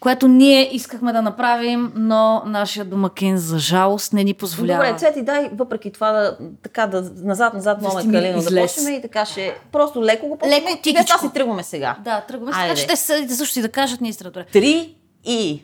която 0.00 0.28
ние 0.28 0.76
искахме 0.76 1.12
да 1.12 1.22
направим, 1.22 1.92
но 1.94 2.42
нашия 2.46 2.84
домакин 2.84 3.36
за 3.36 3.58
жалост 3.58 4.12
не 4.12 4.24
ни 4.24 4.34
позволява. 4.34 4.84
Добре, 4.84 4.98
Цвети, 4.98 5.22
дай 5.22 5.50
въпреки 5.52 5.92
това 5.92 6.12
да, 6.12 6.36
така 6.62 6.86
да 6.86 7.10
назад-назад 7.16 7.78
да 7.80 7.88
Калино 8.12 8.42
да 8.42 8.60
почнем 8.62 8.94
и 8.94 9.02
така 9.02 9.24
ще 9.24 9.54
просто 9.72 10.04
леко 10.04 10.26
го 10.28 10.38
почнем. 10.38 10.58
Леко 10.58 10.82
тихичко. 10.82 11.06
Сега 11.06 11.18
си 11.18 11.34
тръгваме 11.34 11.62
сега. 11.62 11.96
Да, 12.04 12.20
тръгваме 12.20 12.52
сега. 12.52 12.76
Ще 12.76 12.96
се 12.96 13.28
също 13.28 13.58
и 13.58 13.62
да 13.62 13.68
кажат 13.68 14.00
ние 14.00 14.12
страдори. 14.12 14.44
Три 14.52 14.94
и... 15.24 15.62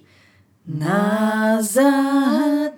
Назад, 0.69 1.93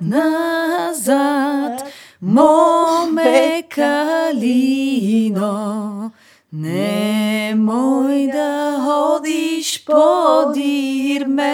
назад, 0.01 1.82
моме 2.23 3.62
калино, 3.70 5.40
Nemoj 6.51 8.27
da 8.33 8.81
hodiš 8.81 9.85
podir 9.85 11.27
men, 11.27 11.49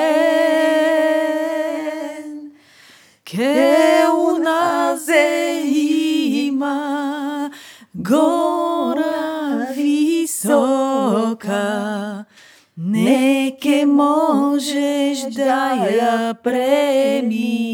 ke 3.24 4.04
u 4.14 4.38
naze 4.38 5.62
ima 6.46 7.50
gora 7.92 9.66
visoka, 9.76 11.54
neke 12.76 13.86
možeš 13.86 15.18
da 15.36 15.74
ja 15.74 16.34
premiš. 16.42 17.64